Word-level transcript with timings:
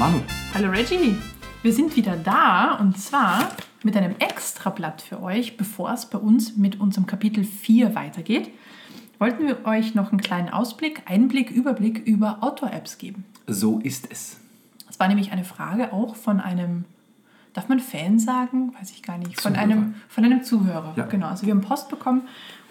Manu. 0.00 0.22
Hallo 0.54 0.70
Reggie. 0.70 1.14
Wir 1.60 1.74
sind 1.74 1.94
wieder 1.94 2.16
da 2.16 2.72
und 2.80 2.98
zwar 2.98 3.50
mit 3.82 3.94
einem 3.98 4.14
Extrablatt 4.18 5.02
für 5.02 5.22
euch, 5.22 5.58
bevor 5.58 5.92
es 5.92 6.06
bei 6.06 6.16
uns 6.16 6.56
mit 6.56 6.80
unserem 6.80 7.06
Kapitel 7.06 7.44
4 7.44 7.94
weitergeht. 7.94 8.48
Wollten 9.18 9.46
wir 9.46 9.66
euch 9.66 9.94
noch 9.94 10.10
einen 10.10 10.22
kleinen 10.22 10.48
Ausblick, 10.48 11.02
Einblick, 11.04 11.50
Überblick 11.50 11.98
über 12.06 12.38
Outdoor-Apps 12.40 12.96
geben. 12.96 13.26
So 13.46 13.78
ist 13.80 14.10
es. 14.10 14.38
Es 14.88 14.98
war 14.98 15.06
nämlich 15.06 15.32
eine 15.32 15.44
Frage 15.44 15.92
auch 15.92 16.16
von 16.16 16.40
einem, 16.40 16.86
darf 17.52 17.68
man 17.68 17.78
Fan 17.78 18.18
sagen? 18.18 18.72
Weiß 18.80 18.92
ich 18.92 19.02
gar 19.02 19.18
nicht. 19.18 19.38
Von, 19.38 19.52
Zuhörer. 19.52 19.62
einem, 19.62 19.94
von 20.08 20.24
einem 20.24 20.42
Zuhörer. 20.42 20.94
Ja. 20.96 21.04
Genau. 21.04 21.26
Also 21.26 21.44
wir 21.44 21.52
haben 21.52 21.60
Post 21.60 21.90
bekommen 21.90 22.22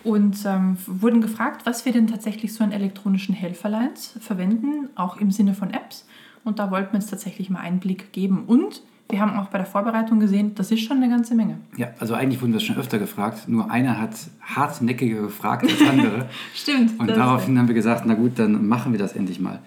und 0.04 0.44
ähm, 0.48 0.80
wurden 0.88 1.22
gefragt, 1.22 1.68
was 1.68 1.86
wir 1.86 1.94
denn 1.94 2.08
tatsächlich 2.08 2.56
so 2.56 2.64
an 2.64 2.72
elektronischen 2.72 3.36
Helferlines 3.36 4.18
verwenden, 4.20 4.90
auch 4.96 5.18
im 5.18 5.30
Sinne 5.30 5.54
von 5.54 5.70
Apps. 5.70 6.08
Und 6.44 6.60
da 6.60 6.72
wollten 6.72 6.94
wir 6.94 6.96
uns 6.96 7.08
tatsächlich 7.08 7.50
mal 7.50 7.60
Einblick 7.60 8.12
geben. 8.14 8.44
Und 8.48 8.82
wir 9.10 9.20
haben 9.20 9.38
auch 9.38 9.48
bei 9.48 9.58
der 9.58 9.66
Vorbereitung 9.66 10.20
gesehen, 10.20 10.54
das 10.56 10.72
ist 10.72 10.82
schon 10.82 10.98
eine 10.98 11.10
ganze 11.10 11.34
Menge. 11.36 11.58
Ja, 11.78 11.88
also 12.00 12.14
eigentlich 12.14 12.42
wurden 12.42 12.54
wir 12.54 12.60
schon 12.60 12.78
öfter 12.78 13.00
gefragt. 13.00 13.48
Nur 13.48 13.72
einer 13.72 14.00
hat 14.00 14.16
hartnäckiger 14.42 15.22
gefragt 15.24 15.64
als 15.64 15.82
andere. 15.90 16.30
Stimmt. 16.54 17.00
Und 17.00 17.10
daraufhin 17.10 17.58
haben 17.58 17.68
wir 17.68 17.76
gesagt, 17.76 18.04
na 18.06 18.14
gut, 18.14 18.38
dann 18.38 18.68
machen 18.68 18.92
wir 18.92 19.00
das 19.00 19.14
endlich 19.14 19.40
mal. 19.40 19.60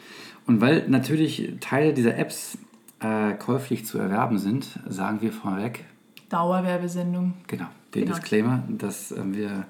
Und 0.46 0.60
weil 0.60 0.88
natürlich 0.88 1.54
Teile 1.60 1.92
dieser 1.92 2.16
Apps 2.18 2.56
äh, 3.00 3.32
käuflich 3.34 3.84
zu 3.84 3.98
erwerben 3.98 4.38
sind, 4.38 4.78
sagen 4.88 5.20
wir 5.22 5.32
vorweg, 5.32 5.84
Dauerwerbesendung. 6.28 7.34
genau, 7.46 7.66
den 7.94 8.04
Genau. 8.04 8.14
Disclaimer, 8.16 8.62
dass 8.68 9.12
äh, 9.12 9.20
wir 9.24 9.66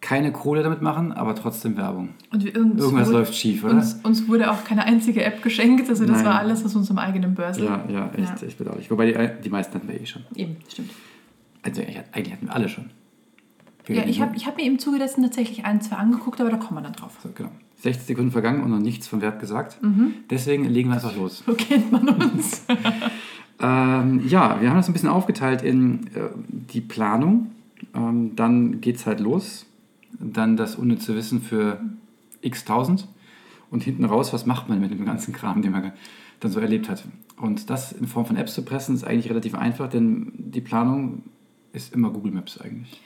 keine 0.00 0.32
Kohle 0.32 0.62
damit 0.62 0.80
machen, 0.82 1.12
aber 1.12 1.34
trotzdem 1.34 1.76
Werbung. 1.76 2.10
Und 2.30 2.44
wir, 2.44 2.54
Irgendwas 2.54 2.92
wurde, 2.92 3.10
läuft 3.18 3.34
schief, 3.34 3.64
oder? 3.64 3.74
Uns, 3.74 3.94
uns 4.04 4.28
wurde 4.28 4.50
auch 4.50 4.64
keine 4.64 4.84
einzige 4.84 5.24
App 5.24 5.42
geschenkt. 5.42 5.88
Also 5.88 6.04
das 6.06 6.18
Nein. 6.18 6.26
war 6.26 6.38
alles 6.38 6.64
aus 6.64 6.76
unserem 6.76 6.98
eigenen 6.98 7.34
Börsel. 7.34 7.64
Ja, 7.64 7.84
ja, 7.88 8.10
echt, 8.16 8.40
Ja. 8.40 8.46
echt 8.46 8.58
bedauerlich. 8.58 8.90
Wobei 8.90 9.06
die, 9.12 9.42
die 9.44 9.50
meisten 9.50 9.74
hatten 9.74 9.88
wir 9.88 10.00
eh 10.00 10.06
schon. 10.06 10.22
Eben, 10.34 10.56
stimmt. 10.68 10.90
Also 11.62 11.82
eigentlich 11.82 12.32
hatten 12.32 12.46
wir 12.46 12.54
alle 12.54 12.68
schon. 12.68 12.86
Wir 13.86 13.96
Ja, 13.96 14.04
ich 14.06 14.20
habe 14.20 14.36
ich 14.36 14.46
hab 14.46 14.56
mir 14.56 14.64
im 14.66 14.78
Zuge 14.78 14.98
dessen 14.98 15.22
tatsächlich 15.22 15.64
ein, 15.64 15.80
zwei 15.80 15.96
angeguckt, 15.96 16.40
aber 16.40 16.50
da 16.50 16.56
kommen 16.58 16.78
wir 16.78 16.82
dann 16.82 16.92
drauf. 16.92 17.12
So, 17.22 17.30
genau. 17.34 17.50
60 17.80 18.06
Sekunden 18.06 18.30
vergangen 18.32 18.62
und 18.62 18.70
noch 18.70 18.78
nichts 18.80 19.08
von 19.08 19.20
Wert 19.20 19.40
gesagt. 19.40 19.82
Mhm. 19.82 20.14
Deswegen 20.30 20.64
legen 20.64 20.90
wir 20.90 20.94
einfach 20.96 21.16
los. 21.16 21.42
So 21.46 21.54
kennt 21.54 21.90
man 21.90 22.08
uns. 22.08 22.64
Ähm, 23.60 24.22
ja, 24.28 24.60
wir 24.60 24.70
haben 24.70 24.76
das 24.76 24.88
ein 24.88 24.92
bisschen 24.92 25.08
aufgeteilt 25.08 25.62
in 25.62 26.06
äh, 26.14 26.28
die 26.72 26.80
Planung. 26.80 27.50
Ähm, 27.92 28.36
dann 28.36 28.80
geht 28.80 28.94
es 28.96 29.06
halt 29.06 29.18
los. 29.18 29.66
Dann 30.18 30.56
das 30.56 30.76
unnütze 30.76 31.14
Wissen 31.14 31.40
für 31.40 31.80
x 32.40 32.64
tausend. 32.64 33.08
Und 33.70 33.82
hinten 33.82 34.04
raus, 34.04 34.32
was 34.32 34.46
macht 34.46 34.68
man 34.68 34.80
mit 34.80 34.90
dem 34.90 35.04
ganzen 35.04 35.34
Kram, 35.34 35.60
den 35.60 35.72
man 35.72 35.92
dann 36.40 36.50
so 36.50 36.58
erlebt 36.60 36.88
hat. 36.88 37.04
Und 37.36 37.68
das 37.70 37.92
in 37.92 38.06
Form 38.06 38.24
von 38.24 38.36
Apps 38.36 38.54
zu 38.54 38.62
pressen, 38.62 38.94
ist 38.94 39.04
eigentlich 39.04 39.28
relativ 39.28 39.54
einfach, 39.54 39.88
denn 39.88 40.32
die 40.36 40.60
Planung 40.60 41.24
ist 41.72 41.92
immer 41.92 42.10
Google 42.10 42.32
Maps 42.32 42.58
eigentlich. 42.58 43.00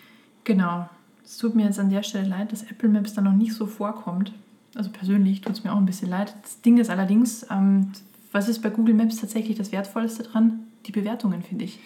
genau. 0.44 0.88
Es 1.24 1.38
tut 1.38 1.54
mir 1.54 1.64
jetzt 1.64 1.78
an 1.78 1.88
der 1.88 2.02
Stelle 2.02 2.28
leid, 2.28 2.50
dass 2.50 2.64
Apple 2.64 2.88
Maps 2.88 3.14
da 3.14 3.22
noch 3.22 3.32
nicht 3.32 3.54
so 3.54 3.66
vorkommt. 3.66 4.32
Also 4.74 4.90
persönlich 4.90 5.40
tut 5.40 5.52
es 5.52 5.64
mir 5.64 5.72
auch 5.72 5.76
ein 5.76 5.86
bisschen 5.86 6.10
leid. 6.10 6.34
Das 6.42 6.60
Ding 6.62 6.78
ist 6.78 6.90
allerdings, 6.90 7.46
ähm, 7.48 7.92
was 8.32 8.48
ist 8.48 8.60
bei 8.60 8.70
Google 8.70 8.94
Maps 8.94 9.16
tatsächlich 9.16 9.56
das 9.56 9.70
Wertvollste 9.70 10.24
dran? 10.24 10.64
Die 10.86 10.92
Bewertungen, 10.92 11.42
finde 11.42 11.64
ich. 11.64 11.78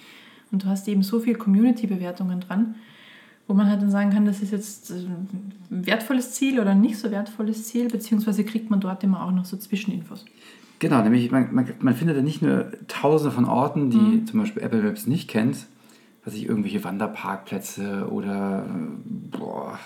Und 0.50 0.64
du 0.64 0.69
hast 0.69 0.89
eben 0.89 1.03
so 1.03 1.20
viel 1.20 1.34
Community-Bewertungen 1.37 2.41
dran, 2.41 2.77
wo 3.48 3.55
man 3.55 3.69
halt 3.69 3.80
dann 3.83 3.91
sagen 3.91 4.11
kann, 4.11 4.25
das 4.25 4.42
ist 4.42 4.52
jetzt 4.52 4.91
äh, 4.91 4.94
ein 4.94 5.52
wertvolles 5.86 6.33
Ziel 6.33 6.58
oder 6.61 6.70
ein 6.72 6.80
nicht 6.80 6.98
so 6.98 7.11
wertvolles 7.11 7.66
Ziel, 7.69 7.88
beziehungsweise 7.88 8.44
kriegt 8.44 8.70
man 8.70 8.80
dort 8.80 9.05
immer 9.05 9.22
auch 9.25 9.30
noch 9.33 9.44
so 9.44 9.56
Zwischeninfos. 9.56 10.25
Genau, 10.78 11.03
nämlich 11.03 11.30
man, 11.30 11.55
man, 11.55 11.66
man 11.80 11.94
findet 11.94 12.16
ja 12.16 12.22
nicht 12.22 12.42
nur 12.42 12.70
tausende 12.88 13.33
von 13.34 13.44
Orten, 13.47 13.91
die 13.91 13.98
Mhm. 13.98 14.26
zum 14.26 14.41
Beispiel 14.41 14.62
Apple 14.62 14.82
Maps 14.82 15.06
nicht 15.06 15.28
kennt, 15.28 15.66
was 16.25 16.34
ich 16.34 16.47
irgendwelche 16.47 16.82
Wanderparkplätze 16.84 18.09
oder 18.10 18.66
äh, 18.69 19.37
boah, 19.38 19.78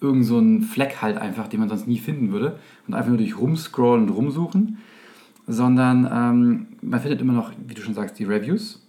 irgend 0.00 0.24
so 0.26 0.38
ein 0.38 0.62
Fleck 0.62 1.00
halt 1.02 1.16
einfach, 1.16 1.48
den 1.48 1.60
man 1.60 1.68
sonst 1.70 1.88
nie 1.88 1.98
finden 1.98 2.30
würde 2.30 2.58
und 2.86 2.94
einfach 2.94 3.08
nur 3.08 3.16
durch 3.18 3.38
rumscrollen 3.38 4.04
und 4.04 4.10
rumsuchen, 4.10 4.78
sondern 5.46 6.08
ähm, 6.12 6.66
man 6.82 7.00
findet 7.00 7.20
immer 7.20 7.32
noch, 7.32 7.50
wie 7.66 7.74
du 7.74 7.82
schon 7.82 7.94
sagst, 7.94 8.18
die 8.18 8.24
Reviews, 8.24 8.80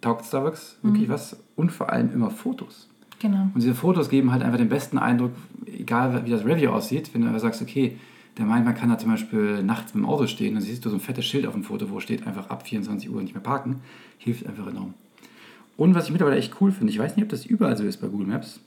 taugt 0.00 0.24
Starbucks 0.26 0.76
Mhm. 0.82 0.88
wirklich 0.88 1.08
was 1.08 1.36
und 1.56 1.70
vor 1.72 1.90
allem 1.92 2.12
immer 2.12 2.30
Fotos. 2.30 2.88
Genau. 3.20 3.50
Und 3.54 3.56
diese 3.56 3.74
Fotos 3.74 4.08
geben 4.08 4.30
halt 4.32 4.42
einfach 4.42 4.58
den 4.58 4.68
besten 4.68 4.98
Eindruck, 4.98 5.32
egal 5.66 6.24
wie 6.24 6.30
das 6.30 6.44
Review 6.44 6.70
aussieht, 6.70 7.10
wenn 7.12 7.22
du 7.22 7.28
aber 7.28 7.40
sagst, 7.40 7.60
okay, 7.62 7.96
der 8.36 8.46
meint, 8.46 8.64
man 8.64 8.74
kann 8.74 8.88
da 8.88 8.98
zum 8.98 9.10
Beispiel 9.10 9.62
nachts 9.64 9.94
mit 9.94 10.04
dem 10.04 10.08
Auto 10.08 10.26
stehen, 10.26 10.54
dann 10.54 10.62
siehst 10.62 10.84
du 10.84 10.90
so 10.90 10.96
ein 10.96 11.00
fettes 11.00 11.24
Schild 11.24 11.46
auf 11.46 11.54
dem 11.54 11.64
Foto, 11.64 11.90
wo 11.90 11.98
steht 11.98 12.26
einfach 12.26 12.50
ab 12.50 12.66
24 12.66 13.10
Uhr 13.10 13.20
nicht 13.20 13.34
mehr 13.34 13.42
parken, 13.42 13.80
hilft 14.18 14.46
einfach 14.46 14.66
enorm. 14.68 14.94
Und 15.76 15.94
was 15.94 16.06
ich 16.06 16.12
mittlerweile 16.12 16.36
echt 16.36 16.60
cool 16.60 16.70
finde, 16.70 16.92
ich 16.92 16.98
weiß 16.98 17.16
nicht, 17.16 17.24
ob 17.24 17.30
das 17.30 17.46
überall 17.46 17.76
so 17.76 17.84
ist 17.84 18.00
bei 18.00 18.06
Google 18.06 18.28
Maps, 18.28 18.60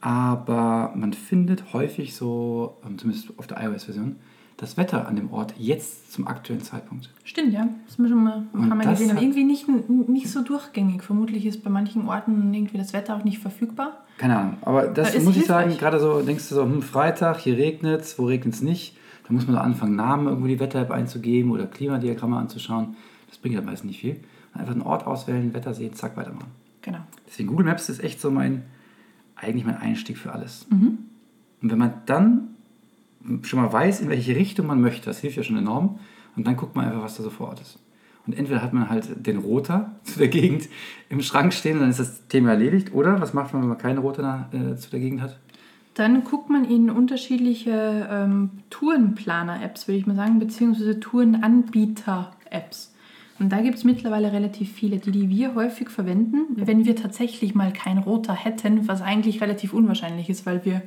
aber 0.00 0.92
man 0.96 1.12
findet 1.12 1.72
häufig 1.72 2.14
so, 2.14 2.76
ähm, 2.86 2.98
zumindest 2.98 3.36
auf 3.36 3.46
der 3.46 3.60
iOS-Version, 3.62 4.16
das 4.60 4.76
Wetter 4.76 5.08
an 5.08 5.16
dem 5.16 5.32
Ort 5.32 5.54
jetzt 5.56 6.12
zum 6.12 6.26
aktuellen 6.26 6.60
Zeitpunkt. 6.62 7.08
Stimmt, 7.24 7.54
ja. 7.54 7.66
Das 7.86 7.96
haben 7.96 8.04
wir 8.04 8.10
schon 8.10 8.22
mal 8.22 8.42
ein 8.52 8.68
paar 8.68 8.76
Mal 8.76 8.86
gesehen. 8.88 9.10
Aber 9.10 9.22
irgendwie 9.22 9.44
nicht, 9.44 9.66
nicht 9.88 10.30
so 10.30 10.42
durchgängig. 10.42 11.02
Vermutlich 11.02 11.46
ist 11.46 11.64
bei 11.64 11.70
manchen 11.70 12.06
Orten 12.06 12.52
irgendwie 12.52 12.76
das 12.76 12.92
Wetter 12.92 13.16
auch 13.16 13.24
nicht 13.24 13.38
verfügbar. 13.38 14.04
Keine 14.18 14.36
Ahnung, 14.36 14.58
aber 14.60 14.88
das 14.88 15.14
Aber 15.14 15.24
muss 15.24 15.36
ich 15.38 15.46
sagen, 15.46 15.78
gerade 15.78 15.98
so, 15.98 16.20
denkst 16.20 16.50
du 16.50 16.56
so, 16.56 16.64
hm, 16.64 16.82
Freitag, 16.82 17.40
hier 17.40 17.56
regnet 17.56 18.02
es, 18.02 18.18
wo 18.18 18.26
regnet 18.26 18.52
es 18.52 18.60
nicht? 18.60 18.98
Da 19.26 19.32
muss 19.32 19.46
man 19.46 19.56
so 19.56 19.62
anfangen, 19.62 19.96
Namen 19.96 20.26
irgendwo 20.26 20.46
die 20.46 20.60
Wetter-App 20.60 20.90
einzugeben 20.90 21.52
oder 21.52 21.66
Klimadiagramme 21.66 22.36
anzuschauen. 22.36 22.96
Das 23.30 23.38
bringt 23.38 23.54
ja 23.54 23.62
meist 23.62 23.86
nicht 23.86 24.00
viel. 24.00 24.20
Einfach 24.52 24.72
einen 24.72 24.82
Ort 24.82 25.06
auswählen, 25.06 25.54
Wetter 25.54 25.72
sehen, 25.72 25.94
zack, 25.94 26.18
weitermachen. 26.18 26.50
Genau. 26.82 26.98
Deswegen 27.26 27.48
Google 27.48 27.64
Maps 27.64 27.88
ist 27.88 28.04
echt 28.04 28.20
so 28.20 28.30
mein, 28.30 28.64
eigentlich 29.36 29.64
mein 29.64 29.78
Einstieg 29.78 30.18
für 30.18 30.32
alles. 30.32 30.66
Mhm. 30.68 30.98
Und 31.62 31.70
wenn 31.70 31.78
man 31.78 31.94
dann 32.04 32.49
schon 33.42 33.60
mal 33.60 33.72
weiß, 33.72 34.00
in 34.00 34.08
welche 34.08 34.34
Richtung 34.34 34.66
man 34.66 34.80
möchte, 34.80 35.06
das 35.06 35.20
hilft 35.20 35.36
ja 35.36 35.42
schon 35.42 35.56
enorm. 35.56 35.98
Und 36.36 36.46
dann 36.46 36.56
guckt 36.56 36.76
man 36.76 36.86
einfach, 36.86 37.02
was 37.02 37.16
da 37.16 37.22
so 37.22 37.30
vor 37.30 37.48
Ort 37.48 37.60
ist. 37.60 37.78
Und 38.26 38.38
entweder 38.38 38.62
hat 38.62 38.72
man 38.72 38.88
halt 38.88 39.26
den 39.26 39.38
Roter 39.38 39.96
zu 40.04 40.18
der 40.18 40.28
Gegend 40.28 40.68
im 41.08 41.20
Schrank 41.20 41.52
stehen 41.52 41.74
und 41.74 41.80
dann 41.80 41.90
ist 41.90 42.00
das 42.00 42.26
Thema 42.28 42.50
erledigt. 42.50 42.94
Oder 42.94 43.20
was 43.20 43.34
macht 43.34 43.52
man, 43.52 43.62
wenn 43.62 43.68
man 43.68 43.78
keine 43.78 44.00
Roter 44.00 44.48
äh, 44.52 44.76
zu 44.76 44.90
der 44.90 45.00
Gegend 45.00 45.22
hat? 45.22 45.38
Dann 45.94 46.22
guckt 46.24 46.48
man 46.48 46.64
in 46.64 46.88
unterschiedliche 46.88 48.08
ähm, 48.10 48.50
Tourenplaner-Apps, 48.70 49.88
würde 49.88 49.98
ich 49.98 50.06
mal 50.06 50.16
sagen, 50.16 50.38
beziehungsweise 50.38 51.00
Tourenanbieter-Apps. 51.00 52.94
Und 53.40 53.50
da 53.50 53.62
gibt 53.62 53.78
es 53.78 53.84
mittlerweile 53.84 54.32
relativ 54.32 54.70
viele, 54.70 54.98
die, 54.98 55.10
die 55.10 55.30
wir 55.30 55.54
häufig 55.54 55.88
verwenden, 55.88 56.44
wenn 56.56 56.84
wir 56.84 56.94
tatsächlich 56.94 57.54
mal 57.54 57.72
kein 57.72 57.96
Roter 57.96 58.34
hätten, 58.34 58.86
was 58.86 59.00
eigentlich 59.00 59.40
relativ 59.40 59.72
unwahrscheinlich 59.72 60.28
ist, 60.28 60.44
weil 60.44 60.64
wir 60.66 60.82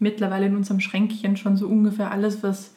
mittlerweile 0.00 0.46
in 0.46 0.56
unserem 0.56 0.80
Schränkchen 0.80 1.36
schon 1.36 1.56
so 1.56 1.68
ungefähr 1.68 2.10
alles, 2.10 2.42
was 2.42 2.74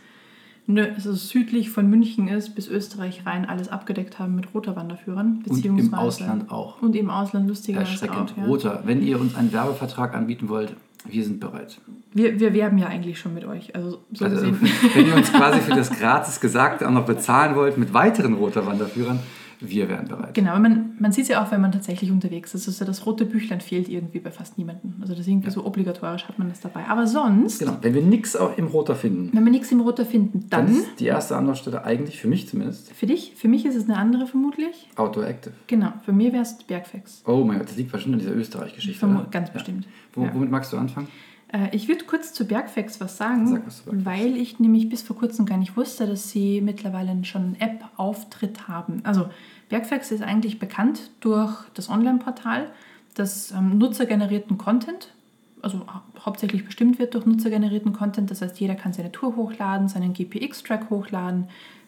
also 0.68 1.14
südlich 1.14 1.70
von 1.70 1.90
München 1.90 2.28
ist, 2.28 2.56
bis 2.56 2.68
Österreich 2.68 3.26
rein, 3.26 3.46
alles 3.46 3.68
abgedeckt 3.70 4.20
haben 4.20 4.36
mit 4.36 4.54
roter 4.54 4.76
Wanderführern. 4.76 5.38
Und 5.38 5.48
im 5.48 5.56
beziehungsweise- 5.56 5.98
Ausland 5.98 6.52
auch. 6.52 6.82
Und 6.82 6.96
im 6.96 7.10
Ausland 7.10 7.48
lustigerweise 7.48 8.12
auch. 8.12 8.38
Ja. 8.38 8.46
Roter, 8.46 8.84
wenn 8.86 9.02
ihr 9.02 9.20
uns 9.20 9.36
einen 9.36 9.52
Werbevertrag 9.52 10.16
anbieten 10.16 10.50
wollt, 10.50 10.76
wir 11.08 11.24
sind 11.24 11.40
bereit. 11.40 11.80
Wir, 12.14 12.40
wir 12.40 12.54
werben 12.54 12.78
ja 12.78 12.88
eigentlich 12.88 13.20
schon 13.20 13.34
mit 13.34 13.46
euch. 13.46 13.76
Also 13.76 14.00
so 14.12 14.26
Also, 14.26 14.46
wenn 14.94 15.08
ihr 15.08 15.16
uns 15.18 15.32
quasi 15.32 15.60
für 15.60 15.76
das 15.76 15.90
gratis 15.92 16.40
Gesagte 16.40 16.88
auch 16.88 16.92
noch 16.92 17.06
bezahlen 17.06 17.56
wollt 17.56 17.78
mit 17.78 17.94
weiteren 17.94 18.34
roter 18.34 18.66
Wanderführern, 18.66 19.20
wir 19.60 19.90
wären 19.90 20.08
bereit. 20.08 20.34
Genau, 20.34 20.58
man, 20.60 20.96
man 21.00 21.12
sieht 21.12 21.24
es 21.24 21.30
ja 21.30 21.44
auch, 21.44 21.52
wenn 21.52 21.62
man 21.62 21.72
tatsächlich 21.72 22.12
unterwegs 22.12 22.54
ist. 22.54 22.68
Also 22.68 22.86
das 22.86 23.06
rote 23.06 23.26
Büchlein 23.26 23.62
fehlt 23.62 23.88
irgendwie 23.88 24.20
bei 24.20 24.32
fast 24.32 24.58
niemandem. 24.58 24.96
Also 25.02 25.14
das 25.14 25.22
ist 25.22 25.28
irgendwie 25.28 25.50
so 25.50 25.66
obligatorisch 25.66 26.28
hat 26.28 26.38
man 26.40 26.50
das 26.50 26.60
dabei. 26.62 26.86
Aber 26.88 27.08
sonst, 27.08 27.60
Genau. 27.60 27.78
Wenn 27.82 27.94
wir 27.94 28.02
nichts 28.02 28.36
auch 28.36 28.58
im 28.58 28.68
Roter 28.68 28.96
finden, 28.96 29.30
wenn 29.34 29.44
wir 29.44 29.52
nichts 29.52 29.72
im 29.72 29.82
Roter 29.82 30.06
finden, 30.06 30.46
dann 30.50 30.68
dann, 30.68 30.76
ist 30.76 31.00
die 31.00 31.06
erste 31.06 31.36
Anlaufstelle 31.38 31.84
eigentlich 31.84 32.20
für 32.20 32.28
mich 32.28 32.48
zumindest 32.48 32.92
für 32.94 33.06
dich, 33.06 33.34
für 33.36 33.48
mich 33.48 33.66
ist 33.66 33.76
es 33.76 33.86
eine 33.86 33.98
andere 33.98 34.28
vermutlich. 34.28 34.90
Outdoor 34.96 35.26
Active. 35.26 35.54
Genau, 35.68 35.94
für 36.04 36.12
mir 36.12 36.34
wäre 36.34 36.44
es 36.44 36.58
Bergfex. 36.58 37.24
Oh 37.26 37.44
mein 37.44 37.60
Gott, 37.60 37.70
das 37.70 37.78
liegt 37.78 37.92
bestimmt 37.92 38.16
an 38.16 38.20
dieser 38.20 38.36
Österreich-Geschichte. 38.36 39.28
Ganz 39.32 39.50
Ja. 39.54 39.62
Wo, 40.16 40.24
Ja. 40.24 40.34
Womit 40.34 40.52
magst 40.52 40.72
du 40.74 40.78
anfangen? 40.78 41.08
Äh, 41.52 41.68
ich 41.76 41.88
würde 41.88 42.06
kurz 42.06 42.34
zu 42.34 42.46
Bergfex 42.46 43.00
was 43.00 43.18
sagen, 43.18 43.48
Sag 43.48 43.68
was 43.68 43.84
weil 43.88 44.36
ich 44.38 44.60
nämlich 44.60 44.90
bis 44.90 45.02
vor 45.04 45.16
kurzem 45.16 45.46
gar 45.46 45.58
nicht 45.58 45.78
wusste, 45.78 46.08
dass 46.08 46.32
sie 46.32 46.62
mittlerweile 46.62 47.24
schon 47.26 47.42
einen 47.44 47.56
App-Auftritt 47.60 48.68
haben. 48.68 49.02
Also 49.04 49.28
Bergfex 49.70 50.12
ist 50.12 50.22
eigentlich 50.24 50.60
bekannt 50.60 51.12
durch 51.20 51.54
das 51.74 51.90
Online-Portal, 51.90 52.68
das 53.16 53.52
ähm, 53.52 53.78
nutzergenerierten 53.78 54.58
Content, 54.58 55.12
also 55.62 55.80
hau- 55.88 56.02
hauptsächlich 56.26 56.66
bestimmt 56.66 57.00
wird 57.00 57.14
durch 57.16 57.26
nutzergenerierten 57.26 57.94
Content. 57.94 58.30
Das 58.32 58.42
heißt, 58.42 58.60
jeder 58.60 58.76
kann 58.76 58.94
seine 58.94 59.12
Tour 59.12 59.36
hochladen, 59.36 59.88
seinen 59.88 60.14
GPX-Track 60.14 60.90
hochladen, 60.90 61.46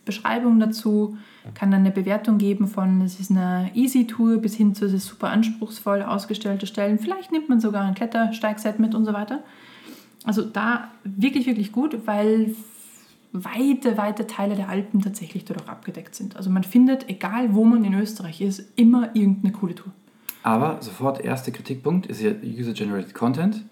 Beschreibung 0.07 0.59
dazu, 0.59 1.17
kann 1.53 1.69
dann 1.69 1.81
eine 1.81 1.91
Bewertung 1.91 2.39
geben 2.39 2.67
von, 2.67 3.01
es 3.01 3.19
ist 3.19 3.29
eine 3.29 3.69
Easy-Tour 3.75 4.37
bis 4.37 4.55
hin 4.55 4.73
zu, 4.73 4.85
es 4.85 4.93
ist 4.93 5.05
super 5.05 5.29
anspruchsvoll 5.29 6.01
ausgestellte 6.01 6.65
Stellen. 6.65 6.97
Vielleicht 6.97 7.31
nimmt 7.31 7.49
man 7.49 7.59
sogar 7.59 7.83
ein 7.83 7.93
Klettersteigset 7.93 8.79
mit 8.79 8.95
und 8.95 9.05
so 9.05 9.13
weiter. 9.13 9.43
Also 10.25 10.41
da 10.41 10.89
wirklich, 11.03 11.45
wirklich 11.45 11.71
gut, 11.71 12.07
weil 12.07 12.55
weite, 13.31 13.97
weite 13.97 14.27
Teile 14.27 14.55
der 14.55 14.69
Alpen 14.69 15.01
tatsächlich 15.01 15.45
dadurch 15.45 15.69
abgedeckt 15.69 16.15
sind. 16.15 16.35
Also 16.35 16.49
man 16.49 16.63
findet, 16.63 17.09
egal 17.09 17.53
wo 17.53 17.63
man 17.63 17.83
in 17.85 17.93
Österreich 17.93 18.41
ist, 18.41 18.63
immer 18.75 19.15
irgendeine 19.15 19.53
coole 19.53 19.75
Tour. 19.75 19.93
Aber 20.43 20.81
sofort 20.81 21.23
erster 21.23 21.51
Kritikpunkt 21.51 22.07
ist 22.07 22.21
ja 22.21 22.31
User-Generated 22.31 23.13
Content. 23.13 23.63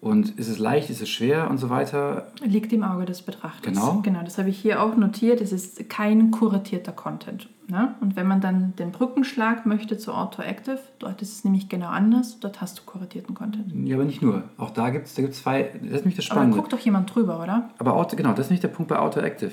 Und 0.00 0.38
ist 0.38 0.48
es 0.48 0.58
leicht, 0.58 0.88
ist 0.88 1.02
es 1.02 1.10
schwer 1.10 1.50
und 1.50 1.58
so 1.58 1.68
weiter? 1.68 2.28
Liegt 2.42 2.72
im 2.72 2.82
Auge 2.82 3.04
des 3.04 3.20
Betrachters. 3.20 3.62
Genau. 3.74 4.00
Genau, 4.02 4.22
das 4.22 4.38
habe 4.38 4.48
ich 4.48 4.58
hier 4.58 4.82
auch 4.82 4.96
notiert. 4.96 5.42
Es 5.42 5.52
ist 5.52 5.90
kein 5.90 6.30
kuratierter 6.30 6.92
Content. 6.92 7.48
Ne? 7.68 7.94
Und 8.00 8.16
wenn 8.16 8.26
man 8.26 8.40
dann 8.40 8.74
den 8.76 8.92
Brückenschlag 8.92 9.66
möchte 9.66 9.98
zu 9.98 10.12
Autoactive, 10.14 10.78
dort 10.98 11.20
ist 11.20 11.32
es 11.34 11.44
nämlich 11.44 11.68
genau 11.68 11.88
anders. 11.88 12.40
Dort 12.40 12.62
hast 12.62 12.78
du 12.78 12.82
kuratierten 12.84 13.34
Content. 13.34 13.72
Ja, 13.86 13.96
aber 13.96 14.06
nicht 14.06 14.22
nur. 14.22 14.44
Auch 14.56 14.70
da 14.70 14.88
gibt 14.88 15.06
es 15.06 15.14
da 15.14 15.22
gibt's 15.22 15.42
zwei. 15.42 15.64
Das 15.64 15.82
ist 15.82 15.82
nämlich 15.82 16.16
das 16.16 16.30
Aber 16.30 16.34
da 16.36 16.40
Spannende. 16.40 16.56
guckt 16.56 16.72
doch 16.72 16.78
jemand 16.78 17.14
drüber, 17.14 17.42
oder? 17.42 17.68
Aber 17.78 17.94
Auto, 17.94 18.16
genau, 18.16 18.30
das 18.30 18.46
ist 18.46 18.50
nicht 18.50 18.62
der 18.62 18.68
Punkt 18.68 18.88
bei 18.88 18.98
Autoactive. 18.98 19.52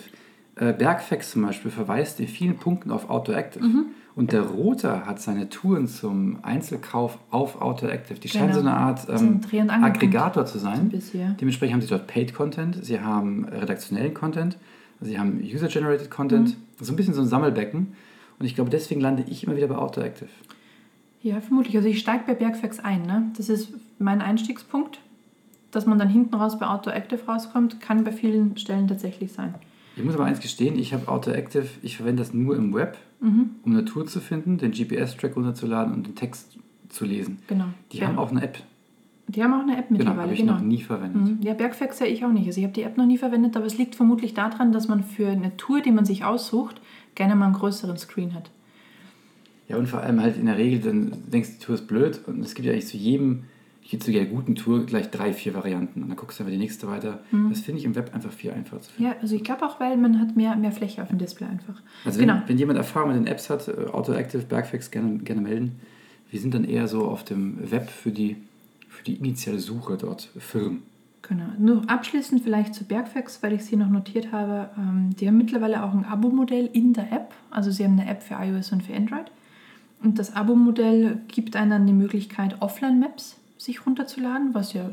Äh, 0.60 0.74
Bergfax 0.74 1.32
zum 1.32 1.44
Beispiel 1.44 1.72
verweist 1.72 2.20
in 2.20 2.28
vielen 2.28 2.58
Punkten 2.58 2.92
auf 2.92 3.10
Autoactive. 3.10 3.64
Mhm. 3.64 3.86
Und 4.16 4.32
der 4.32 4.42
Roter 4.42 5.06
hat 5.06 5.22
seine 5.22 5.48
Touren 5.50 5.88
zum 5.88 6.40
Einzelkauf 6.42 7.20
auf 7.30 7.62
Autoactive. 7.62 8.20
Die 8.20 8.28
scheinen 8.28 8.48
Genau. 8.48 8.62
so 8.62 8.68
eine 8.68 8.76
Art 8.76 9.08
ähm. 9.10 9.42
Aggregator 9.70 10.46
zu 10.48 10.58
sein. 10.58 10.92
Dementsprechend 11.40 11.76
haben 11.76 11.82
sie 11.82 11.88
dort 11.88 12.08
Paid 12.08 12.34
Content, 12.34 12.84
sie 12.84 13.00
haben 13.00 13.46
redaktionellen 13.46 14.16
Content, 14.16 14.58
sie 15.02 15.20
haben 15.20 15.40
User-Generated 15.40 16.10
Content. 16.10 16.50
Mhm. 16.50 16.84
So 16.84 16.94
ein 16.94 16.96
bisschen 16.96 17.14
so 17.14 17.22
ein 17.22 17.28
Sammelbecken. 17.28 17.94
Und 18.40 18.46
ich 18.46 18.56
glaube, 18.56 18.72
deswegen 18.72 19.02
lande 19.02 19.24
ich 19.28 19.44
immer 19.44 19.56
wieder 19.56 19.68
bei 19.68 19.76
Autoactive. 19.76 20.30
Ja, 21.22 21.40
vermutlich. 21.42 21.76
Also 21.76 21.88
ich 21.88 22.00
steige 22.00 22.24
bei 22.26 22.34
Bergfax 22.34 22.80
ein. 22.80 23.04
Ne? 23.04 23.32
Das 23.38 23.50
ist 23.50 23.70
mein 24.00 24.22
Einstiegspunkt. 24.22 25.00
Dass 25.70 25.86
man 25.86 26.00
dann 26.00 26.10
hinten 26.10 26.34
raus 26.34 26.58
bei 26.58 26.66
Autoactive 26.66 27.20
rauskommt, 27.28 27.82
kann 27.82 28.04
bei 28.04 28.12
vielen 28.12 28.58
Stellen 28.58 28.88
tatsächlich 28.88 29.34
sein. 29.34 29.54
Ich 29.98 30.04
muss 30.04 30.14
aber 30.16 30.26
eins 30.26 30.40
gestehen, 30.40 30.78
ich 30.78 30.94
habe 30.94 31.08
Autoactive, 31.08 31.66
ich 31.82 31.98
verwende 31.98 32.22
das 32.22 32.34
nur 32.34 32.56
im 32.56 32.74
Web, 32.74 32.98
Mhm. 33.20 33.50
um 33.64 33.72
eine 33.72 33.84
Tour 33.84 34.06
zu 34.06 34.20
finden, 34.20 34.58
den 34.60 34.72
GPS-Track 34.72 35.36
runterzuladen 35.36 35.92
und 35.94 36.06
den 36.06 36.14
Text 36.16 36.58
zu 36.90 37.04
lesen. 37.04 37.40
Genau. 37.48 37.66
Die 37.92 37.98
ja. 37.98 38.08
haben 38.08 38.20
auch 38.20 38.30
eine 38.30 38.44
App. 38.44 38.60
Die 39.28 39.44
haben 39.44 39.54
auch 39.54 39.62
eine 39.64 39.76
App 39.78 39.88
Genau, 39.88 39.98
mittlerweile. 39.98 40.22
habe 40.22 40.34
ich 40.34 40.40
genau. 40.40 40.54
noch 40.54 40.62
nie 40.62 40.82
verwendet. 40.82 41.22
Mhm. 41.24 41.38
Ja, 41.42 41.54
Bergfax 41.56 42.00
ja 42.00 42.06
ich 42.06 42.24
auch 42.24 42.32
nicht. 42.32 42.46
Also 42.48 42.60
ich 42.60 42.64
habe 42.64 42.74
die 42.76 42.84
App 42.84 42.96
noch 42.96 43.08
nie 43.08 43.18
verwendet, 43.18 43.58
aber 43.58 43.66
es 43.66 43.78
liegt 43.78 43.96
vermutlich 43.96 44.34
daran, 44.36 44.72
dass 44.72 44.88
man 44.88 45.04
für 45.04 45.28
eine 45.30 45.58
Tour, 45.58 45.82
die 45.82 45.92
man 45.92 46.06
sich 46.06 46.24
aussucht, 46.24 46.80
gerne 47.16 47.36
mal 47.36 47.46
einen 47.46 47.56
größeren 47.56 47.98
Screen 47.98 48.34
hat. 48.36 48.52
Ja, 49.68 49.78
und 49.78 49.88
vor 49.88 50.00
allem 50.02 50.22
halt 50.22 50.38
in 50.38 50.46
der 50.46 50.58
Regel, 50.58 50.80
dann 50.80 51.12
denkst 51.30 51.50
du, 51.50 51.56
die 51.60 51.66
Tour 51.66 51.76
ist 51.76 51.88
blöd 51.88 52.22
und 52.28 52.40
es 52.40 52.54
gibt 52.56 52.68
ja 52.68 52.72
eigentlich 52.72 52.88
zu 52.88 52.96
jedem, 52.98 53.44
zu 54.00 54.12
jeder 54.12 54.26
guten 54.26 54.56
Tour 54.56 54.86
gleich 54.86 55.10
drei, 55.12 55.32
vier 55.32 55.54
Varianten 55.54 56.04
und 56.04 56.10
dann 56.10 56.18
guckst 56.18 56.40
du 56.40 56.44
einfach 56.44 56.52
die 56.52 56.60
nächste 56.60 56.88
weiter. 56.88 57.22
Mhm. 57.32 57.50
Das 57.50 57.62
finde 57.62 57.80
ich 57.80 57.86
im 57.86 57.96
Web 57.96 58.14
einfach 58.14 58.32
viel 58.32 58.52
einfacher 58.52 58.82
zu 58.82 58.92
finden. 58.92 59.12
Ja, 59.12 59.18
also 59.22 59.36
ich 59.36 59.44
glaube 59.44 59.66
auch, 59.66 59.80
weil 59.80 59.96
man 59.96 60.20
hat 60.20 60.36
mehr, 60.36 60.56
mehr 60.58 60.74
Fläche 60.74 61.02
auf 61.02 61.08
dem 61.08 61.18
Display 61.18 61.48
einfach. 61.48 61.82
Also 62.04 62.20
wenn, 62.20 62.28
genau. 62.28 62.42
wenn 62.46 62.58
jemand 62.58 62.78
Erfahrung 62.78 63.10
mit 63.10 63.18
den 63.18 63.28
Apps 63.28 63.50
hat, 63.50 63.68
äh, 63.70 63.86
Autoactive, 63.92 64.44
Bergfix, 64.44 64.92
gerne, 64.92 65.20
gerne 65.20 65.42
melden. 65.42 65.80
Wir 66.30 66.42
sind 66.42 66.54
dann 66.54 66.66
eher 66.66 66.90
so 66.90 67.06
auf 67.06 67.24
dem 67.24 67.72
Web 67.72 67.90
für 67.90 68.12
die, 68.12 68.36
für 68.90 69.06
die 69.06 69.16
initiale 69.16 69.60
Suche 69.60 69.96
dort 69.96 70.30
firm. 70.38 70.84
Genau. 71.22 71.46
Nur 71.58 71.90
abschließend 71.90 72.44
vielleicht 72.44 72.76
zu 72.76 72.84
Bergfax, 72.84 73.42
weil 73.42 73.54
ich 73.54 73.62
es 73.62 73.68
hier 73.68 73.78
noch 73.78 73.90
notiert 73.90 74.32
habe. 74.34 74.70
Ähm, 74.78 75.16
die 75.18 75.28
haben 75.28 75.38
mittlerweile 75.38 75.84
auch 75.84 75.94
ein 75.94 76.06
Abo-Modell 76.06 76.70
in 76.74 76.94
der 76.94 77.12
App. 77.12 77.34
Also 77.52 77.72
sie 77.72 77.86
haben 77.86 78.00
eine 78.00 78.10
App 78.10 78.22
für 78.22 78.36
iOS 78.36 78.72
und 78.74 78.84
für 78.84 78.94
Android. 78.94 79.32
Und 80.04 80.20
das 80.20 80.36
Abo-Modell 80.36 81.20
gibt 81.30 81.56
einem 81.56 81.72
dann 81.72 81.88
die 81.88 81.94
Möglichkeit, 81.94 82.62
Offline-Maps 82.62 83.38
sich 83.58 83.86
runterzuladen, 83.86 84.54
was 84.54 84.74
ja 84.74 84.90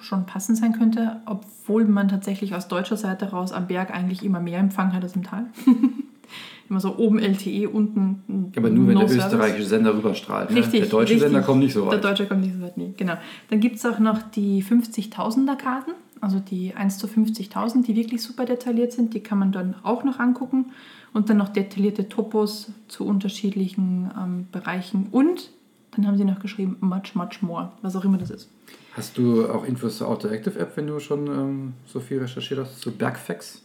schon 0.00 0.26
passend 0.26 0.58
sein 0.58 0.72
könnte, 0.72 1.20
obwohl 1.26 1.84
man 1.84 2.08
tatsächlich 2.08 2.54
aus 2.54 2.68
deutscher 2.68 2.96
Seite 2.96 3.30
raus 3.30 3.52
am 3.52 3.66
Berg 3.66 3.90
eigentlich 3.92 4.24
immer 4.24 4.40
mehr 4.40 4.60
Empfang 4.60 4.92
hat 4.92 5.02
als 5.02 5.16
im 5.16 5.24
Tal. 5.24 5.46
immer 6.68 6.80
so 6.80 6.96
oben 6.96 7.18
LTE, 7.18 7.68
unten 7.68 8.52
Aber 8.56 8.70
nur 8.70 8.88
wenn 8.88 8.94
no 8.94 9.00
der 9.00 9.08
Service. 9.08 9.24
österreichische 9.26 9.66
Sender 9.66 9.94
rüberstrahlt. 9.96 10.50
ne? 10.50 10.56
Richtig. 10.56 10.80
Der 10.80 10.88
deutsche 10.88 11.14
richtig. 11.14 11.30
Sender 11.30 11.42
kommt 11.46 11.60
nicht 11.60 11.72
so 11.72 11.82
Der 11.84 11.92
weit. 11.92 12.04
deutsche 12.04 12.26
kommt 12.26 12.40
nicht 12.42 12.54
so 12.54 12.62
weit, 12.62 12.76
nee, 12.76 12.94
genau. 12.96 13.14
Dann 13.50 13.60
gibt 13.60 13.76
es 13.76 13.86
auch 13.86 13.98
noch 13.98 14.22
die 14.22 14.62
50.000er 14.62 15.56
Karten, 15.56 15.92
also 16.20 16.38
die 16.40 16.74
1 16.74 16.98
zu 16.98 17.06
50.000, 17.06 17.84
die 17.84 17.94
wirklich 17.96 18.22
super 18.22 18.44
detailliert 18.44 18.92
sind. 18.92 19.14
Die 19.14 19.20
kann 19.20 19.38
man 19.38 19.52
dann 19.52 19.74
auch 19.82 20.02
noch 20.04 20.18
angucken. 20.18 20.66
Und 21.12 21.30
dann 21.30 21.38
noch 21.38 21.48
detaillierte 21.48 22.08
Topos 22.10 22.72
zu 22.88 23.06
unterschiedlichen 23.06 24.10
ähm, 24.18 24.46
Bereichen. 24.52 25.06
Und 25.12 25.50
dann 25.96 26.06
haben 26.06 26.16
sie 26.18 26.24
noch 26.24 26.40
geschrieben, 26.40 26.76
much, 26.80 27.14
much 27.14 27.42
more, 27.42 27.72
was 27.82 27.96
auch 27.96 28.04
immer 28.04 28.18
das 28.18 28.30
ist. 28.30 28.48
Hast 28.94 29.16
du 29.18 29.46
auch 29.48 29.64
Infos 29.64 29.98
zur 29.98 30.08
Autoactive 30.08 30.58
App, 30.58 30.76
wenn 30.76 30.86
du 30.86 30.98
schon 31.00 31.26
ähm, 31.26 31.72
so 31.86 32.00
viel 32.00 32.18
recherchiert 32.18 32.60
hast? 32.60 32.80
Zu 32.80 32.92
Bergfax? 32.92 33.62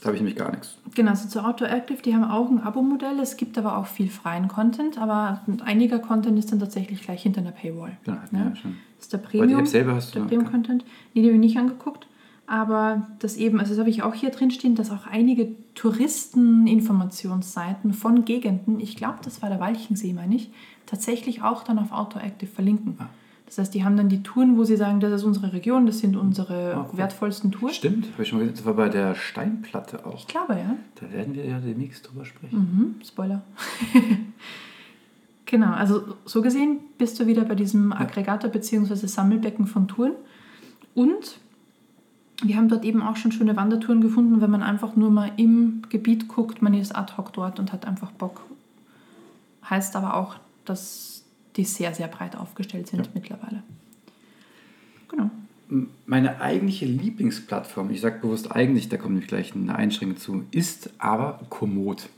Da 0.00 0.08
habe 0.08 0.16
ich 0.16 0.22
nämlich 0.22 0.36
gar 0.36 0.50
nichts. 0.50 0.76
Genau, 0.94 1.12
also 1.12 1.28
zu 1.28 1.42
Autoactive, 1.42 2.02
die 2.02 2.14
haben 2.14 2.24
auch 2.24 2.50
ein 2.50 2.60
Abo-Modell. 2.60 3.18
Es 3.20 3.38
gibt 3.38 3.56
aber 3.56 3.78
auch 3.78 3.86
viel 3.86 4.10
freien 4.10 4.48
Content, 4.48 4.98
aber 4.98 5.40
einiger 5.64 5.98
Content 5.98 6.38
ist 6.38 6.52
dann 6.52 6.60
tatsächlich 6.60 7.00
gleich 7.02 7.22
hinter 7.22 7.40
einer 7.40 7.52
Paywall. 7.52 7.96
Genau, 8.04 8.18
Ja. 8.32 8.38
ja 8.50 8.56
schon. 8.56 8.76
Das 8.98 9.06
ist 9.06 9.12
der 9.14 9.20
Aber 9.20 9.28
die 9.30 9.38
Premium. 9.38 9.60
App 9.60 9.68
selber 9.68 9.94
hast 9.94 10.14
du 10.14 10.18
der 10.18 10.26
Premium-Content. 10.26 10.84
Nee, 11.14 11.22
die 11.22 11.28
habe 11.28 11.34
ich 11.36 11.40
nicht 11.40 11.56
angeguckt. 11.56 12.06
Aber 12.46 13.06
das 13.20 13.38
eben, 13.38 13.58
also 13.58 13.70
das 13.72 13.78
habe 13.78 13.88
ich 13.88 14.02
auch 14.02 14.12
hier 14.12 14.28
drin 14.28 14.50
stehen, 14.50 14.74
dass 14.74 14.90
auch 14.90 15.06
einige 15.06 15.48
Touristeninformationsseiten 15.74 17.94
von 17.94 18.24
Gegenden, 18.26 18.80
ich 18.80 18.96
glaube, 18.96 19.20
das 19.22 19.40
war 19.42 19.48
der 19.48 19.60
Walchensee, 19.60 20.12
meine 20.12 20.34
ich, 20.36 20.50
tatsächlich 20.86 21.42
auch 21.42 21.62
dann 21.64 21.78
auf 21.78 21.92
Autoactive 21.92 22.50
verlinken. 22.50 22.96
Ah. 22.98 23.06
Das 23.46 23.58
heißt, 23.58 23.74
die 23.74 23.84
haben 23.84 23.96
dann 23.96 24.08
die 24.08 24.22
Touren, 24.22 24.56
wo 24.56 24.64
sie 24.64 24.76
sagen, 24.76 25.00
das 25.00 25.12
ist 25.12 25.22
unsere 25.22 25.52
Region, 25.52 25.86
das 25.86 25.98
sind 25.98 26.16
unsere 26.16 26.74
Ah, 26.74 26.86
cool. 26.90 26.98
wertvollsten 26.98 27.52
Touren. 27.52 27.74
Stimmt, 27.74 28.06
habe 28.12 28.22
ich 28.22 28.28
schon 28.28 28.38
mal 28.38 28.44
gesehen. 28.46 28.56
Das 28.56 28.64
war 28.66 28.74
bei 28.74 28.88
der 28.88 29.14
Steinplatte 29.14 30.04
auch. 30.06 30.14
Ich 30.14 30.26
glaube, 30.26 30.54
ja. 30.54 30.76
Da 31.00 31.12
werden 31.12 31.34
wir 31.34 31.44
ja 31.44 31.58
demnächst 31.60 32.08
drüber 32.08 32.24
sprechen. 32.24 32.56
Mhm, 32.58 33.04
Spoiler. 33.04 33.42
genau, 35.46 35.72
also 35.72 36.02
so 36.24 36.42
gesehen 36.42 36.78
bist 36.98 37.20
du 37.20 37.26
wieder 37.26 37.44
bei 37.44 37.54
diesem 37.54 37.92
Aggregator 37.92 38.50
bzw. 38.50 38.94
Sammelbecken 39.06 39.66
von 39.66 39.88
Touren. 39.88 40.12
Und 40.94 41.38
wir 42.42 42.56
haben 42.56 42.68
dort 42.68 42.84
eben 42.84 43.02
auch 43.02 43.16
schon 43.16 43.30
schöne 43.32 43.56
Wandertouren 43.56 44.00
gefunden, 44.00 44.40
wenn 44.40 44.50
man 44.50 44.62
einfach 44.62 44.96
nur 44.96 45.10
mal 45.10 45.30
im 45.36 45.82
Gebiet 45.90 46.28
guckt, 46.28 46.62
man 46.62 46.74
ist 46.74 46.96
ad 46.96 47.12
hoc 47.16 47.32
dort 47.32 47.58
und 47.58 47.72
hat 47.72 47.86
einfach 47.86 48.10
Bock. 48.12 48.40
Heißt 49.68 49.96
aber 49.96 50.14
auch, 50.16 50.36
dass 50.64 51.22
die 51.56 51.64
sehr, 51.64 51.94
sehr 51.94 52.08
breit 52.08 52.36
aufgestellt 52.36 52.86
sind 52.88 53.06
Ja. 53.06 53.12
mittlerweile. 53.14 53.62
Genau. 55.08 55.30
Meine 56.06 56.40
eigentliche 56.40 56.84
Lieblingsplattform, 56.86 57.90
ich 57.90 58.00
sage 58.00 58.18
bewusst 58.20 58.52
eigentlich, 58.52 58.88
da 58.88 58.96
kommt 58.96 59.12
nämlich 59.14 59.28
gleich 59.28 59.54
eine 59.54 59.74
Einschränkung 59.74 60.18
zu, 60.18 60.44
ist 60.50 60.90
aber 60.98 61.40
Komoot. 61.48 62.08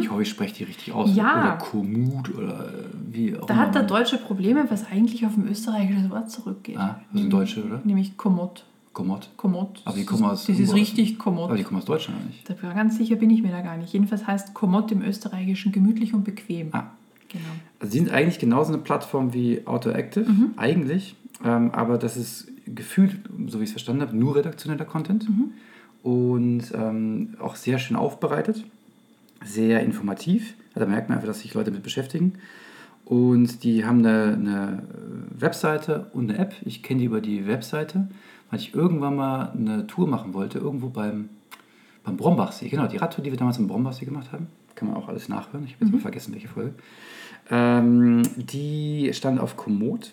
Ich 0.00 0.10
hoffe, 0.10 0.20
ich 0.20 0.28
spreche 0.28 0.54
die 0.56 0.64
richtig 0.64 0.92
aus. 0.92 1.10
Mhm. 1.12 1.16
Ja. 1.16 1.40
Oder 1.40 1.56
Komoot 1.56 2.34
oder 2.34 2.68
wie 3.10 3.34
auch 3.38 3.46
Da 3.46 3.56
hat 3.56 3.74
der 3.74 3.84
Deutsche 3.84 4.18
Probleme, 4.18 4.66
was 4.68 4.84
eigentlich 4.86 5.24
auf 5.24 5.34
ein 5.34 5.48
österreichisches 5.48 6.10
Wort 6.10 6.30
zurückgeht. 6.30 6.76
Ah, 6.76 7.00
das 7.10 7.20
ist 7.22 7.26
ein 7.26 7.30
Deutsche, 7.30 7.64
oder? 7.64 7.80
Nämlich 7.82 8.18
Komoot. 8.18 8.66
Komoot. 8.92 9.30
Komoot. 9.38 9.80
Aber 9.86 9.96
die 9.96 10.04
kommen 10.04 10.24
aus- 10.24 10.44
Das 10.44 10.58
ist 10.58 10.74
richtig 10.74 11.14
Aber 11.14 11.24
Komoot. 11.24 11.58
die 11.58 11.62
kommen 11.64 11.78
aus 11.80 11.86
Deutschland 11.86 12.26
nicht? 12.26 12.48
Da 12.50 12.52
bin- 12.52 12.68
ganz 12.74 12.98
sicher 12.98 13.16
bin 13.16 13.30
ich 13.30 13.40
mir 13.42 13.50
da 13.50 13.62
gar 13.62 13.78
nicht. 13.78 13.94
Jedenfalls 13.94 14.26
heißt 14.26 14.52
Komoot 14.52 14.92
im 14.92 15.00
Österreichischen 15.00 15.72
gemütlich 15.72 16.12
und 16.12 16.24
bequem. 16.24 16.68
Ah. 16.72 16.90
Genau. 17.32 17.44
Also 17.80 17.92
die 17.92 17.98
sind 17.98 18.10
eigentlich 18.10 18.38
genauso 18.38 18.72
eine 18.72 18.82
Plattform 18.82 19.32
wie 19.32 19.66
Autoactive, 19.66 20.28
Mhm. 20.30 20.50
eigentlich. 20.56 21.16
Ähm, 21.44 21.70
aber 21.72 21.98
das 21.98 22.16
ist 22.16 22.48
gefühlt, 22.66 23.16
so 23.48 23.58
wie 23.58 23.64
ich 23.64 23.70
es 23.70 23.72
verstanden 23.72 24.02
habe, 24.02 24.16
nur 24.16 24.36
redaktioneller 24.36 24.84
Content. 24.84 25.28
Mhm. 25.28 25.50
Und 26.02 26.62
ähm, 26.74 27.34
auch 27.40 27.56
sehr 27.56 27.78
schön 27.78 27.96
aufbereitet, 27.96 28.64
sehr 29.44 29.82
informativ. 29.82 30.54
Also 30.74 30.86
da 30.86 30.90
merkt 30.90 31.08
man 31.08 31.18
einfach, 31.18 31.28
dass 31.28 31.40
sich 31.40 31.54
Leute 31.54 31.70
damit 31.70 31.82
beschäftigen. 31.82 32.34
Und 33.04 33.62
die 33.64 33.84
haben 33.84 33.98
eine, 33.98 34.32
eine 34.34 34.82
Webseite 35.38 36.06
und 36.12 36.30
eine 36.30 36.38
App. 36.38 36.54
Ich 36.64 36.82
kenne 36.82 37.00
die 37.00 37.06
über 37.06 37.20
die 37.20 37.46
Webseite, 37.46 38.08
weil 38.50 38.60
ich 38.60 38.74
irgendwann 38.74 39.16
mal 39.16 39.50
eine 39.52 39.86
Tour 39.86 40.06
machen 40.08 40.34
wollte, 40.34 40.58
irgendwo 40.58 40.88
beim, 40.88 41.28
beim 42.04 42.16
Brombachsee. 42.16 42.68
Genau, 42.68 42.86
die 42.86 42.96
Radtour, 42.96 43.24
die 43.24 43.30
wir 43.30 43.38
damals 43.38 43.58
im 43.58 43.66
Brombachsee 43.68 44.04
gemacht 44.04 44.32
haben. 44.32 44.46
Kann 44.74 44.88
man 44.88 44.96
auch 44.96 45.08
alles 45.08 45.28
nachhören. 45.28 45.64
Ich 45.66 45.74
habe 45.74 45.84
jetzt 45.84 45.92
mal 45.92 46.00
vergessen, 46.00 46.32
welche 46.32 46.48
Folge. 46.48 46.74
Ähm, 47.50 48.22
die 48.36 49.10
stand 49.12 49.40
auf 49.40 49.56
Komoot. 49.56 50.12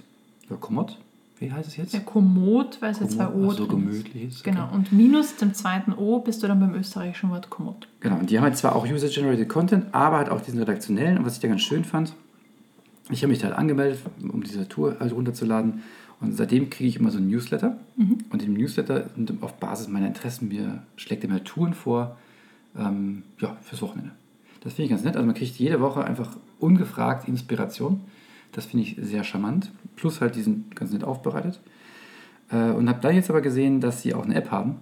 Oder 0.49 0.57
Komoot? 0.57 0.97
Wie 1.39 1.51
heißt 1.51 1.69
es 1.69 1.77
jetzt? 1.77 1.93
Der 1.93 2.01
Komoot, 2.01 2.81
weil 2.81 2.91
es 2.91 2.99
ja 2.99 3.07
zwei 3.07 3.27
O 3.27 3.49
ach 3.49 3.57
so 3.57 3.65
drin 3.65 3.85
gemütlich 3.85 4.23
ist. 4.25 4.43
Genau. 4.43 4.65
okay. 4.65 4.75
Und 4.75 4.91
minus 4.91 5.37
dem 5.37 5.53
zweiten 5.53 5.93
O 5.93 6.19
bist 6.19 6.43
du 6.43 6.47
dann 6.47 6.59
beim 6.59 6.73
österreichischen 6.75 7.29
Wort 7.29 7.49
Komoot. 7.49 7.87
Genau, 8.01 8.17
und 8.17 8.29
die 8.29 8.37
haben 8.37 8.43
halt 8.43 8.57
zwar 8.57 8.75
auch 8.75 8.85
User-Generated 8.85 9.47
Content, 9.47 9.85
aber 9.93 10.17
halt 10.17 10.29
auch 10.29 10.41
diesen 10.41 10.59
redaktionellen. 10.59 11.17
Und 11.17 11.25
was 11.25 11.35
ich 11.35 11.39
da 11.39 11.47
ganz 11.47 11.61
schön 11.61 11.85
fand, 11.85 12.13
ich 13.09 13.23
habe 13.23 13.29
mich 13.29 13.39
da 13.39 13.47
halt 13.47 13.57
angemeldet, 13.57 13.99
um 14.21 14.43
diese 14.43 14.67
Tour 14.67 14.97
halt 14.99 15.13
runterzuladen. 15.13 15.81
Und 16.19 16.35
seitdem 16.35 16.69
kriege 16.69 16.89
ich 16.89 16.97
immer 16.97 17.11
so 17.11 17.19
ein 17.19 17.29
Newsletter. 17.29 17.77
Und 18.29 18.43
im 18.43 18.53
Newsletter, 18.53 19.09
auf 19.39 19.53
Basis 19.53 19.87
meiner 19.87 20.07
Interessen, 20.07 20.49
mir 20.49 20.83
schlägt 20.97 21.23
er 21.23 21.29
mir 21.29 21.43
Touren 21.45 21.73
vor, 21.73 22.17
ähm, 22.77 23.23
ja, 23.39 23.55
fürs 23.61 23.81
Wochenende. 23.81 24.11
Das 24.61 24.73
finde 24.73 24.83
ich 24.83 24.89
ganz 24.89 25.03
nett. 25.03 25.15
Also 25.15 25.25
man 25.25 25.35
kriegt 25.35 25.57
jede 25.57 25.79
Woche 25.79 26.03
einfach 26.03 26.35
ungefragt 26.59 27.27
Inspiration. 27.27 28.01
Das 28.51 28.65
finde 28.65 28.85
ich 28.85 28.97
sehr 28.99 29.23
charmant. 29.23 29.71
Plus 29.95 30.21
halt, 30.21 30.35
die 30.35 30.41
sind 30.41 30.75
ganz 30.75 30.91
nett 30.91 31.03
aufbereitet. 31.03 31.59
Äh, 32.51 32.71
und 32.71 32.89
habe 32.89 32.99
dann 33.01 33.15
jetzt 33.15 33.29
aber 33.29 33.41
gesehen, 33.41 33.81
dass 33.81 34.01
sie 34.01 34.13
auch 34.13 34.25
eine 34.25 34.35
App 34.35 34.51
haben. 34.51 34.77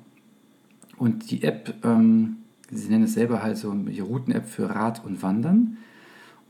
Und 0.97 1.29
die 1.31 1.43
App, 1.43 1.73
ähm, 1.83 2.37
sie 2.71 2.89
nennen 2.89 3.03
es 3.03 3.13
selber 3.13 3.43
halt 3.43 3.57
so 3.57 3.73
die 3.73 3.99
Routen-App 3.99 4.45
für 4.45 4.69
Rad 4.69 5.03
und 5.05 5.21
Wandern. 5.21 5.77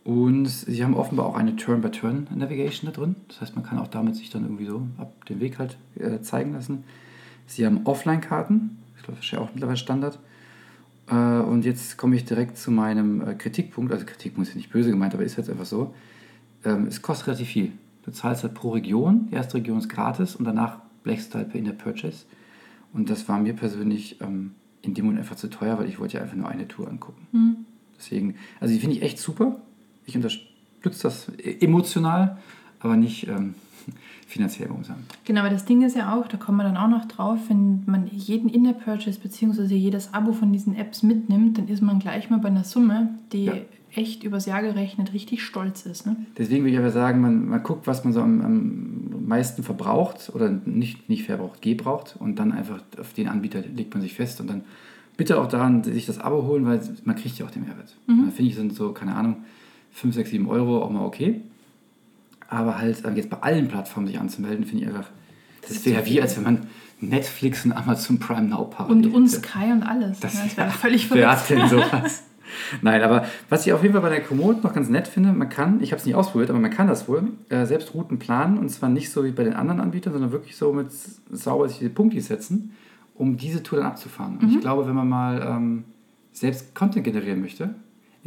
Und 0.04 0.48
sie 0.48 0.84
haben 0.86 0.94
offenbar 0.94 1.26
auch 1.26 1.36
eine 1.36 1.58
Turn-by-Turn-Navigation 1.58 2.90
da 2.90 2.98
drin. 2.98 3.16
Das 3.28 3.42
heißt, 3.42 3.56
man 3.56 3.66
kann 3.66 3.78
auch 3.78 3.90
damit 3.90 4.16
sich 4.16 4.30
dann 4.30 4.44
irgendwie 4.44 4.66
so 4.66 4.88
ab 4.98 5.26
dem 5.26 5.42
Weg 5.42 5.60
halt 5.60 5.78
äh, 5.96 6.22
zeigen 6.22 6.54
lassen. 6.54 6.86
Sie 7.46 7.66
haben 7.66 7.82
Offline-Karten. 7.86 8.78
Ich 8.96 9.04
glaube, 9.04 9.18
das 9.18 9.26
ist 9.26 9.32
ja 9.32 9.40
auch 9.40 9.50
mittlerweile 9.54 9.78
Standard. 9.78 10.20
Äh, 11.10 11.16
und 11.16 11.66
jetzt 11.66 11.98
komme 11.98 12.16
ich 12.16 12.26
direkt 12.26 12.58
zu 12.58 12.72
meinem 12.72 13.22
äh, 13.22 13.34
Kritikpunkt. 13.36 13.92
Also 13.92 14.06
Kritikpunkt 14.06 14.48
ist 14.48 14.54
ja 14.54 14.58
nicht 14.58 14.72
böse 14.72 14.90
gemeint, 14.90 15.14
aber 15.14 15.24
ist 15.24 15.38
jetzt 15.38 15.50
einfach 15.50 15.66
so. 15.66 15.94
Ähm, 16.64 16.88
es 16.88 17.02
kostet 17.02 17.28
relativ 17.28 17.48
viel. 17.48 17.72
Du 18.04 18.12
zahlst 18.12 18.44
halt 18.44 18.54
pro 18.54 18.70
Region. 18.72 19.28
Die 19.30 19.36
erste 19.36 19.56
Region 19.56 19.80
ist 19.80 19.90
gratis 19.90 20.36
und 20.36 20.46
danach 20.46 20.80
blechst 21.04 21.34
du 21.34 21.40
halt 21.40 21.50
per 21.50 21.60
In-App-Purchase. 21.60 22.26
Und 22.94 23.10
das 23.10 23.28
war 23.28 23.40
mir 23.40 23.54
persönlich 23.54 24.22
ähm, 24.22 24.52
in 24.82 24.94
dem 24.94 25.06
Moment 25.06 25.22
einfach 25.22 25.36
zu 25.36 25.50
teuer, 25.50 25.78
weil 25.78 25.88
ich 25.88 26.00
wollte 26.00 26.18
ja 26.18 26.24
einfach 26.24 26.36
nur 26.36 26.48
eine 26.48 26.68
Tour 26.68 26.88
angucken. 26.88 27.28
Mhm. 27.32 27.56
Deswegen, 27.98 28.36
also 28.60 28.74
die 28.74 28.80
finde 28.80 28.96
ich 28.96 29.02
echt 29.02 29.20
super. 29.20 29.60
Ich 30.06 30.16
unterstütze 30.16 31.04
das 31.04 31.30
emotional, 31.60 32.38
aber 32.80 32.96
nicht 32.96 33.28
ähm, 33.28 33.56
finanziell 34.28 34.68
momentan. 34.70 34.98
Genau, 35.26 35.40
aber 35.42 35.50
das 35.50 35.66
Ding 35.66 35.82
ist 35.84 35.96
ja 35.96 36.14
auch, 36.16 36.28
da 36.28 36.38
kommen 36.38 36.58
wir 36.58 36.64
dann 36.64 36.78
auch 36.78 36.90
noch 36.90 37.06
drauf, 37.06 37.40
wenn 37.48 37.84
man 37.86 38.08
jeden 38.12 38.50
In-App-Purchase 38.50 39.20
bzw. 39.20 39.74
jedes 39.76 40.14
Abo 40.14 40.34
von 40.34 40.52
diesen 40.52 40.76
Apps 40.76 41.02
mitnimmt, 41.02 41.58
dann 41.58 41.68
ist 41.70 41.82
man 41.82 42.00
gleich 42.00 42.30
mal 42.30 42.40
bei 42.40 42.50
einer 42.50 42.66
Summe, 42.66 43.10
die 43.32 43.46
Ja. 43.46 43.54
echt 43.96 44.24
übers 44.24 44.46
Jahr 44.46 44.62
gerechnet 44.62 45.14
richtig 45.14 45.44
stolz 45.44 45.86
ist. 45.86 46.06
Ne? 46.06 46.18
Deswegen 46.38 46.66
will 46.66 46.74
ich 46.74 46.78
aber 46.78 46.92
sagen, 46.92 47.22
man, 47.22 47.48
man 47.48 47.64
guckt, 47.64 47.88
was 47.88 48.04
man 48.04 48.12
so 48.14 48.22
am, 48.22 48.42
am 48.42 49.28
meisten 49.28 49.64
verbraucht 49.64 50.30
oder 50.36 50.50
nicht, 50.50 51.10
nicht 51.10 51.24
verbraucht, 51.24 51.62
gebraucht 51.62 52.16
und 52.20 52.38
dann 52.38 52.52
einfach 52.52 52.82
auf 53.00 53.14
den 53.14 53.28
Anbieter 53.30 53.62
legt 53.62 53.94
man 53.94 54.02
sich 54.02 54.14
fest 54.14 54.42
und 54.42 54.50
dann 54.50 54.62
bitte 55.16 55.40
auch 55.42 55.48
daran 55.48 55.84
sich 55.84 56.06
das 56.06 56.20
Abo 56.20 56.44
holen, 56.44 56.66
weil 56.66 56.82
man 57.06 57.16
kriegt 57.16 57.40
ja 57.40 57.46
auch 57.46 57.52
den 57.52 57.64
Mehrwert. 57.66 57.96
Da 58.08 58.14
finde 58.32 58.52
ich, 58.52 58.56
sind 58.56 58.76
so, 58.76 58.92
keine 58.92 59.16
Ahnung, 59.16 59.38
5, 59.94 60.14
6, 60.14 60.30
7 60.32 60.48
Euro 60.48 60.84
auch 60.84 60.92
mal 60.92 61.04
okay. 61.06 61.42
Aber 62.50 62.78
halt 62.78 63.04
äh, 63.06 63.12
jetzt 63.12 63.30
bei 63.30 63.38
allen 63.38 63.68
Plattformen 63.68 64.08
sich 64.08 64.20
anzumelden, 64.20 64.66
finde 64.66 64.84
ich 64.84 64.90
einfach, 64.90 65.10
das, 65.62 65.72
ist 65.72 65.86
wäre 65.86 66.06
wie, 66.06 66.22
als 66.22 66.38
wenn 66.38 66.44
man 66.44 66.68
Netflix 67.00 67.66
und 67.66 67.74
Amazon 67.74 68.20
Prime 68.20 68.48
Now 68.48 68.66
parallel 68.66 69.06
Und, 69.08 69.14
und. 69.14 69.30
Sky 69.30 69.72
und 69.72 69.84
alles. 69.84 70.20
Das, 70.20 70.34
ne? 70.36 70.42
das 70.46 70.58
wäre 70.58 70.70
völlig 70.72 71.10
Wer 71.12 71.30
verrückt. 71.30 71.42
hat 71.42 71.50
denn 71.50 71.70
sowas? 71.92 72.24
Nein, 72.82 73.02
aber 73.04 73.26
was 73.50 73.68
ich 73.68 73.74
auf 73.74 73.82
jeden 73.82 73.94
Fall 73.94 74.02
bei 74.02 74.10
der 74.10 74.24
Komoot 74.24 74.64
noch 74.64 74.74
ganz 74.74 74.88
nett 74.90 75.08
finde, 75.08 75.34
man 75.34 75.50
kann, 75.50 75.82
ich 75.82 75.92
habe 75.92 76.00
es 76.00 76.06
nicht 76.06 76.16
ausprobiert, 76.16 76.50
aber 76.50 76.60
man 76.60 76.72
kann 76.72 76.88
das 76.88 77.08
wohl, 77.10 77.30
äh, 77.50 77.66
selbst 77.66 77.94
Routen 77.94 78.20
planen 78.20 78.58
und 78.58 78.70
zwar 78.70 78.88
nicht 78.90 79.12
so 79.12 79.26
wie 79.26 79.32
bei 79.32 79.44
den 79.44 79.54
anderen 79.54 79.82
Anbietern, 79.82 80.14
sondern 80.14 80.32
wirklich 80.32 80.56
so 80.56 80.72
mit 80.72 80.88
sauber 81.30 81.68
sich 81.68 81.80
die 81.80 81.90
Punkte 81.90 82.22
setzen, 82.22 82.74
um 83.16 83.36
diese 83.36 83.64
Tour 83.64 83.80
dann 83.80 83.88
abzufahren. 83.88 84.38
Und 84.38 84.54
ich 84.54 84.62
glaube, 84.62 84.88
wenn 84.88 84.96
man 84.96 85.10
mal 85.10 85.42
ähm, 85.46 85.84
selbst 86.32 86.74
Content 86.74 87.04
generieren 87.04 87.42
möchte, 87.42 87.76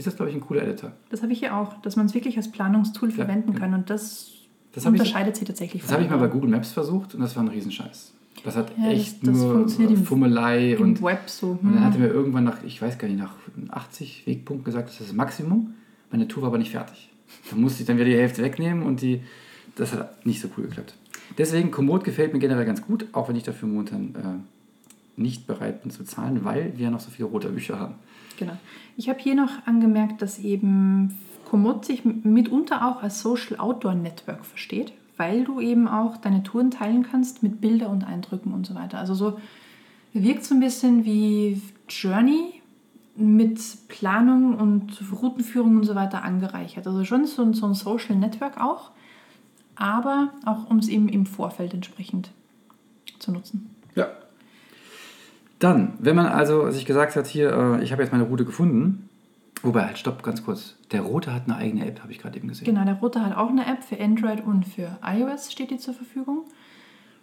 ist 0.00 0.06
das, 0.06 0.16
glaube 0.16 0.30
ich, 0.30 0.36
ein 0.36 0.40
cooler 0.40 0.62
Editor. 0.62 0.92
Das 1.10 1.22
habe 1.22 1.32
ich 1.32 1.38
hier 1.38 1.56
auch, 1.56 1.80
dass 1.82 1.96
man 1.96 2.06
es 2.06 2.14
wirklich 2.14 2.36
als 2.36 2.50
Planungstool 2.50 3.10
verwenden 3.10 3.54
kann 3.54 3.74
und 3.74 3.88
das, 3.90 4.30
Das 4.72 4.84
ich- 4.84 4.88
unterscheidet 4.90 5.36
sich 5.36 5.46
tatsächlich 5.46 5.82
Das 5.82 5.92
habe 5.92 6.02
ich 6.02 6.10
mal 6.10 6.16
bei. 6.18 6.26
Google 6.28 6.50
Maps 6.50 6.72
versucht 6.72 7.14
und 7.14 7.20
das 7.20 7.36
war 7.36 7.42
ein 7.42 7.48
Riesenscheiß. 7.48 8.12
Das 8.44 8.56
hat 8.56 8.70
Ja, 8.78 8.84
das- 8.84 8.92
echt 8.94 9.26
das 9.26 9.36
nur 9.36 9.66
im- 9.78 10.04
Fummelei 10.04 10.72
Im 10.72 10.82
und 10.82 11.02
Web 11.02 11.28
so. 11.28 11.58
Und 11.62 11.64
dann 11.64 11.74
hm. 11.74 11.84
hat 11.84 11.94
er 11.94 12.00
mir 12.00 12.08
irgendwann 12.08 12.44
nach, 12.44 12.62
ich 12.64 12.80
weiß 12.80 12.96
gar 12.98 13.08
nicht, 13.08 13.18
nach 13.18 13.34
80 13.70 14.26
Wegpunkten 14.26 14.64
gesagt, 14.64 14.88
das 14.88 15.00
ist 15.00 15.10
das 15.10 15.16
Maximum. 15.16 15.74
Meine 16.10 16.26
Tour 16.26 16.42
war 16.42 16.48
aber 16.48 16.58
nicht 16.58 16.70
fertig. 16.70 17.10
Da 17.50 17.56
musste 17.56 17.82
ich 17.82 17.86
dann 17.86 17.96
wieder 17.96 18.06
die 18.06 18.16
Hälfte 18.16 18.42
wegnehmen 18.42 18.84
und 18.84 19.02
die, 19.02 19.20
das 19.76 19.92
hat 19.92 20.24
nicht 20.24 20.40
so 20.40 20.48
cool 20.56 20.64
geklappt. 20.64 20.94
Deswegen, 21.38 21.70
Komoot 21.70 22.02
gefällt 22.04 22.32
mir 22.32 22.38
generell 22.40 22.64
ganz 22.64 22.82
gut, 22.82 23.06
auch 23.12 23.28
wenn 23.28 23.36
ich 23.36 23.42
dafür 23.44 23.68
momentan 23.68 24.14
äh, 24.16 25.20
nicht 25.20 25.46
bereit 25.46 25.82
bin 25.82 25.90
zu 25.90 26.02
zahlen, 26.04 26.44
weil 26.44 26.72
wir 26.76 26.90
noch 26.90 27.00
so 27.00 27.10
viele 27.10 27.28
rote 27.28 27.48
Bücher 27.50 27.78
haben. 27.78 27.94
Genau. 28.40 28.56
Ich 28.96 29.08
habe 29.08 29.20
hier 29.20 29.36
noch 29.36 29.50
angemerkt, 29.66 30.20
dass 30.22 30.38
eben 30.40 31.16
Komoot 31.48 31.84
sich 31.84 32.04
mitunter 32.04 32.86
auch 32.88 33.02
als 33.02 33.20
Social 33.20 33.58
Outdoor 33.60 33.94
Network 33.94 34.44
versteht, 34.44 34.92
weil 35.16 35.44
du 35.44 35.60
eben 35.60 35.86
auch 35.86 36.16
deine 36.16 36.42
Touren 36.42 36.70
teilen 36.72 37.04
kannst 37.08 37.42
mit 37.44 37.60
Bilder 37.60 37.88
und 37.90 38.02
Eindrücken 38.04 38.52
und 38.52 38.66
so 38.66 38.74
weiter. 38.74 38.98
Also 38.98 39.14
so 39.14 39.38
wirkt 40.12 40.44
so 40.44 40.54
ein 40.54 40.60
bisschen 40.60 41.04
wie 41.04 41.60
Journey 41.88 42.54
mit 43.16 43.60
Planung 43.88 44.54
und 44.56 44.98
Routenführung 45.12 45.76
und 45.76 45.84
so 45.84 45.94
weiter 45.94 46.24
angereichert. 46.24 46.86
Also 46.86 47.04
schon 47.04 47.26
so, 47.26 47.42
ein- 47.42 47.52
so 47.54 47.66
ein 47.66 47.74
Social 47.74 48.16
Network 48.16 48.58
auch, 48.60 48.90
aber 49.76 50.30
auch 50.46 50.70
um 50.70 50.78
es 50.78 50.88
eben 50.88 51.08
im 51.08 51.26
Vorfeld 51.26 51.74
entsprechend 51.74 52.30
zu 53.18 53.32
nutzen. 53.32 53.70
Ja. 53.94 54.08
Dann, 55.60 55.92
wenn 55.98 56.16
man 56.16 56.26
also 56.26 56.70
sich 56.70 56.86
gesagt 56.86 57.14
hat, 57.16 57.26
hier, 57.26 57.52
äh, 57.52 57.84
ich 57.84 57.92
habe 57.92 58.02
jetzt 58.02 58.10
meine 58.10 58.24
Route 58.24 58.44
gefunden, 58.44 59.08
wobei, 59.62 59.84
halt, 59.84 59.98
stopp, 59.98 60.22
ganz 60.22 60.42
kurz. 60.42 60.74
Der 60.90 61.02
Rote 61.02 61.34
hat 61.34 61.44
eine 61.44 61.56
eigene 61.56 61.86
App, 61.86 62.02
habe 62.02 62.10
ich 62.10 62.18
gerade 62.18 62.38
eben 62.38 62.48
gesehen. 62.48 62.64
Genau, 62.64 62.84
der 62.84 62.94
Rote 62.94 63.24
hat 63.24 63.36
auch 63.36 63.50
eine 63.50 63.66
App 63.66 63.84
für 63.84 64.00
Android 64.00 64.44
und 64.44 64.64
für 64.66 64.98
iOS 65.04 65.52
steht 65.52 65.70
die 65.70 65.78
zur 65.78 65.94
Verfügung. 65.94 66.44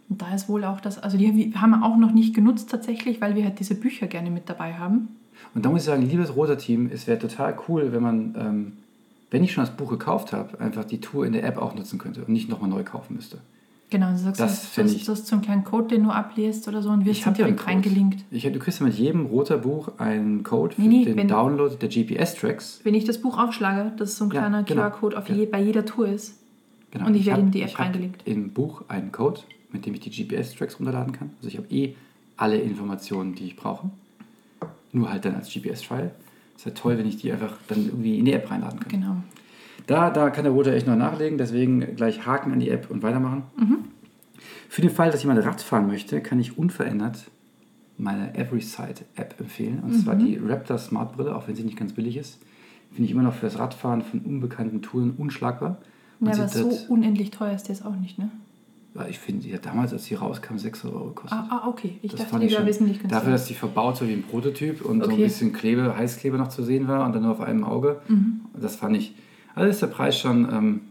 Und 0.08 0.22
da 0.22 0.34
ist 0.34 0.48
wohl 0.48 0.64
auch 0.64 0.80
das, 0.80 1.00
also 1.00 1.18
die 1.18 1.54
haben 1.56 1.72
wir 1.72 1.84
auch 1.84 1.98
noch 1.98 2.12
nicht 2.12 2.36
genutzt 2.36 2.70
tatsächlich, 2.70 3.20
weil 3.22 3.36
wir 3.36 3.44
halt 3.44 3.60
diese 3.60 3.76
Bücher 3.76 4.06
gerne 4.06 4.30
mit 4.30 4.48
dabei 4.50 4.76
haben. 4.76 5.10
Und 5.56 5.66
da 5.66 5.70
muss 5.70 5.82
ich 5.82 5.86
sagen, 5.86 6.04
liebes 6.04 6.36
roter 6.36 6.60
Team, 6.60 6.90
es 6.94 7.08
wäre 7.08 7.18
total 7.18 7.58
cool, 7.68 7.92
wenn 7.92 8.04
man, 8.04 8.36
ähm, 8.38 8.74
wenn 9.32 9.44
ich 9.44 9.52
schon 9.52 9.64
das 9.64 9.76
Buch 9.76 9.90
gekauft 9.90 10.32
habe, 10.32 10.60
einfach 10.62 10.86
die 10.86 11.02
Tour 11.02 11.26
in 11.26 11.34
der 11.34 11.44
App 11.44 11.58
auch 11.58 11.74
nutzen 11.74 11.98
könnte 11.98 12.22
und 12.22 12.30
nicht 12.30 12.50
nochmal 12.50 12.70
neu 12.70 12.84
kaufen 12.84 13.16
müsste. 13.16 13.40
Genau, 13.90 14.12
du 14.12 14.18
sagst, 14.18 14.42
Das 14.42 14.52
das, 14.62 14.66
find 14.70 14.90
das, 14.90 14.96
ich- 14.98 15.06
das 15.06 15.20
ist 15.20 15.28
so 15.28 15.36
ein 15.38 15.42
kleinen 15.42 15.64
Code, 15.64 15.88
den 15.96 16.04
du 16.04 16.10
abliest 16.10 16.68
oder 16.68 16.82
so 16.82 16.90
und 16.90 17.06
wirst 17.06 17.20
Ich 17.20 17.22
ja 17.22 17.28
einen 17.28 17.36
direkt 17.38 17.58
Code. 17.60 17.70
reingelinkt. 17.72 18.26
Ich, 18.32 18.44
du 18.44 18.60
kriegst 18.60 18.80
ja 18.82 18.86
mit 18.86 18.96
jedem 18.96 19.28
roter 19.28 19.58
Buch 19.58 19.92
einen 19.98 20.44
Code 20.44 20.76
für 20.76 20.82
Nee, 20.82 20.88
nee, 20.90 21.06
den 21.06 21.16
wenn- 21.16 21.28
Download 21.30 21.74
der 21.78 21.88
GPS-Tracks. 21.88 22.82
Wenn 22.84 22.96
ich 22.96 23.06
das 23.06 23.22
Buch 23.22 23.38
aufschlage, 23.38 23.92
dass 23.96 24.18
so 24.18 24.26
ein 24.26 24.32
Ja, 24.32 24.42
kleiner 24.42 24.64
genau. 24.64 24.82
QR-Code 24.90 25.18
auf 25.18 25.30
Ja. 25.30 25.36
je, 25.36 25.46
bei 25.46 25.62
jeder 25.62 25.86
Tour 25.86 26.08
ist. 26.10 26.36
Genau. 26.92 27.06
Und 27.08 27.16
ich 27.16 27.26
werde 27.26 27.40
hab- 27.42 27.46
in 27.46 27.52
die 27.52 27.62
App 27.62 27.70
ich 27.70 27.80
reingelinkt. 27.80 28.28
Im 28.28 28.50
Buch 28.50 28.84
einen 28.90 29.12
Code, 29.14 29.40
mit 29.72 29.86
dem 29.86 29.94
ich 29.94 30.02
die 30.02 30.10
GPS-Tracks 30.10 30.80
runterladen 30.80 31.14
kann. 31.14 31.30
Also 31.38 31.48
ich 31.48 31.58
habe 31.58 31.68
eh 31.74 31.96
alle 32.36 32.58
Informationen, 32.58 33.36
die 33.36 33.46
ich 33.46 33.56
brauche. 33.56 33.90
Nur 34.92 35.10
halt 35.10 35.24
dann 35.26 35.36
als 35.36 35.50
GPS-File. 35.52 36.12
Ist 36.58 36.66
ja 36.66 36.72
toll, 36.72 36.98
wenn 36.98 37.08
ich 37.08 37.18
die 37.18 37.32
einfach 37.32 37.54
dann 37.68 37.86
irgendwie 37.86 38.18
in 38.20 38.26
die 38.26 38.34
App 38.34 38.50
reinladen 38.52 38.80
kann. 38.82 38.90
Genau. 38.90 39.16
Da, 39.88 40.10
da 40.10 40.30
kann 40.30 40.44
der 40.44 40.54
Roter 40.54 40.74
echt 40.74 40.86
noch 40.86 40.96
nachlegen, 40.98 41.38
deswegen 41.38 41.96
gleich 41.96 42.26
Haken 42.26 42.52
an 42.52 42.60
die 42.60 42.70
App 42.70 42.90
und 42.92 43.04
weitermachen. 43.04 43.44
Für 44.70 44.82
den 44.82 44.90
Fall, 44.92 45.12
dass 45.12 45.24
jemand 45.24 45.44
Rad 45.46 45.62
fahren 45.62 45.88
möchte, 45.88 46.22
kann 46.22 46.40
ich 46.40 46.58
unverändert 46.58 47.30
meine 47.98 48.36
Everyside 48.38 49.06
App 49.16 49.36
empfehlen. 49.40 49.80
Und 49.84 49.94
zwar 49.94 50.16
die 50.16 50.38
Raptor 50.38 50.78
Smart 50.78 51.16
Brille, 51.16 51.36
auch 51.36 51.48
wenn 51.48 51.56
sie 51.56 51.64
nicht 51.64 51.78
ganz 51.78 51.94
billig 51.94 52.18
ist. 52.18 52.38
Finde 52.92 53.06
ich 53.06 53.12
immer 53.12 53.24
noch 53.24 53.34
für 53.34 53.46
das 53.48 53.58
Radfahren 53.58 54.02
von 54.02 54.20
unbekannten 54.20 54.82
Touren 54.82 55.12
unschlagbar. 55.18 55.78
Man 56.20 56.34
Ja, 56.34 56.40
aber 56.44 56.48
so 56.50 56.70
das- 56.70 56.86
unendlich 56.86 57.32
teuer 57.32 57.54
ist 57.54 57.64
der 57.70 57.76
jetzt 57.76 57.86
auch 57.86 57.96
nicht, 57.96 58.18
ne? 58.20 58.30
ja, 58.96 59.06
ich 59.08 59.20
finde, 59.20 59.44
die 59.44 59.54
hat 59.54 59.66
damals, 59.66 59.94
als 59.94 60.06
sie 60.06 60.16
rauskam, 60.16 60.58
600 60.58 60.96
Euro 60.96 61.10
gekostet. 61.10 61.38
Ah, 61.40 61.62
ah 61.64 61.68
okay. 61.68 61.98
Ich 62.02 62.12
Das 62.12 62.22
dachte, 62.30 62.40
die 62.40 62.50
schon- 62.50 62.66
wesentlich 62.66 62.98
günstiger. 62.98 63.20
Dafür, 63.20 63.32
dass 63.34 63.46
die 63.46 63.54
verbaut 63.54 64.02
war 64.02 64.08
wie 64.08 64.14
ein 64.14 64.24
Prototyp 64.24 64.84
und 64.84 65.00
so 65.02 65.08
ein 65.08 65.14
Okay. 65.14 65.24
bisschen 65.24 65.54
Klebe, 65.54 65.96
Heißklebe 65.96 66.38
noch 66.38 66.48
zu 66.50 66.64
sehen 66.64 66.88
war 66.88 67.06
und 67.06 67.14
dann 67.14 67.22
nur 67.24 67.32
auf 67.32 67.42
einem 67.42 67.64
Auge. 67.64 68.02
Mhm. 68.08 68.42
Das 68.60 68.76
fand 68.76 68.98
ich, 68.98 69.14
also 69.58 69.70
ist 69.70 69.82
der 69.82 69.88
Preis 69.88 70.18
schon 70.18 70.48
ähm, 70.52 70.82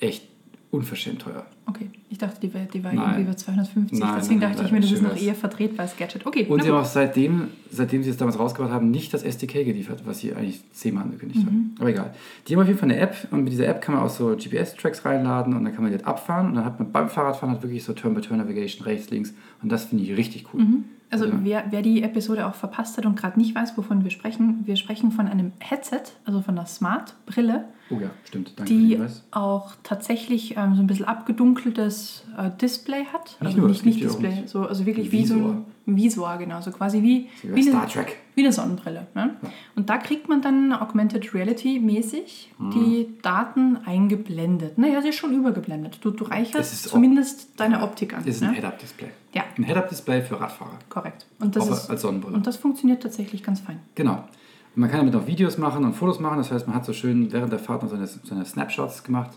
echt 0.00 0.26
unverschämt 0.70 1.20
teuer. 1.22 1.44
Okay, 1.66 1.90
ich 2.10 2.18
dachte, 2.18 2.40
die, 2.40 2.52
wär, 2.52 2.64
die 2.64 2.82
war 2.82 2.92
Nein. 2.92 3.10
irgendwie 3.10 3.30
bei 3.30 3.34
250. 3.34 3.98
Nein, 3.98 4.14
Deswegen 4.18 4.40
nein, 4.40 4.52
dachte 4.52 4.64
ich 4.66 4.72
mir, 4.72 4.80
das 4.80 4.90
ist 4.90 5.02
noch 5.02 5.16
eher 5.16 5.34
vertretbares 5.34 5.96
Gadget. 5.96 6.26
Okay, 6.26 6.46
Und 6.48 6.62
sie 6.62 6.70
haben 6.70 6.78
auch 6.78 6.84
seitdem, 6.84 7.48
seitdem 7.70 8.02
sie 8.02 8.10
es 8.10 8.16
damals 8.16 8.38
rausgebracht 8.38 8.72
haben, 8.72 8.90
nicht 8.90 9.12
das 9.14 9.22
SDK 9.22 9.64
geliefert, 9.64 10.02
was 10.06 10.18
sie 10.20 10.34
eigentlich 10.34 10.60
zehnmal 10.72 11.04
angekündigt 11.04 11.40
Mhm. 11.42 11.46
haben. 11.46 11.74
Aber 11.78 11.90
egal. 11.90 12.14
Die 12.48 12.54
haben 12.54 12.62
auf 12.62 12.66
jeden 12.68 12.78
Fall 12.80 12.90
eine 12.90 12.98
App 12.98 13.28
und 13.30 13.44
mit 13.44 13.52
dieser 13.52 13.66
App 13.68 13.80
kann 13.82 13.94
man 13.94 14.02
auch 14.04 14.10
so 14.10 14.34
GPS-Tracks 14.34 15.04
reinladen 15.04 15.54
und 15.54 15.64
dann 15.64 15.72
kann 15.74 15.82
man 15.82 15.92
die 15.92 15.98
halt 15.98 16.06
abfahren 16.06 16.48
und 16.48 16.54
dann 16.54 16.64
hat 16.64 16.78
man 16.80 16.90
beim 16.90 17.08
Fahrradfahren 17.10 17.52
halt 17.54 17.62
wirklich 17.62 17.84
so 17.84 17.92
Turn-by-Turn-Navigation 17.92 18.84
rechts, 18.84 19.10
links 19.10 19.32
und 19.62 19.70
das 19.70 19.84
finde 19.84 20.04
ich 20.04 20.16
richtig 20.16 20.46
cool. 20.52 20.64
Also 21.10 21.26
Ja. 21.26 21.32
wer, 21.42 21.64
wer 21.70 21.82
die 21.82 22.02
Episode 22.02 22.46
auch 22.46 22.54
verpasst 22.54 22.96
hat 22.96 23.04
und 23.06 23.16
gerade 23.16 23.38
nicht 23.38 23.54
weiß, 23.54 23.76
wovon 23.76 24.02
wir 24.04 24.10
sprechen, 24.10 24.62
wir 24.64 24.76
sprechen 24.76 25.12
von 25.12 25.28
einem 25.28 25.52
Headset, 25.60 26.00
also 26.24 26.40
von 26.40 26.56
einer 26.58 26.66
Smart-Brille, 26.66 27.64
Oh 27.92 28.00
ja, 28.00 28.10
stimmt. 28.24 28.52
Danke 28.56 28.72
die 28.72 28.98
auch 29.30 29.72
tatsächlich 29.82 30.56
ähm, 30.56 30.74
so 30.74 30.80
ein 30.82 30.86
bisschen 30.86 31.04
abgedunkeltes 31.06 32.24
äh, 32.38 32.50
Display 32.60 33.04
hat. 33.12 33.36
Nicht 33.40 33.46
also 33.46 33.58
nur, 33.58 33.68
nicht, 33.68 33.84
nicht 33.84 34.00
ja 34.00 34.06
Display, 34.08 34.42
so, 34.46 34.60
also 34.66 34.86
wirklich 34.86 35.12
wie 35.12 35.26
so 35.26 35.34
ein 35.34 35.96
Visor, 35.96 36.36
genau. 36.38 36.60
So 36.60 36.70
quasi 36.70 37.02
wie, 37.02 37.28
wie 37.42 37.56
wie, 37.56 37.62
Star 37.64 37.82
eine, 37.82 37.90
Trek. 37.90 38.16
wie 38.34 38.42
eine 38.42 38.52
Sonnenbrille. 38.52 39.06
Ne? 39.14 39.36
Und 39.74 39.90
da 39.90 39.98
kriegt 39.98 40.28
man 40.28 40.40
dann 40.40 40.72
Augmented 40.72 41.34
Reality 41.34 41.80
mäßig 41.80 42.50
Mhm. 42.58 42.70
die 42.70 43.08
Daten 43.22 43.78
eingeblendet. 43.84 44.78
Naja, 44.78 45.02
sie 45.02 45.08
ist 45.08 45.16
schon 45.16 45.34
übergeblendet. 45.34 45.98
Du, 46.02 46.10
du 46.10 46.24
reicherst 46.24 46.84
zumindest 46.88 47.58
deine 47.58 47.82
Optik 47.82 48.14
an. 48.14 48.20
Das 48.24 48.36
ist 48.36 48.42
ein 48.42 48.50
ne? 48.50 48.56
Head-Up-Display. 48.56 49.08
Ja. 49.34 49.42
Ein 49.58 49.64
Head-Up-Display 49.64 50.22
für 50.22 50.40
Radfahrer. 50.40 50.78
Korrekt. 50.88 51.26
Und 51.40 51.56
das, 51.56 51.68
Auch 51.68 51.72
ist, 51.72 51.90
als 51.90 52.02
Sonnenbrille. 52.02 52.36
und 52.36 52.46
das 52.46 52.56
funktioniert 52.56 53.02
tatsächlich 53.02 53.42
ganz 53.42 53.60
fein. 53.60 53.80
Genau. 53.96 54.24
Man 54.74 54.90
kann 54.90 55.00
damit 55.00 55.14
auch 55.14 55.26
Videos 55.26 55.58
machen 55.58 55.84
und 55.84 55.94
Fotos 55.94 56.18
machen. 56.20 56.38
Das 56.38 56.50
heißt, 56.50 56.66
man 56.66 56.76
hat 56.76 56.84
so 56.84 56.92
schön 56.92 57.32
während 57.32 57.52
der 57.52 57.58
Fahrt 57.58 57.82
noch 57.82 57.90
seine, 57.90 58.06
seine 58.06 58.44
Snapshots 58.44 59.04
gemacht. 59.04 59.30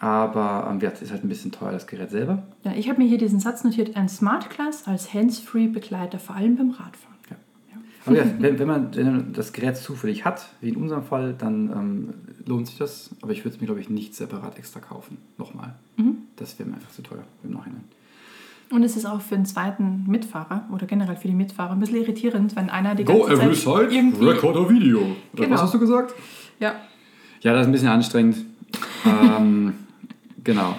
Aber 0.00 0.68
ähm, 0.70 0.80
ja, 0.80 0.90
ist 0.90 1.10
halt 1.10 1.24
ein 1.24 1.28
bisschen 1.28 1.50
teuer, 1.50 1.72
das 1.72 1.86
Gerät 1.86 2.10
selber. 2.10 2.42
Ja, 2.64 2.72
ich 2.72 2.88
habe 2.88 3.02
mir 3.02 3.08
hier 3.08 3.18
diesen 3.18 3.40
Satz 3.40 3.64
notiert: 3.64 3.96
ein 3.96 4.08
Smart 4.08 4.48
Class 4.50 4.86
als 4.86 5.12
Hands-Free-Begleiter, 5.12 6.18
vor 6.18 6.36
allem 6.36 6.56
beim 6.56 6.70
Radfahren. 6.70 7.18
Aber 8.08 8.16
ja, 8.16 8.24
wenn, 8.38 8.58
wenn, 8.58 8.66
man, 8.66 8.94
wenn 8.94 9.06
man 9.06 9.32
das 9.32 9.52
Gerät 9.52 9.76
zufällig 9.76 10.24
hat, 10.24 10.48
wie 10.60 10.70
in 10.70 10.76
unserem 10.76 11.04
Fall, 11.04 11.34
dann 11.36 11.70
ähm, 11.70 12.14
lohnt 12.46 12.66
sich 12.66 12.78
das. 12.78 13.10
Aber 13.22 13.32
ich 13.32 13.44
würde 13.44 13.56
es 13.56 13.60
mir, 13.60 13.66
glaube 13.66 13.80
ich, 13.80 13.90
nicht 13.90 14.14
separat 14.14 14.58
extra 14.58 14.80
kaufen. 14.80 15.18
Nochmal. 15.36 15.74
Mhm. 15.96 16.18
Das 16.36 16.58
wäre 16.58 16.68
mir 16.68 16.76
einfach 16.76 16.90
zu 16.90 17.02
teuer 17.02 17.24
im 17.44 17.52
Nachhinein. 17.52 17.84
Und 18.70 18.82
es 18.82 18.96
ist 18.96 19.06
auch 19.06 19.20
für 19.20 19.34
den 19.34 19.46
zweiten 19.46 20.04
Mitfahrer 20.06 20.68
oder 20.72 20.86
generell 20.86 21.16
für 21.16 21.28
die 21.28 21.34
Mitfahrer 21.34 21.72
ein 21.72 21.80
bisschen 21.80 21.96
irritierend, 21.96 22.54
wenn 22.54 22.68
einer 22.68 22.94
die 22.94 23.04
Go 23.04 23.20
ganze 23.20 23.32
every 23.32 23.54
Zeit 23.54 23.90
side, 23.90 23.94
irgendwie... 23.94 24.26
record 24.26 24.56
a 24.56 24.68
video. 24.68 24.98
Oder 25.32 25.44
Genau. 25.44 25.54
Was 25.54 25.62
hast 25.62 25.74
du 25.74 25.78
gesagt? 25.78 26.14
Ja, 26.60 26.74
Ja, 27.40 27.52
das 27.52 27.62
ist 27.62 27.68
ein 27.68 27.72
bisschen 27.72 27.88
anstrengend. 27.88 28.44
ähm, 29.06 29.74
genau. 30.44 30.74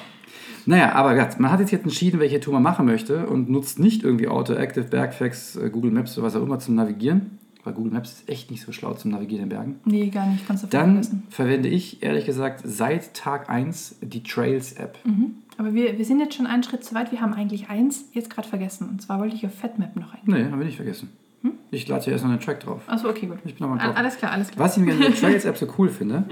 Naja, 0.65 0.93
aber 0.93 1.15
man 1.39 1.51
hat 1.51 1.61
jetzt 1.61 1.71
jetzt 1.71 1.83
entschieden, 1.83 2.19
welche 2.19 2.39
Tour 2.39 2.53
man 2.53 2.61
machen 2.61 2.85
möchte 2.85 3.25
und 3.25 3.49
nutzt 3.49 3.79
nicht 3.79 4.03
irgendwie 4.03 4.27
AutoActive, 4.27 4.83
Bergfax, 4.85 5.55
äh, 5.55 5.71
Google 5.71 5.89
Maps 5.89 6.15
oder 6.17 6.27
was 6.27 6.35
auch 6.35 6.43
immer 6.43 6.59
zum 6.59 6.75
Navigieren. 6.75 7.39
Weil 7.63 7.73
Google 7.73 7.91
Maps 7.91 8.11
ist 8.11 8.29
echt 8.29 8.51
nicht 8.51 8.63
so 8.63 8.71
schlau 8.71 8.93
zum 8.93 9.11
Navigieren 9.11 9.43
in 9.43 9.49
Bergen. 9.49 9.79
nee, 9.85 10.09
gar 10.09 10.27
nicht, 10.27 10.47
kannst 10.47 10.63
du 10.63 10.67
Dann 10.67 11.23
verwende 11.29 11.67
ich, 11.69 12.03
ehrlich 12.03 12.25
gesagt, 12.25 12.61
seit 12.63 13.15
Tag 13.15 13.49
1 13.49 13.97
die 14.01 14.23
Trails-App. 14.23 14.97
Mhm. 15.05 15.35
Aber 15.59 15.73
wir, 15.73 15.97
wir 15.97 16.05
sind 16.05 16.19
jetzt 16.19 16.35
schon 16.35 16.47
einen 16.47 16.63
Schritt 16.63 16.83
zu 16.85 16.95
weit. 16.95 17.11
Wir 17.11 17.19
haben 17.21 17.33
eigentlich 17.33 17.69
eins 17.69 18.05
jetzt 18.13 18.29
gerade 18.29 18.47
vergessen. 18.47 18.87
Und 18.89 19.01
zwar 19.01 19.19
wollte 19.19 19.35
ich 19.35 19.45
auf 19.45 19.53
FatMap 19.53 19.95
noch 19.97 20.13
eingehen. 20.13 20.33
Nee, 20.45 20.49
haben 20.51 20.57
wir 20.59 20.65
nicht 20.65 20.77
vergessen. 20.77 21.09
Ich 21.71 21.87
lade 21.87 22.03
hier 22.05 22.13
erst 22.13 22.23
noch 22.25 22.31
einen 22.31 22.39
Track 22.39 22.61
drauf. 22.61 22.81
Achso, 22.87 23.09
okay, 23.09 23.25
gut. 23.27 23.37
Ich 23.45 23.55
bin 23.55 23.67
nochmal 23.67 23.79
Al- 23.79 23.87
drauf. 23.87 23.97
Alles 23.97 24.17
klar, 24.17 24.31
alles 24.31 24.49
klar. 24.51 24.65
Was 24.65 24.77
ich 24.77 24.83
mit 24.83 24.99
der 24.99 25.13
Trails-App 25.15 25.57
so 25.57 25.67
cool 25.77 25.89
finde, 25.89 26.23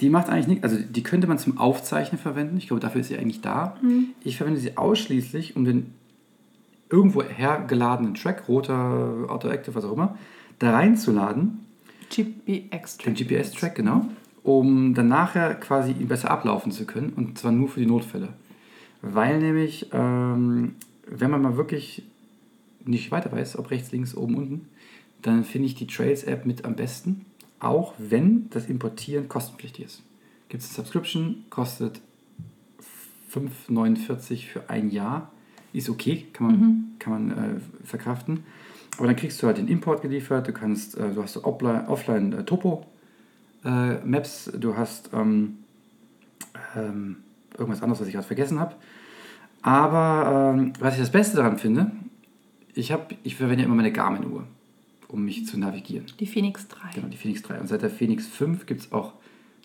die 0.00 0.10
macht 0.10 0.28
eigentlich 0.28 0.48
nichts, 0.48 0.64
also 0.64 0.76
die 0.78 1.02
könnte 1.02 1.26
man 1.28 1.38
zum 1.38 1.58
Aufzeichnen 1.58 2.20
verwenden. 2.20 2.56
Ich 2.58 2.66
glaube, 2.66 2.80
dafür 2.80 3.00
ist 3.00 3.06
sie 3.08 3.16
eigentlich 3.16 3.40
da. 3.40 3.76
Ich 4.24 4.36
verwende 4.36 4.60
sie 4.60 4.76
ausschließlich, 4.76 5.56
um 5.56 5.64
den 5.64 5.94
irgendwo 6.90 7.22
hergeladenen 7.22 8.14
Track, 8.14 8.48
roter, 8.48 9.26
Autoactive, 9.28 9.74
was 9.74 9.84
auch 9.84 9.92
immer, 9.92 10.18
da 10.58 10.72
reinzuladen, 10.72 11.60
GPX. 12.10 12.98
den 12.98 13.14
GPS-Track, 13.14 13.74
genau, 13.74 14.06
um 14.42 14.94
dann 14.94 15.08
nachher 15.08 15.54
quasi 15.54 15.92
ihn 15.92 16.08
besser 16.08 16.30
ablaufen 16.30 16.70
zu 16.72 16.84
können 16.84 17.12
und 17.16 17.38
zwar 17.38 17.52
nur 17.52 17.68
für 17.68 17.80
die 17.80 17.86
Notfälle. 17.86 18.28
Weil 19.02 19.38
nämlich, 19.38 19.90
ähm, 19.92 20.74
wenn 21.06 21.30
man 21.30 21.42
mal 21.42 21.56
wirklich 21.56 22.02
nicht 22.84 23.10
weiter 23.10 23.32
weiß, 23.32 23.58
ob 23.58 23.70
rechts, 23.70 23.92
links, 23.92 24.14
oben, 24.14 24.36
unten, 24.36 24.68
dann 25.22 25.44
finde 25.44 25.66
ich 25.66 25.74
die 25.74 25.86
Trails-App 25.86 26.46
mit 26.46 26.64
am 26.64 26.76
besten, 26.76 27.26
auch 27.58 27.94
wenn 27.98 28.48
das 28.50 28.66
Importieren 28.66 29.28
kostenpflichtig 29.28 29.84
ist. 29.84 30.02
Gibt 30.48 30.62
es 30.62 30.70
eine 30.70 30.84
Subscription, 30.84 31.44
kostet 31.50 32.00
5,49 33.32 34.46
für 34.46 34.70
ein 34.70 34.90
Jahr. 34.90 35.32
Ist 35.72 35.90
okay, 35.90 36.26
kann 36.32 36.46
man, 36.46 36.94
kann 36.98 37.12
man 37.12 37.30
äh, 37.30 37.60
verkraften. 37.84 38.44
Aber 38.96 39.08
dann 39.08 39.16
kriegst 39.16 39.42
du 39.42 39.46
halt 39.46 39.58
den 39.58 39.68
Import 39.68 40.00
geliefert, 40.00 40.48
du 40.48 40.52
kannst, 40.52 40.96
äh, 40.96 41.12
du 41.12 41.22
hast 41.22 41.34
so 41.34 41.44
Offline, 41.44 41.86
Offline 41.86 42.32
äh, 42.32 42.44
Topo 42.44 42.86
äh, 43.64 43.96
Maps, 44.04 44.50
du 44.56 44.76
hast 44.76 45.10
ähm, 45.12 45.58
ähm, 46.74 47.16
irgendwas 47.58 47.82
anderes, 47.82 48.00
was 48.00 48.08
ich 48.08 48.14
gerade 48.14 48.26
vergessen 48.26 48.60
habe. 48.60 48.74
Aber 49.62 50.54
ähm, 50.54 50.72
was 50.78 50.94
ich 50.94 51.00
das 51.00 51.10
Beste 51.10 51.36
daran 51.36 51.58
finde, 51.58 51.90
ich, 52.74 52.92
hab, 52.92 53.12
ich 53.22 53.36
verwende 53.36 53.62
ja 53.62 53.66
immer 53.66 53.74
meine 53.74 53.92
Garmin-Uhr, 53.92 54.46
um 55.08 55.24
mich 55.24 55.46
zu 55.46 55.58
navigieren. 55.58 56.06
Die 56.20 56.26
Phoenix 56.26 56.68
3. 56.68 56.90
Genau, 56.94 57.08
die 57.08 57.16
Phoenix 57.16 57.42
3. 57.42 57.60
Und 57.60 57.66
seit 57.66 57.82
der 57.82 57.90
Phoenix 57.90 58.26
5 58.26 58.66
gibt 58.66 58.82
es 58.82 58.92
auch 58.92 59.14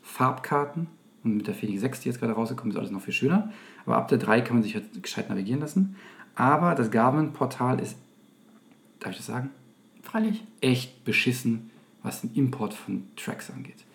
Farbkarten. 0.01 0.88
Und 1.24 1.38
mit 1.38 1.48
der 1.48 1.53
Phoenix 1.53 1.81
6, 1.81 2.00
die 2.01 2.10
jetzt 2.10 2.19
gerade 2.19 2.33
rausgekommen 2.33 2.71
ist, 2.71 2.77
alles 2.77 2.91
noch 2.91 3.01
viel 3.01 3.13
schöner. 3.13 3.51
Aber 3.86 3.98
ab 3.98 4.07
der 4.07 4.17
3 4.17 4.41
kann 4.41 4.55
man 4.55 4.63
sich 4.63 4.75
halt 4.75 5.03
gescheit 5.03 5.29
navigieren 5.29 5.62
lassen. 5.62 5.95
Aber 6.36 6.74
das 6.74 6.89
Garmin-Portal 6.89 7.79
ist, 7.79 7.95
darf 9.00 9.12
ich 9.12 9.17
das 9.17 9.27
sagen? 9.27 9.51
Freilich. 10.01 10.43
echt 10.62 11.05
beschissen, 11.05 11.69
was 12.01 12.21
den 12.21 12.33
Import 12.33 12.73
von 12.73 13.04
Tracks 13.15 13.51
angeht. 13.51 13.86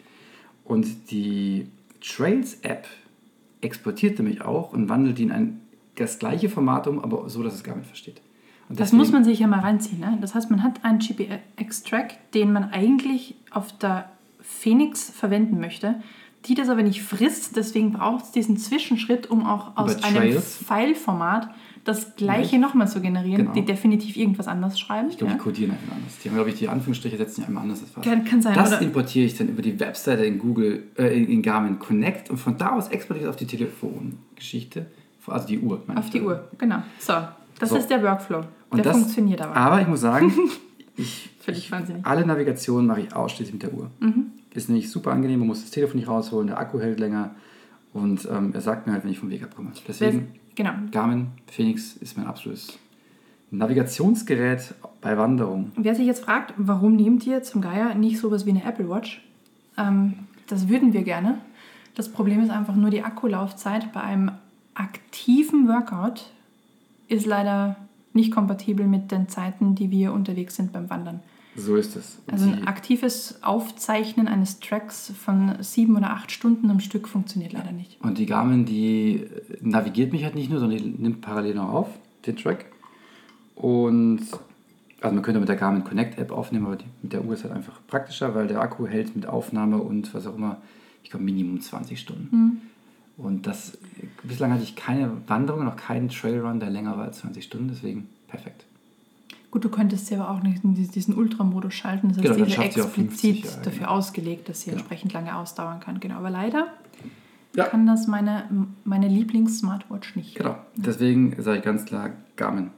Und 0.65 1.11
die 1.11 1.67
Trails-App 2.01 2.87
exportiert 3.67 4.19
nämlich 4.19 4.41
auch 4.43 4.73
und 4.73 4.89
wandelt 4.89 5.19
in 5.21 5.31
ein, 5.31 5.61
das 5.97 6.19
gleiche 6.19 6.49
Format 6.49 6.87
um, 6.87 6.99
aber 7.01 7.29
so, 7.29 7.43
dass 7.43 7.55
es 7.55 7.63
Garmin 7.65 7.85
versteht. 7.85 8.21
Und 8.69 8.81
Das 8.81 8.89
deswegen- 8.89 8.99
muss 8.99 9.13
man 9.13 9.25
sich 9.25 9.39
ja 9.41 9.47
mal 9.47 9.61
reinziehen. 9.61 10.01
Ne? 10.01 10.19
Das 10.21 10.35
heißt, 10.35 10.51
man 10.51 10.63
hat 10.63 10.85
einen 10.85 10.99
GPX-Track, 10.99 12.33
den 12.33 12.53
man 12.53 12.65
eigentlich 12.71 13.35
auf 13.51 13.77
der 13.79 14.11
Phoenix 14.41 15.11
verwenden 15.11 15.61
möchte, 15.61 15.97
die 16.47 16.55
das 16.55 16.69
aber 16.69 16.83
nicht 16.83 17.03
frisst. 17.03 17.57
Deswegen 17.57 17.93
braucht 17.93 18.25
es 18.25 18.31
diesen 18.33 18.57
Zwischenschritt, 18.57 19.31
um 19.31 19.45
auch 19.47 19.77
aus 19.77 19.95
Über 19.97 20.05
einem 20.05 20.17
Trails? 20.17 20.59
File-Format 20.67 21.51
das 21.85 22.17
gleiche 22.17 22.59
nochmal 22.59 22.89
zu 22.89 23.01
generieren, 23.01 23.43
Genau. 23.43 23.53
die 23.53 23.65
definitiv 23.65 24.17
irgendwas 24.17 24.49
anders 24.49 24.79
schreiben. 24.81 25.09
Ich 25.09 25.19
glaube, 25.19 25.33
ja. 25.33 25.37
die 25.39 25.43
codieren 25.45 25.71
einfach 25.71 25.95
anders. 25.95 26.19
Die 26.23 26.29
haben, 26.29 26.35
glaube 26.35 26.51
ich, 26.51 26.57
die 26.57 26.69
Anführungsstriche 26.69 27.17
setzen 27.17 27.43
ja 27.43 27.47
einmal 27.47 27.63
anders. 27.63 27.81
als. 27.83 28.05
Kann- 28.05 28.25
kann 28.25 28.43
sein, 28.43 28.55
Das 28.55 28.73
oder? 28.73 28.83
importiere 28.83 29.25
ich 29.27 29.37
dann 29.39 29.49
über 29.49 29.63
die 29.63 29.79
Webseite 29.79 30.25
in 30.25 30.39
Google, 30.41 30.83
äh, 30.99 31.17
in, 31.17 31.29
in 31.29 31.43
Garmin 31.43 31.79
Connect 31.79 32.29
und 32.31 32.39
von 32.39 32.59
da 32.59 32.71
aus 32.71 32.89
exportiere 32.89 33.19
ich 33.27 33.29
es 33.29 33.31
auf 33.31 33.37
die 33.37 33.47
Telefongeschichte, 33.47 34.87
also 35.29 35.47
die 35.47 35.59
Uhr. 35.61 35.81
Auf 35.95 36.11
die. 36.11 36.23
Uhr, 36.23 36.49
genau. 36.59 36.83
So, 36.99 37.13
das 37.61 37.71
So. 37.71 37.77
ist 37.77 37.89
der 37.89 38.03
Workflow. 38.03 38.41
Und 38.71 38.79
der 38.79 38.85
das- 38.93 38.97
funktioniert 38.97 39.41
aber. 39.43 39.55
Aber 39.57 39.81
ich 39.81 39.87
muss 39.87 40.01
sagen, 40.01 40.33
ich, 40.97 41.31
Völlig 41.41 41.71
wahnsinnig. 41.71 42.05
alle 42.07 42.27
Navigationen 42.27 42.87
mache 42.87 43.01
ich 43.03 43.15
ausschließlich 43.15 43.53
mit 43.53 43.63
der 43.63 43.75
Uhr. 43.75 43.91
Mhm. 44.01 44.33
Ist 44.55 44.69
nämlich 44.69 44.91
super 44.91 45.13
angenehm, 45.13 45.41
man 45.41 45.49
muss 45.49 45.63
das 45.63 45.71
Telefon 45.71 45.99
nicht 46.01 46.09
rausholen, 46.09 46.47
der 46.49 46.59
Akku 46.59 46.81
hält 46.81 46.99
länger 47.01 47.35
und 47.93 48.27
ähm, 48.31 48.53
er 48.55 48.61
sagt 48.61 48.87
mir 48.87 48.93
halt, 48.95 49.05
wenn 49.05 49.11
ich 49.11 49.19
vom 49.19 49.31
Weg 49.31 49.43
abkomme. 49.43 49.71
Deswegen, 49.87 50.29
Genau. 50.55 50.73
Garmin 50.91 51.29
Phoenix 51.49 51.97
ist 51.97 52.17
mein 52.17 52.27
absolutes 52.27 52.79
Navigationsgerät 53.51 54.75
bei 55.01 55.19
Wanderung. 55.19 55.73
Wer 55.77 55.95
sich 55.95 56.07
jetzt 56.07 56.25
fragt, 56.25 56.55
warum 56.57 56.97
nehmt 56.97 57.27
ihr 57.27 57.43
zum 57.43 57.61
Geier 57.61 57.95
nicht 57.95 58.19
sowas 58.19 58.47
wie 58.47 58.51
eine 58.51 58.65
Apple 58.65 58.89
Watch? 58.89 59.23
Ähm, 59.77 60.15
das 60.47 60.69
würden 60.69 60.93
wir 60.93 61.03
gerne. 61.03 61.39
Das 61.95 62.11
Problem 62.11 62.43
ist 62.43 62.51
einfach 62.51 62.75
nur 62.75 62.91
die 62.91 63.03
Akkulaufzeit 63.03 63.93
bei 63.93 64.01
einem 64.01 64.31
aktiven 64.75 65.69
Workout 65.69 66.27
ist 67.09 67.27
leider 67.27 67.77
nicht 68.17 68.33
kompatibel 68.33 68.87
mit 68.87 69.13
den 69.13 69.29
Zeiten, 69.29 69.75
die 69.75 69.91
wir 69.91 70.13
unterwegs 70.13 70.57
sind 70.57 70.73
beim 70.73 70.91
Wandern. 70.91 71.21
So 71.57 71.77
ist 71.77 71.97
es. 71.97 72.19
Und 72.27 72.35
Also 72.35 72.51
ein 72.51 72.67
aktives 72.67 73.43
Aufzeichnen 73.43 74.29
eines 74.29 74.61
Tracks 74.61 75.13
von 75.19 75.55
sieben 75.61 75.97
oder 75.97 76.11
acht 76.11 76.31
Stunden 76.31 76.71
am 76.71 76.81
Stück 76.81 77.09
funktioniert 77.09 77.53
leider 77.53 77.73
nicht. 77.73 77.99
Und 78.03 78.19
die 78.19 78.27
Garmin, 78.27 78.67
die 78.67 79.23
äh, 79.23 79.29
navigiert 79.63 80.13
mich 80.13 80.25
halt 80.25 80.35
nicht 80.35 80.51
nur, 80.51 80.61
sondern 80.61 80.79
die 80.79 80.85
nimmt 80.85 81.23
parallel 81.23 81.55
noch 81.55 81.73
auf, 81.73 81.89
den 82.27 82.37
Track. 82.37 82.67
Und 83.55 84.21
also 85.01 85.15
man 85.15 85.23
könnte 85.23 85.41
mit 85.41 85.49
der 85.49 85.57
Garmin 85.57 85.85
Connect 85.85 86.19
App 86.19 86.31
aufnehmen, 86.31 86.67
aber 86.67 86.77
die, 86.77 86.85
mit 87.03 87.13
der 87.15 87.25
Uhr 87.25 87.33
ist 87.33 87.45
halt 87.45 87.55
einfach 87.55 87.81
praktischer, 87.87 88.35
weil 88.35 88.49
der 88.49 88.61
Akku 88.61 88.87
hält 88.87 89.17
mit 89.17 89.27
Aufnahme 89.27 89.79
und 89.79 90.13
was 90.13 90.27
auch 90.27 90.37
immer, 90.37 90.59
ich 91.03 91.11
glaube 91.11 91.25
Minimum 91.25 91.61
20 91.61 91.99
Stunden. 91.99 92.61
Und 93.17 93.47
das, 93.47 93.79
bislang 94.23 94.53
hatte 94.53 94.63
ich 94.63 94.77
keine 94.77 95.11
Wanderung, 95.27 95.65
noch 95.65 95.77
keinen 95.77 96.09
Trailrun, 96.11 96.61
der 96.61 96.71
länger 96.71 96.97
war 96.99 97.05
als 97.05 97.19
20 97.19 97.45
Stunden, 97.45 97.69
deswegen 97.69 98.09
perfekt. 98.29 98.65
Gut, 99.51 99.65
du 99.65 99.71
könntest 99.71 100.07
sie 100.07 100.17
aber 100.17 100.31
auch 100.31 100.43
nicht 100.43 100.63
in 100.65 100.75
dies- 100.75 100.91
diesen 100.91 101.15
Ultramodus 101.15 101.73
schalten. 101.73 102.09
Das 102.09 102.19
heißt, 102.19 102.35
Genau, 102.35 102.45
ist 102.47 102.59
explizit 102.59 102.93
50, 102.95 103.45
ja, 103.45 103.51
dafür 103.63 103.79
genau. 103.81 103.91
ausgelegt, 103.91 104.49
dass 104.51 104.61
sie 104.61 104.67
Genau. 104.71 104.81
entsprechend 104.81 105.13
lange 105.15 105.35
ausdauern 105.35 105.81
kann. 105.81 105.99
Genau, 106.01 106.17
aber 106.17 106.29
leider 106.31 106.67
Ja. 107.55 107.65
kann 107.65 107.87
das 107.87 108.07
meine, 108.07 108.45
meine 108.85 109.09
Lieblings-Smartwatch 109.09 110.15
nicht. 110.17 110.35
Genau, 110.35 110.57
deswegen 110.75 111.41
sage 111.43 111.59
ich 111.59 111.65
ganz 111.65 111.87
klar 111.87 112.11
Garmin. 112.37 112.71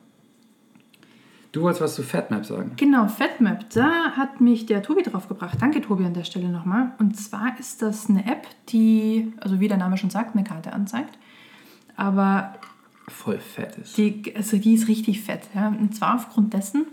Du 1.52 1.62
wolltest 1.62 1.80
was 1.80 1.94
zu 1.94 2.02
FatMap 2.02 2.44
sagen. 2.44 2.72
Genau, 2.76 3.08
FatMap, 3.08 3.70
da 3.70 4.12
hat 4.12 4.40
mich 4.40 4.66
der 4.66 4.82
Tobi 4.82 5.02
drauf 5.02 5.28
gebracht. 5.28 5.56
Danke, 5.60 5.80
Tobi, 5.80 6.04
an 6.04 6.14
der 6.14 6.24
Stelle 6.24 6.48
nochmal. 6.48 6.92
Und 6.98 7.16
zwar 7.16 7.58
ist 7.58 7.80
das 7.80 8.10
eine 8.10 8.26
App, 8.26 8.46
die, 8.68 9.32
also 9.40 9.58
wie 9.58 9.68
der 9.68 9.78
Name 9.78 9.96
schon 9.96 10.10
sagt, 10.10 10.34
eine 10.34 10.44
Karte 10.44 10.72
anzeigt. 10.72 11.18
Aber 11.96 12.54
Voll 13.08 13.38
fett 13.38 13.76
ist. 13.78 13.96
Die, 13.96 14.34
also 14.36 14.58
die 14.58 14.74
ist 14.74 14.88
richtig 14.88 15.22
fett. 15.22 15.48
Ja. 15.54 15.68
Und 15.68 15.94
zwar 15.94 16.16
aufgrund 16.16 16.52
dessen, 16.52 16.86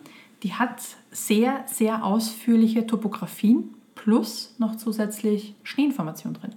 die 0.43 0.53
hat 0.53 0.81
sehr, 1.11 1.63
sehr 1.67 2.03
ausführliche 2.03 2.87
Topografien 2.87 3.73
plus 3.95 4.55
noch 4.57 4.75
zusätzlich 4.75 5.55
Schneeinformation 5.63 6.33
drin. 6.33 6.55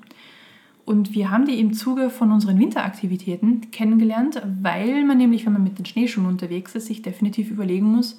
Und 0.88 1.12
wir 1.12 1.30
haben 1.30 1.44
die 1.44 1.60
im 1.60 1.74
Zuge 1.74 2.08
von 2.08 2.32
unseren 2.32 2.58
Winteraktivitäten 2.58 3.70
kennengelernt, 3.70 4.40
weil 4.62 5.04
man 5.04 5.18
nämlich, 5.18 5.44
wenn 5.44 5.52
man 5.52 5.62
mit 5.62 5.76
den 5.76 5.84
Schneeschuhen 5.84 6.24
unterwegs 6.26 6.74
ist, 6.74 6.86
sich 6.86 7.02
definitiv 7.02 7.50
überlegen 7.50 7.84
muss, 7.84 8.18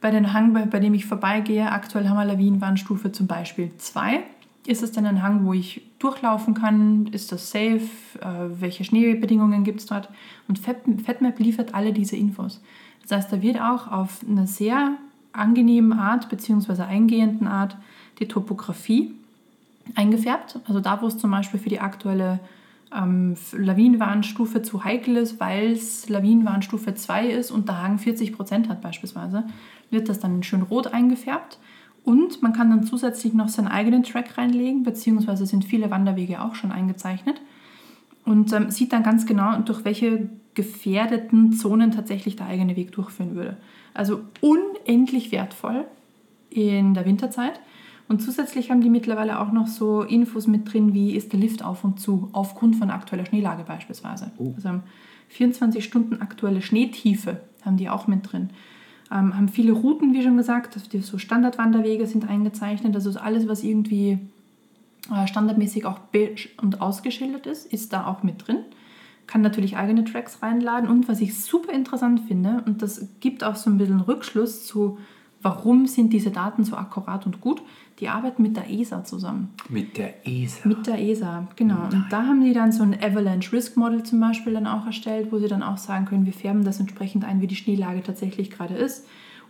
bei 0.00 0.10
dem 0.10 0.32
Hang, 0.32 0.54
bei, 0.54 0.64
bei 0.64 0.80
dem 0.80 0.94
ich 0.94 1.04
vorbeigehe, 1.04 1.70
aktuell 1.70 2.08
haben 2.08 2.16
wir 2.16 2.24
Lawinenwarnstufe 2.24 3.12
zum 3.12 3.26
Beispiel 3.26 3.72
2. 3.76 4.22
Ist 4.66 4.82
es 4.82 4.92
denn 4.92 5.04
ein 5.04 5.22
Hang, 5.22 5.44
wo 5.44 5.52
ich 5.52 5.82
durchlaufen 5.98 6.54
kann? 6.54 7.08
Ist 7.08 7.30
das 7.30 7.50
safe? 7.50 7.82
Äh, 8.22 8.58
welche 8.58 8.84
Schneebedingungen 8.84 9.62
gibt 9.62 9.80
es 9.80 9.86
dort? 9.86 10.08
Und 10.48 10.58
Fat- 10.58 10.86
FatMap 11.04 11.38
liefert 11.40 11.74
alle 11.74 11.92
diese 11.92 12.16
Infos. 12.16 12.62
Das 13.02 13.18
heißt, 13.18 13.32
da 13.34 13.42
wird 13.42 13.60
auch 13.60 13.92
auf 13.92 14.24
eine 14.26 14.46
sehr 14.46 14.96
angenehme 15.34 15.98
Art 15.98 16.30
bzw. 16.30 16.84
eingehenden 16.84 17.48
Art 17.48 17.76
die 18.18 18.28
Topografie 18.28 19.12
eingefärbt. 19.94 20.58
Also 20.66 20.80
da, 20.80 21.00
wo 21.02 21.06
es 21.06 21.18
zum 21.18 21.30
Beispiel 21.30 21.60
für 21.60 21.68
die 21.68 21.80
aktuelle 21.80 22.40
ähm, 22.94 23.34
Lawinenwarnstufe 23.52 24.62
zu 24.62 24.84
heikel 24.84 25.16
ist, 25.16 25.40
weil 25.40 25.72
es 25.72 26.08
Lawinenwarnstufe 26.08 26.94
2 26.94 27.28
ist 27.28 27.50
und 27.50 27.68
der 27.68 27.82
Hang 27.82 27.96
40% 27.96 28.68
hat 28.68 28.80
beispielsweise, 28.82 29.44
wird 29.90 30.08
das 30.08 30.20
dann 30.20 30.42
schön 30.42 30.62
rot 30.62 30.88
eingefärbt. 30.88 31.58
Und 32.04 32.42
man 32.42 32.52
kann 32.52 32.70
dann 32.70 32.82
zusätzlich 32.82 33.32
noch 33.32 33.48
seinen 33.48 33.68
eigenen 33.68 34.02
Track 34.02 34.36
reinlegen, 34.36 34.82
beziehungsweise 34.82 35.46
sind 35.46 35.64
viele 35.64 35.90
Wanderwege 35.90 36.42
auch 36.42 36.56
schon 36.56 36.72
eingezeichnet. 36.72 37.40
Und 38.24 38.52
ähm, 38.52 38.70
sieht 38.70 38.92
dann 38.92 39.02
ganz 39.02 39.26
genau, 39.26 39.56
durch 39.60 39.84
welche 39.84 40.28
gefährdeten 40.54 41.52
Zonen 41.52 41.92
tatsächlich 41.92 42.36
der 42.36 42.46
eigene 42.46 42.76
Weg 42.76 42.92
durchführen 42.92 43.34
würde. 43.34 43.56
Also 43.94 44.20
unendlich 44.40 45.32
wertvoll 45.32 45.84
in 46.50 46.94
der 46.94 47.06
Winterzeit. 47.06 47.60
Und 48.08 48.20
zusätzlich 48.20 48.70
haben 48.70 48.80
die 48.80 48.90
mittlerweile 48.90 49.40
auch 49.40 49.52
noch 49.52 49.66
so 49.66 50.02
Infos 50.02 50.46
mit 50.46 50.72
drin, 50.72 50.92
wie 50.92 51.16
ist 51.16 51.32
der 51.32 51.40
Lift 51.40 51.64
auf 51.64 51.84
und 51.84 52.00
zu, 52.00 52.28
aufgrund 52.32 52.76
von 52.76 52.90
aktueller 52.90 53.24
Schneelage 53.24 53.64
beispielsweise. 53.64 54.30
Oh. 54.38 54.52
Also 54.54 54.80
24 55.28 55.82
Stunden 55.82 56.20
aktuelle 56.20 56.62
Schneetiefe 56.62 57.40
haben 57.64 57.76
die 57.76 57.88
auch 57.88 58.06
mit 58.06 58.30
drin. 58.30 58.50
Ähm, 59.10 59.36
haben 59.36 59.48
viele 59.48 59.72
Routen, 59.72 60.14
wie 60.14 60.22
schon 60.22 60.36
gesagt, 60.36 60.74
also 60.74 60.88
die 60.88 61.00
so 61.00 61.18
Standardwanderwege 61.18 62.06
sind 62.06 62.28
eingezeichnet. 62.28 62.94
Also 62.94 63.18
alles, 63.18 63.48
was 63.48 63.62
irgendwie 63.62 64.18
äh, 65.10 65.26
standardmäßig 65.26 65.84
auch 65.86 66.00
und 66.60 66.80
ausgeschildert 66.80 67.46
ist, 67.46 67.72
ist 67.72 67.92
da 67.92 68.06
auch 68.06 68.22
mit 68.22 68.46
drin. 68.46 68.58
Kann 69.26 69.42
natürlich 69.42 69.76
eigene 69.76 70.04
Tracks 70.04 70.42
reinladen. 70.42 70.88
Und 70.88 71.08
was 71.08 71.20
ich 71.20 71.40
super 71.40 71.72
interessant 71.72 72.20
finde, 72.26 72.62
und 72.66 72.82
das 72.82 73.08
gibt 73.20 73.44
auch 73.44 73.56
so 73.56 73.70
ein 73.70 73.78
bisschen 73.78 74.00
Rückschluss 74.00 74.66
zu, 74.66 74.98
warum 75.42 75.86
sind 75.86 76.12
diese 76.12 76.30
Daten 76.30 76.64
so 76.64 76.76
akkurat 76.76 77.26
und 77.26 77.40
gut, 77.40 77.62
die 77.98 78.08
arbeiten 78.08 78.42
mit 78.42 78.56
der 78.56 78.70
ESA 78.70 79.04
zusammen. 79.04 79.50
Mit 79.68 79.98
der 79.98 80.26
ESA? 80.26 80.66
Mit 80.66 80.86
der 80.86 80.98
ESA, 81.00 81.48
genau. 81.56 81.82
Nein. 81.82 81.92
Und 81.92 82.06
da 82.10 82.24
haben 82.26 82.44
die 82.44 82.52
dann 82.52 82.72
so 82.72 82.82
ein 82.82 82.96
Avalanche 83.00 83.52
Risk 83.52 83.76
Model 83.76 84.02
zum 84.02 84.20
Beispiel 84.20 84.54
dann 84.54 84.66
auch 84.66 84.86
erstellt, 84.86 85.30
wo 85.30 85.38
sie 85.38 85.48
dann 85.48 85.62
auch 85.62 85.78
sagen 85.78 86.06
können, 86.06 86.26
wir 86.26 86.32
färben 86.32 86.64
das 86.64 86.80
entsprechend 86.80 87.24
ein, 87.24 87.40
wie 87.40 87.46
die 87.46 87.56
Schneelage 87.56 88.02
tatsächlich 88.02 88.50
gerade 88.50 88.74
ist. 88.74 89.06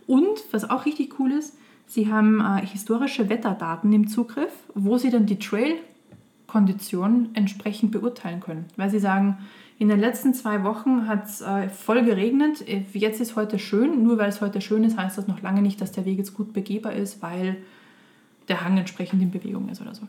Und 0.07 0.43
was 0.51 0.69
auch 0.69 0.85
richtig 0.85 1.19
cool 1.19 1.31
ist, 1.31 1.55
sie 1.87 2.11
haben 2.11 2.41
äh, 2.41 2.65
historische 2.65 3.29
Wetterdaten 3.29 3.93
im 3.93 4.07
Zugriff, 4.07 4.51
wo 4.73 4.97
sie 4.97 5.09
dann 5.09 5.25
die 5.25 5.39
Trail-Konditionen 5.39 7.33
entsprechend 7.35 7.91
beurteilen 7.91 8.39
können. 8.39 8.65
Weil 8.75 8.89
sie 8.89 8.99
sagen, 8.99 9.37
in 9.79 9.89
den 9.89 9.99
letzten 9.99 10.33
zwei 10.33 10.63
Wochen 10.63 11.07
hat 11.07 11.25
es 11.25 11.41
äh, 11.41 11.69
voll 11.69 12.03
geregnet. 12.03 12.63
Jetzt 12.93 13.19
ist 13.19 13.35
heute 13.35 13.59
schön. 13.59 14.03
Nur 14.03 14.17
weil 14.17 14.29
es 14.29 14.39
heute 14.39 14.61
schön 14.61 14.83
ist, 14.83 14.97
heißt 14.97 15.17
das 15.17 15.27
noch 15.27 15.41
lange 15.41 15.61
nicht, 15.61 15.81
dass 15.81 15.91
der 15.91 16.05
Weg 16.05 16.17
jetzt 16.17 16.33
gut 16.33 16.53
begehbar 16.53 16.93
ist, 16.93 17.21
weil 17.21 17.57
der 18.47 18.63
Hang 18.63 18.77
entsprechend 18.77 19.21
in 19.21 19.31
Bewegung 19.31 19.69
ist 19.69 19.81
oder 19.81 19.95
so. 19.95 20.07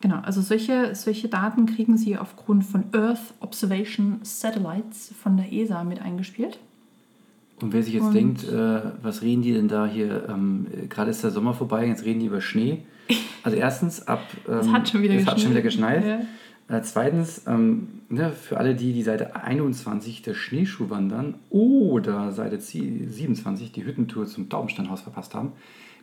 Genau, 0.00 0.20
also 0.20 0.42
solche, 0.42 0.94
solche 0.94 1.28
Daten 1.28 1.66
kriegen 1.66 1.96
Sie 1.96 2.18
aufgrund 2.18 2.64
von 2.64 2.84
Earth 2.92 3.34
Observation 3.40 4.20
Satellites 4.22 5.12
von 5.20 5.36
der 5.36 5.52
ESA 5.52 5.84
mit 5.84 6.02
eingespielt. 6.02 6.58
Und 7.62 7.72
wer 7.72 7.82
sich 7.82 7.94
jetzt 7.94 8.04
und 8.04 8.14
denkt, 8.14 8.44
äh, 8.44 8.80
was 9.02 9.22
reden 9.22 9.40
die 9.40 9.54
denn 9.54 9.68
da 9.68 9.86
hier? 9.86 10.28
Ähm, 10.28 10.66
Gerade 10.90 11.10
ist 11.10 11.24
der 11.24 11.30
Sommer 11.30 11.54
vorbei, 11.54 11.86
jetzt 11.86 12.04
reden 12.04 12.20
die 12.20 12.26
über 12.26 12.42
Schnee. 12.42 12.82
Also 13.42 13.56
erstens 13.56 14.06
ab. 14.06 14.22
Ähm, 14.48 14.58
es 14.60 14.68
hat 14.68 14.88
schon 14.88 15.02
wieder 15.02 15.14
es 15.14 15.20
geschneit. 15.20 15.34
Hat 15.34 15.40
schon 15.40 15.50
wieder 15.50 15.62
geschneit. 15.62 16.04
Ja. 16.04 16.20
Äh, 16.68 16.82
zweitens, 16.82 17.42
ähm, 17.46 17.88
ne, 18.08 18.32
für 18.32 18.58
alle 18.58 18.74
die, 18.74 18.92
die 18.92 19.02
Seite 19.02 19.36
21 19.36 20.22
der 20.22 20.34
Schneeschuh 20.34 20.90
wandern 20.90 21.34
oder 21.50 22.32
Seite 22.32 22.60
27 22.60 23.72
die 23.72 23.84
Hüttentour 23.84 24.26
zum 24.26 24.48
Taubensteinhaus 24.48 25.02
verpasst 25.02 25.34
haben, 25.34 25.52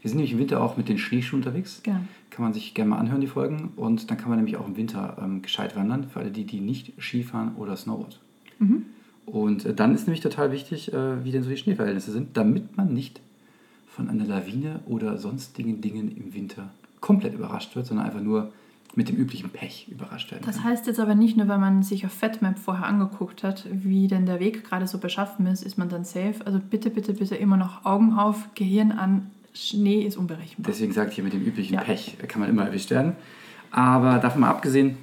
wir 0.03 0.09
sind 0.09 0.17
nämlich 0.17 0.33
im 0.33 0.39
Winter 0.39 0.61
auch 0.61 0.75
mit 0.75 0.89
den 0.89 0.97
Schneeschuhen 0.97 1.41
unterwegs. 1.41 1.79
Genau. 1.81 1.99
Kann 2.29 2.43
man 2.43 2.53
sich 2.53 2.73
gerne 2.73 2.89
mal 2.89 2.97
anhören, 2.97 3.21
die 3.21 3.27
Folgen. 3.27 3.71
Und 3.77 4.11
dann 4.11 4.17
kann 4.17 4.27
man 4.27 4.37
nämlich 4.37 4.57
auch 4.57 4.67
im 4.67 4.75
Winter 4.75 5.17
ähm, 5.21 5.41
gescheit 5.41 5.77
wandern, 5.77 6.09
für 6.09 6.19
alle 6.19 6.29
die, 6.29 6.43
die 6.43 6.59
nicht 6.59 6.91
Skifahren 7.01 7.55
oder 7.55 7.77
Snowboard. 7.77 8.19
Mhm. 8.59 8.85
Und 9.25 9.65
äh, 9.65 9.73
dann 9.73 9.95
ist 9.95 10.05
nämlich 10.05 10.19
total 10.19 10.51
wichtig, 10.51 10.93
äh, 10.93 11.23
wie 11.23 11.31
denn 11.31 11.41
so 11.41 11.49
die 11.49 11.55
Schneeverhältnisse 11.55 12.11
sind, 12.11 12.35
damit 12.35 12.75
man 12.75 12.93
nicht 12.93 13.21
von 13.87 14.09
einer 14.09 14.25
Lawine 14.25 14.81
oder 14.87 15.17
sonstigen 15.17 15.79
Dingen 15.79 16.13
im 16.17 16.33
Winter 16.33 16.71
komplett 16.99 17.33
überrascht 17.33 17.73
wird, 17.77 17.85
sondern 17.85 18.05
einfach 18.05 18.21
nur 18.21 18.51
mit 18.95 19.09
dem 19.09 19.15
üblichen 19.15 19.49
Pech 19.49 19.87
überrascht 19.89 20.31
werden 20.31 20.43
Das 20.45 20.63
heißt 20.63 20.87
jetzt 20.87 20.99
aber 20.99 21.15
nicht 21.15 21.35
nur, 21.35 21.47
weil 21.47 21.57
man 21.57 21.83
sich 21.83 22.05
auf 22.05 22.11
FatMap 22.11 22.59
vorher 22.59 22.85
angeguckt 22.85 23.43
hat, 23.43 23.65
wie 23.71 24.07
denn 24.07 24.25
der 24.25 24.39
Weg 24.39 24.63
gerade 24.63 24.87
so 24.87 24.99
beschaffen 24.99 25.47
ist, 25.47 25.63
ist 25.63 25.77
man 25.77 25.89
dann 25.89 26.05
safe. 26.05 26.35
Also 26.45 26.59
bitte, 26.59 26.89
bitte, 26.89 27.13
bitte 27.13 27.35
immer 27.35 27.57
noch 27.57 27.85
Augen 27.85 28.13
auf, 28.13 28.49
Gehirn 28.55 28.91
an, 28.91 29.31
Schnee 29.53 30.01
ist 30.01 30.17
unberechenbar. 30.17 30.71
Deswegen 30.71 30.93
sagt 30.93 31.13
hier 31.13 31.23
mit 31.23 31.33
dem 31.33 31.43
üblichen 31.43 31.75
ja. 31.75 31.81
Pech 31.81 32.17
kann 32.27 32.41
man 32.41 32.49
immer 32.49 32.65
erwischt 32.65 32.91
werden. 32.91 33.13
Aber 33.71 34.19
davon 34.19 34.41
mal 34.41 34.49
abgesehen, 34.49 34.97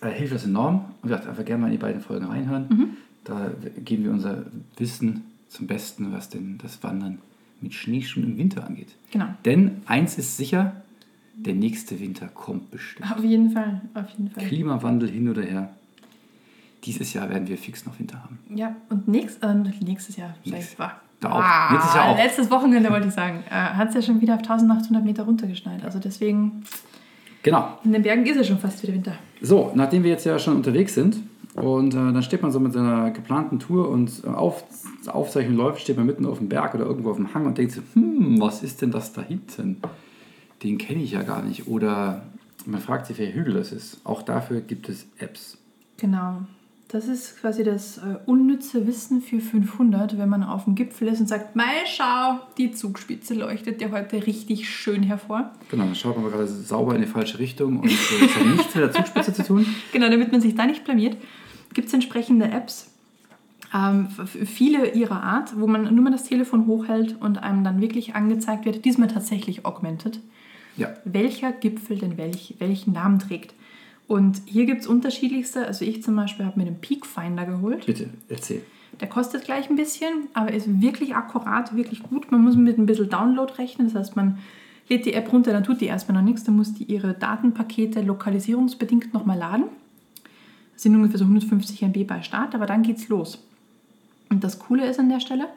äh, 0.00 0.10
hilft 0.10 0.34
das 0.34 0.44
enorm. 0.44 0.84
Und 1.02 1.08
gesagt, 1.08 1.26
einfach 1.26 1.44
gerne 1.44 1.62
mal 1.62 1.66
in 1.68 1.72
die 1.72 1.78
beiden 1.78 2.00
Folgen 2.00 2.26
reinhören. 2.26 2.66
Mhm. 2.68 2.88
Da 3.24 3.50
geben 3.84 4.04
wir 4.04 4.10
unser 4.10 4.46
Wissen 4.76 5.24
zum 5.48 5.66
Besten, 5.66 6.12
was 6.12 6.28
denn 6.28 6.58
das 6.58 6.82
Wandern 6.82 7.18
mit 7.60 7.74
Schneeschuhen 7.74 8.24
im 8.24 8.38
Winter 8.38 8.66
angeht. 8.66 8.88
Genau. 9.10 9.26
Denn 9.44 9.82
eins 9.86 10.16
ist 10.16 10.36
sicher, 10.36 10.82
der 11.46 11.54
nächste 11.54 11.98
Winter 12.00 12.28
kommt 12.28 12.70
bestimmt. 12.70 13.10
Auf 13.10 13.24
jeden 13.24 13.50
Fall, 13.50 13.80
auf 13.94 14.10
jeden 14.10 14.30
Fall. 14.30 14.44
Klimawandel 14.44 15.08
hin 15.10 15.28
oder 15.28 15.42
her. 15.42 15.70
Dieses 16.84 17.12
Jahr 17.12 17.28
werden 17.28 17.46
wir 17.48 17.58
fix 17.58 17.84
noch 17.86 17.98
Winter 17.98 18.22
haben. 18.22 18.38
Ja, 18.54 18.74
und 18.88 19.08
nächst, 19.08 19.42
äh, 19.42 19.54
nächstes 19.82 20.16
Jahr, 20.16 20.34
vielleicht 20.42 20.78
war 20.78 21.00
da 21.20 21.32
auch. 21.32 21.40
Ah, 21.42 21.72
Nächstes 21.72 21.94
Jahr 21.94 22.08
auch. 22.08 22.16
Letztes 22.16 22.50
Wochenende 22.50 22.90
wollte 22.90 23.08
ich 23.08 23.14
sagen. 23.14 23.42
Äh, 23.50 23.52
Hat 23.52 23.88
es 23.90 23.94
ja 23.94 24.02
schon 24.02 24.20
wieder 24.20 24.34
auf 24.34 24.40
1800 24.40 25.04
Meter 25.04 25.24
runtergeschneit. 25.24 25.84
Also 25.84 25.98
deswegen. 25.98 26.64
Genau. 27.42 27.78
In 27.84 27.92
den 27.92 28.02
Bergen 28.02 28.26
ist 28.26 28.36
es 28.36 28.46
schon 28.48 28.58
fast 28.58 28.82
wieder 28.82 28.92
Winter. 28.92 29.14
So, 29.40 29.72
nachdem 29.74 30.02
wir 30.02 30.10
jetzt 30.10 30.26
ja 30.26 30.38
schon 30.38 30.56
unterwegs 30.56 30.94
sind 30.94 31.16
und 31.54 31.94
äh, 31.94 31.96
dann 31.96 32.22
steht 32.22 32.42
man 32.42 32.52
so 32.52 32.60
mit 32.60 32.72
seiner 32.74 33.10
geplanten 33.10 33.58
Tour 33.58 33.88
und 33.88 34.22
äh, 34.24 34.28
auf, 34.28 34.64
Aufzeichnung 35.06 35.56
läuft, 35.56 35.80
steht 35.80 35.96
man 35.96 36.06
mitten 36.06 36.26
auf 36.26 36.38
dem 36.38 36.48
Berg 36.48 36.74
oder 36.74 36.84
irgendwo 36.84 37.10
auf 37.10 37.16
dem 37.16 37.32
Hang 37.32 37.46
und 37.46 37.56
denkt 37.56 37.72
so, 37.72 37.80
hm, 37.94 38.40
was 38.40 38.62
ist 38.62 38.82
denn 38.82 38.90
das 38.90 39.12
da 39.12 39.22
hinten? 39.22 39.78
Den 40.62 40.78
kenne 40.78 41.02
ich 41.02 41.12
ja 41.12 41.22
gar 41.22 41.42
nicht. 41.42 41.68
Oder 41.68 42.22
man 42.66 42.80
fragt 42.80 43.06
sich, 43.06 43.18
wer 43.18 43.32
Hügel 43.32 43.54
das 43.54 43.72
ist. 43.72 44.00
Auch 44.04 44.22
dafür 44.22 44.60
gibt 44.60 44.88
es 44.88 45.06
Apps. 45.18 45.58
Genau. 45.96 46.42
Das 46.88 47.06
ist 47.06 47.40
quasi 47.40 47.62
das 47.62 47.98
äh, 47.98 48.16
unnütze 48.26 48.84
Wissen 48.84 49.22
für 49.22 49.40
500, 49.40 50.18
wenn 50.18 50.28
man 50.28 50.42
auf 50.42 50.64
dem 50.64 50.74
Gipfel 50.74 51.06
ist 51.06 51.20
und 51.20 51.28
sagt, 51.28 51.54
mei, 51.54 51.84
schau, 51.86 52.40
die 52.58 52.72
Zugspitze 52.72 53.34
leuchtet 53.34 53.80
ja 53.80 53.92
heute 53.92 54.26
richtig 54.26 54.68
schön 54.68 55.04
hervor. 55.04 55.52
Genau, 55.70 55.84
dann 55.84 55.94
schaut 55.94 56.20
man 56.20 56.28
gerade 56.28 56.48
sauber 56.48 56.96
in 56.96 57.02
die 57.02 57.06
falsche 57.06 57.38
Richtung 57.38 57.78
und 57.78 57.86
äh, 57.86 58.20
das 58.20 58.34
hat 58.34 58.44
nichts 58.44 58.74
mit 58.74 58.84
der 58.84 58.92
Zugspitze 58.92 59.32
zu 59.34 59.44
tun. 59.44 59.66
Genau, 59.92 60.08
damit 60.08 60.32
man 60.32 60.40
sich 60.40 60.56
da 60.56 60.66
nicht 60.66 60.84
blamiert, 60.84 61.16
gibt 61.74 61.86
es 61.86 61.94
entsprechende 61.94 62.50
Apps, 62.50 62.90
ähm, 63.72 64.08
viele 64.26 64.92
ihrer 64.92 65.22
Art, 65.22 65.58
wo 65.60 65.66
man 65.66 65.94
nur 65.94 66.02
mal 66.02 66.10
das 66.10 66.24
Telefon 66.24 66.66
hochhält 66.66 67.20
und 67.20 67.38
einem 67.42 67.62
dann 67.62 67.80
wirklich 67.80 68.16
angezeigt 68.16 68.64
wird, 68.64 68.84
diesmal 68.84 69.08
tatsächlich 69.08 69.64
augmented, 69.64 70.18
ja. 70.80 70.94
welcher 71.04 71.52
Gipfel 71.52 71.98
denn 71.98 72.16
welch, 72.16 72.56
welchen 72.58 72.92
Namen 72.92 73.18
trägt. 73.18 73.54
Und 74.08 74.42
hier 74.46 74.66
gibt 74.66 74.80
es 74.80 74.86
unterschiedlichste. 74.88 75.66
Also 75.66 75.84
ich 75.84 76.02
zum 76.02 76.16
Beispiel 76.16 76.44
habe 76.44 76.58
mir 76.58 76.64
den 76.64 76.80
Peak 76.80 77.06
Finder 77.06 77.46
geholt. 77.46 77.86
Bitte, 77.86 78.10
erzähl. 78.28 78.62
Der 79.00 79.08
kostet 79.08 79.44
gleich 79.44 79.70
ein 79.70 79.76
bisschen, 79.76 80.28
aber 80.34 80.52
ist 80.52 80.82
wirklich 80.82 81.14
akkurat, 81.14 81.76
wirklich 81.76 82.02
gut. 82.02 82.32
Man 82.32 82.42
muss 82.42 82.56
mit 82.56 82.76
ein 82.76 82.86
bisschen 82.86 83.08
Download 83.08 83.52
rechnen. 83.52 83.86
Das 83.86 83.94
heißt, 83.94 84.16
man 84.16 84.38
lädt 84.88 85.06
die 85.06 85.14
App 85.14 85.32
runter, 85.32 85.52
dann 85.52 85.62
tut 85.62 85.80
die 85.80 85.86
erstmal 85.86 86.18
noch 86.18 86.28
nichts. 86.28 86.42
Dann 86.42 86.56
muss 86.56 86.74
die 86.74 86.84
ihre 86.84 87.14
Datenpakete 87.14 88.00
lokalisierungsbedingt 88.00 89.14
nochmal 89.14 89.38
laden. 89.38 89.66
Das 90.74 90.82
sind 90.82 90.96
ungefähr 90.96 91.18
so 91.18 91.24
150 91.24 91.82
MB 91.82 92.04
bei 92.06 92.22
Start, 92.22 92.54
aber 92.54 92.66
dann 92.66 92.82
geht's 92.82 93.08
los. 93.08 93.38
Und 94.28 94.42
das 94.42 94.58
Coole 94.58 94.88
ist 94.88 94.98
an 94.98 95.08
der 95.08 95.20
Stelle, 95.20 95.48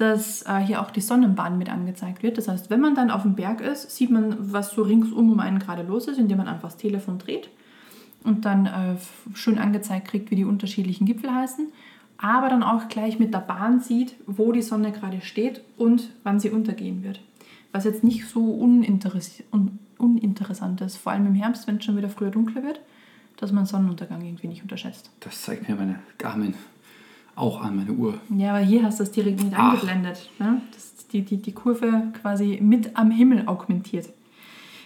dass 0.00 0.42
äh, 0.46 0.58
hier 0.60 0.80
auch 0.80 0.90
die 0.90 1.02
Sonnenbahn 1.02 1.58
mit 1.58 1.68
angezeigt 1.68 2.22
wird. 2.22 2.38
Das 2.38 2.48
heißt, 2.48 2.70
wenn 2.70 2.80
man 2.80 2.94
dann 2.94 3.10
auf 3.10 3.22
dem 3.22 3.34
Berg 3.34 3.60
ist, 3.60 3.90
sieht 3.94 4.10
man, 4.10 4.34
was 4.52 4.70
so 4.70 4.82
ringsum 4.82 5.30
um 5.30 5.40
einen 5.40 5.58
gerade 5.58 5.82
los 5.82 6.08
ist, 6.08 6.18
indem 6.18 6.38
man 6.38 6.48
einfach 6.48 6.68
das 6.70 6.78
Telefon 6.78 7.18
dreht 7.18 7.50
und 8.24 8.46
dann 8.46 8.66
äh, 8.66 8.96
schön 9.34 9.58
angezeigt 9.58 10.08
kriegt, 10.08 10.30
wie 10.30 10.36
die 10.36 10.44
unterschiedlichen 10.44 11.06
Gipfel 11.06 11.34
heißen, 11.34 11.68
aber 12.16 12.48
dann 12.48 12.62
auch 12.62 12.88
gleich 12.88 13.18
mit 13.18 13.34
der 13.34 13.40
Bahn 13.40 13.80
sieht, 13.80 14.14
wo 14.26 14.52
die 14.52 14.62
Sonne 14.62 14.92
gerade 14.92 15.20
steht 15.20 15.62
und 15.76 16.10
wann 16.22 16.40
sie 16.40 16.50
untergehen 16.50 17.02
wird. 17.02 17.20
Was 17.72 17.84
jetzt 17.84 18.02
nicht 18.02 18.26
so 18.26 18.42
uninteress 18.42 19.42
un 19.52 19.78
uninteressant 19.98 20.80
ist, 20.80 20.96
vor 20.96 21.12
allem 21.12 21.26
im 21.26 21.34
Herbst, 21.34 21.66
wenn 21.66 21.76
es 21.76 21.84
schon 21.84 21.98
wieder 21.98 22.08
früher 22.08 22.30
dunkler 22.30 22.62
wird, 22.62 22.80
dass 23.36 23.52
man 23.52 23.66
Sonnenuntergang 23.66 24.24
irgendwie 24.24 24.48
nicht 24.48 24.62
unterschätzt. 24.62 25.10
Das 25.20 25.42
zeigt 25.42 25.68
mir 25.68 25.74
meine 25.74 25.98
Garmin 26.16 26.54
auch 27.40 27.60
an, 27.62 27.76
meine 27.76 27.92
Uhr. 27.92 28.14
Ja, 28.36 28.50
aber 28.50 28.64
hier 28.64 28.82
hast 28.82 29.00
du 29.00 29.04
das 29.04 29.12
direkt 29.12 29.42
mit 29.42 29.52
Ach. 29.56 29.72
eingeblendet. 29.74 30.30
Ne? 30.38 30.60
Das 30.74 30.90
die, 31.12 31.22
die, 31.22 31.38
die 31.38 31.52
Kurve 31.52 32.04
quasi 32.20 32.58
mit 32.62 32.96
am 32.96 33.10
Himmel 33.10 33.44
augmentiert. 33.46 34.08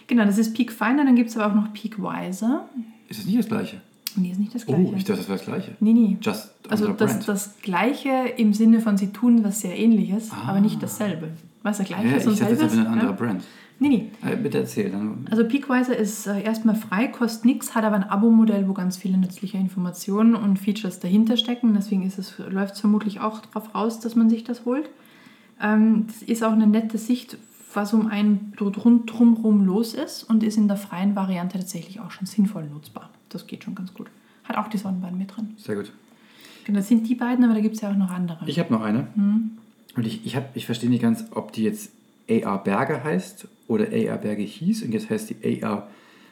Genau, 0.07 0.25
das 0.25 0.37
ist 0.37 0.53
Peak 0.55 0.71
Finder, 0.71 1.03
dann 1.05 1.15
gibt 1.15 1.29
es 1.29 1.37
aber 1.37 1.51
auch 1.51 1.55
noch 1.55 1.73
Peak 1.73 1.99
Wiser. 1.99 2.67
Ist 3.09 3.19
es 3.19 3.25
nicht 3.25 3.37
das 3.39 3.47
gleiche? 3.47 3.81
Nee, 4.15 4.31
ist 4.31 4.39
nicht 4.39 4.55
das 4.55 4.65
Gleiche. 4.65 4.81
Oh, 4.81 4.93
ich 4.95 5.03
dachte, 5.03 5.19
das 5.19 5.27
wäre 5.27 5.37
das 5.37 5.45
Gleiche. 5.45 5.71
Nee, 5.81 5.93
nee. 5.93 6.17
Just 6.21 6.51
Also 6.69 6.87
das, 6.93 7.11
brand. 7.13 7.27
das 7.27 7.55
Gleiche 7.61 8.09
im 8.37 8.53
Sinne 8.53 8.79
von, 8.79 8.97
sie 8.97 9.07
tun 9.07 9.43
was 9.43 9.59
sehr 9.59 9.77
ähnliches, 9.77 10.31
Ah. 10.31 10.49
aber 10.49 10.61
nicht 10.61 10.81
dasselbe. 10.81 11.29
Was 11.63 11.77
der 11.77 11.85
gleiche 11.85 12.07
ja, 12.07 12.15
ist 12.17 12.27
und 12.27 12.33
ich 12.33 12.39
dachte, 12.39 12.51
das 12.55 12.59
selbes? 12.61 12.77
wäre 12.77 12.87
ein 12.87 12.93
anderer 12.93 13.09
ja? 13.09 13.15
Brand. 13.15 13.43
Nee, 13.79 13.89
nee. 13.89 14.11
Äh, 14.23 14.37
bitte 14.37 14.59
erzähl. 14.59 14.89
Dann. 14.89 15.27
Also 15.29 15.45
Peakwiser 15.45 15.97
ist 15.97 16.27
äh, 16.27 16.41
erstmal 16.41 16.75
frei, 16.75 17.07
kostet 17.07 17.45
nichts, 17.45 17.75
hat 17.75 17.83
aber 17.83 17.95
ein 17.95 18.03
Abo-Modell, 18.03 18.67
wo 18.67 18.73
ganz 18.73 18.97
viele 18.97 19.17
nützliche 19.17 19.57
Informationen 19.57 20.35
und 20.35 20.57
Features 20.57 20.99
dahinter 20.99 21.35
stecken. 21.35 21.73
Deswegen 21.73 22.05
ist 22.05 22.17
es, 22.17 22.37
läuft 22.37 22.75
es 22.75 22.79
vermutlich 22.79 23.19
auch 23.19 23.41
darauf 23.41 23.75
raus, 23.75 23.99
dass 23.99 24.15
man 24.15 24.29
sich 24.29 24.43
das 24.43 24.65
holt. 24.65 24.89
Ähm, 25.61 26.05
das 26.07 26.21
ist 26.21 26.43
auch 26.43 26.53
eine 26.53 26.67
nette 26.67 26.97
Sicht, 26.97 27.37
was 27.73 27.93
um 27.93 28.07
einen 28.07 28.53
drumherum 28.55 29.65
los 29.65 29.93
ist 29.93 30.23
und 30.23 30.43
ist 30.43 30.57
in 30.57 30.69
der 30.69 30.77
freien 30.77 31.15
Variante 31.15 31.57
tatsächlich 31.57 31.99
auch 31.99 32.11
schon 32.11 32.25
sinnvoll 32.25 32.65
nutzbar. 32.65 33.09
Das 33.29 33.47
geht 33.47 33.65
schon 33.65 33.75
ganz 33.75 33.93
gut. 33.93 34.07
Hat 34.45 34.57
auch 34.57 34.69
die 34.69 34.77
Sonnenbahn 34.77 35.17
mit 35.17 35.35
drin. 35.35 35.55
Sehr 35.57 35.75
gut. 35.75 35.91
Genau, 36.63 36.79
das 36.79 36.87
sind 36.87 37.07
die 37.09 37.15
beiden, 37.15 37.43
aber 37.43 37.53
da 37.53 37.59
gibt 37.59 37.75
es 37.75 37.81
ja 37.81 37.91
auch 37.91 37.95
noch 37.95 38.11
andere. 38.11 38.47
Ich 38.47 38.57
habe 38.59 38.73
noch 38.73 38.81
eine. 38.81 39.07
Und 39.15 40.07
ich, 40.07 40.25
ich, 40.25 40.35
hab, 40.35 40.55
ich 40.55 40.65
verstehe 40.65 40.89
nicht 40.89 41.01
ganz, 41.01 41.25
ob 41.31 41.51
die 41.51 41.63
jetzt 41.63 41.91
AR 42.29 42.63
Berge 42.63 43.03
heißt 43.03 43.47
oder 43.67 43.85
AR 43.85 44.17
Berge 44.17 44.43
hieß. 44.43 44.83
Und 44.83 44.93
jetzt 44.93 45.09
heißt 45.09 45.29
die 45.31 45.63
AR 45.63 45.87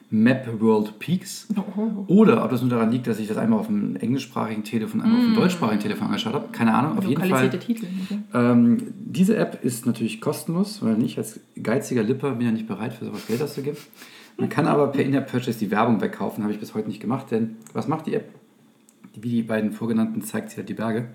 Map 0.09 0.61
World 0.61 0.99
Peaks. 0.99 1.47
Oh. 1.55 2.05
Oder 2.05 2.43
ob 2.43 2.51
das 2.51 2.61
nur 2.61 2.69
daran 2.69 2.91
liegt, 2.91 3.07
dass 3.07 3.17
ich 3.17 3.27
das 3.27 3.37
einmal 3.37 3.59
auf 3.59 3.65
dem 3.65 3.95
englischsprachigen 3.95 4.63
Telefon, 4.63 5.01
einmal 5.01 5.19
auf 5.19 5.25
dem 5.25 5.35
deutschsprachigen 5.35 5.81
Telefon 5.81 6.07
angeschaut 6.07 6.33
habe. 6.33 6.49
Keine 6.51 6.73
Ahnung. 6.75 6.99
Auf 6.99 7.05
jeden 7.05 7.23
Fall. 7.23 7.49
Titel. 7.49 7.87
Okay. 8.05 8.19
Ähm, 8.31 8.93
diese 8.99 9.35
App 9.37 9.63
ist 9.63 9.87
natürlich 9.87 10.21
kostenlos, 10.21 10.83
weil 10.83 11.01
ich 11.03 11.17
als 11.17 11.39
geiziger 11.61 12.03
Lipper 12.03 12.33
bin 12.35 12.45
ja 12.45 12.51
nicht 12.51 12.67
bereit, 12.67 12.93
für 12.93 13.05
sowas 13.05 13.25
Geld 13.25 13.41
auszugeben. 13.41 13.77
Man 14.37 14.49
kann 14.49 14.67
aber 14.67 14.87
per 14.87 15.03
In-App-Purchase 15.03 15.57
die 15.57 15.71
Werbung 15.71 15.99
wegkaufen, 15.99 16.43
habe 16.43 16.53
ich 16.53 16.59
bis 16.59 16.75
heute 16.75 16.89
nicht 16.89 16.99
gemacht, 16.99 17.31
denn 17.31 17.55
was 17.73 17.87
macht 17.87 18.05
die 18.05 18.13
App? 18.13 18.29
Wie 19.15 19.29
die 19.29 19.43
beiden 19.43 19.71
vorgenannten 19.71 20.21
zeigt 20.21 20.51
sie 20.51 20.57
halt 20.57 20.69
die 20.69 20.73
Berge. 20.75 21.09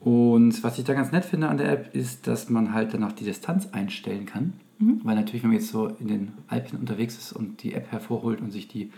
Und 0.00 0.62
was 0.62 0.78
ich 0.78 0.84
da 0.84 0.94
ganz 0.94 1.12
nett 1.12 1.24
finde 1.24 1.48
an 1.48 1.58
der 1.58 1.70
App, 1.70 1.94
ist, 1.94 2.26
dass 2.26 2.48
man 2.48 2.72
halt 2.74 2.92
dann 2.92 3.04
auch 3.04 3.12
die 3.12 3.24
Distanz 3.24 3.68
einstellen 3.72 4.26
kann. 4.26 4.54
Weil 4.80 5.14
natürlich, 5.14 5.42
wenn 5.42 5.50
man 5.50 5.58
jetzt 5.58 5.70
so 5.70 5.88
in 5.88 6.08
den 6.08 6.32
Alpen 6.48 6.78
unterwegs 6.78 7.16
ist 7.18 7.32
und 7.32 7.62
die 7.62 7.74
App 7.74 7.92
hervorholt 7.92 8.40
und 8.40 8.50
sich 8.50 8.66
die 8.66 8.90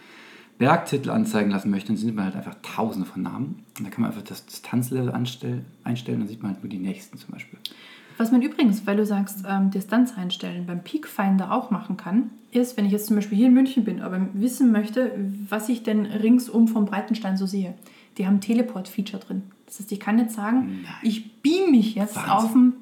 Bergtitel 0.58 1.10
anzeigen 1.10 1.50
lassen 1.50 1.70
möchte, 1.70 1.88
dann 1.88 1.96
sieht 1.96 2.14
man 2.14 2.26
halt 2.26 2.36
einfach 2.36 2.54
tausende 2.62 3.06
von 3.06 3.22
Namen. 3.22 3.64
Und 3.78 3.84
da 3.86 3.90
kann 3.90 4.02
man 4.02 4.10
einfach 4.10 4.22
das 4.22 4.46
Distanzlevel 4.46 5.10
einstellen, 5.10 5.64
dann 5.84 6.28
sieht 6.28 6.42
man 6.42 6.52
halt 6.52 6.62
nur 6.62 6.70
die 6.70 6.78
nächsten 6.78 7.18
zum 7.18 7.32
Beispiel. 7.32 7.58
Was 8.18 8.30
man 8.30 8.42
übrigens, 8.42 8.86
weil 8.86 8.96
du 8.96 9.06
sagst, 9.06 9.44
ähm, 9.48 9.70
Distanz 9.70 10.16
einstellen, 10.16 10.66
beim 10.66 10.84
Peak 10.84 11.08
Finder 11.08 11.50
auch 11.50 11.70
machen 11.70 11.96
kann, 11.96 12.30
ist, 12.52 12.76
wenn 12.76 12.84
ich 12.84 12.92
jetzt 12.92 13.06
zum 13.06 13.16
Beispiel 13.16 13.38
hier 13.38 13.48
in 13.48 13.54
München 13.54 13.84
bin, 13.84 14.02
aber 14.02 14.28
wissen 14.34 14.70
möchte, 14.70 15.12
was 15.48 15.68
ich 15.68 15.82
denn 15.82 16.06
ringsum 16.06 16.68
vom 16.68 16.84
Breitenstein 16.84 17.36
so 17.36 17.46
sehe. 17.46 17.74
Die 18.18 18.26
haben 18.26 18.40
Teleport-Feature 18.40 19.22
drin. 19.22 19.42
Das 19.66 19.80
heißt, 19.80 19.90
ich 19.90 19.98
kann 20.00 20.18
jetzt 20.18 20.34
sagen, 20.34 20.82
Nein. 20.82 20.92
ich 21.02 21.40
beam 21.40 21.70
mich 21.70 21.94
jetzt 21.94 22.14
Wahnsinn. 22.14 22.30
auf 22.30 22.52
den 22.52 22.72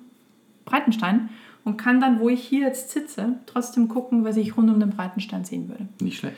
Breitenstein 0.65 1.31
und 1.65 1.77
kann 1.77 2.01
dann, 2.01 2.21
wo 2.21 2.29
ich 2.29 2.41
hier 2.43 2.67
jetzt 2.67 2.91
sitze, 2.91 3.35
trotzdem 3.47 3.89
gucken, 3.89 4.25
was 4.25 4.37
ich 4.37 4.57
rund 4.57 4.71
um 4.71 4.81
den 4.81 4.91
Breitenstein 4.91 5.45
sehen 5.45 5.69
würde. 5.69 5.87
Nicht 6.01 6.19
schlecht. 6.19 6.37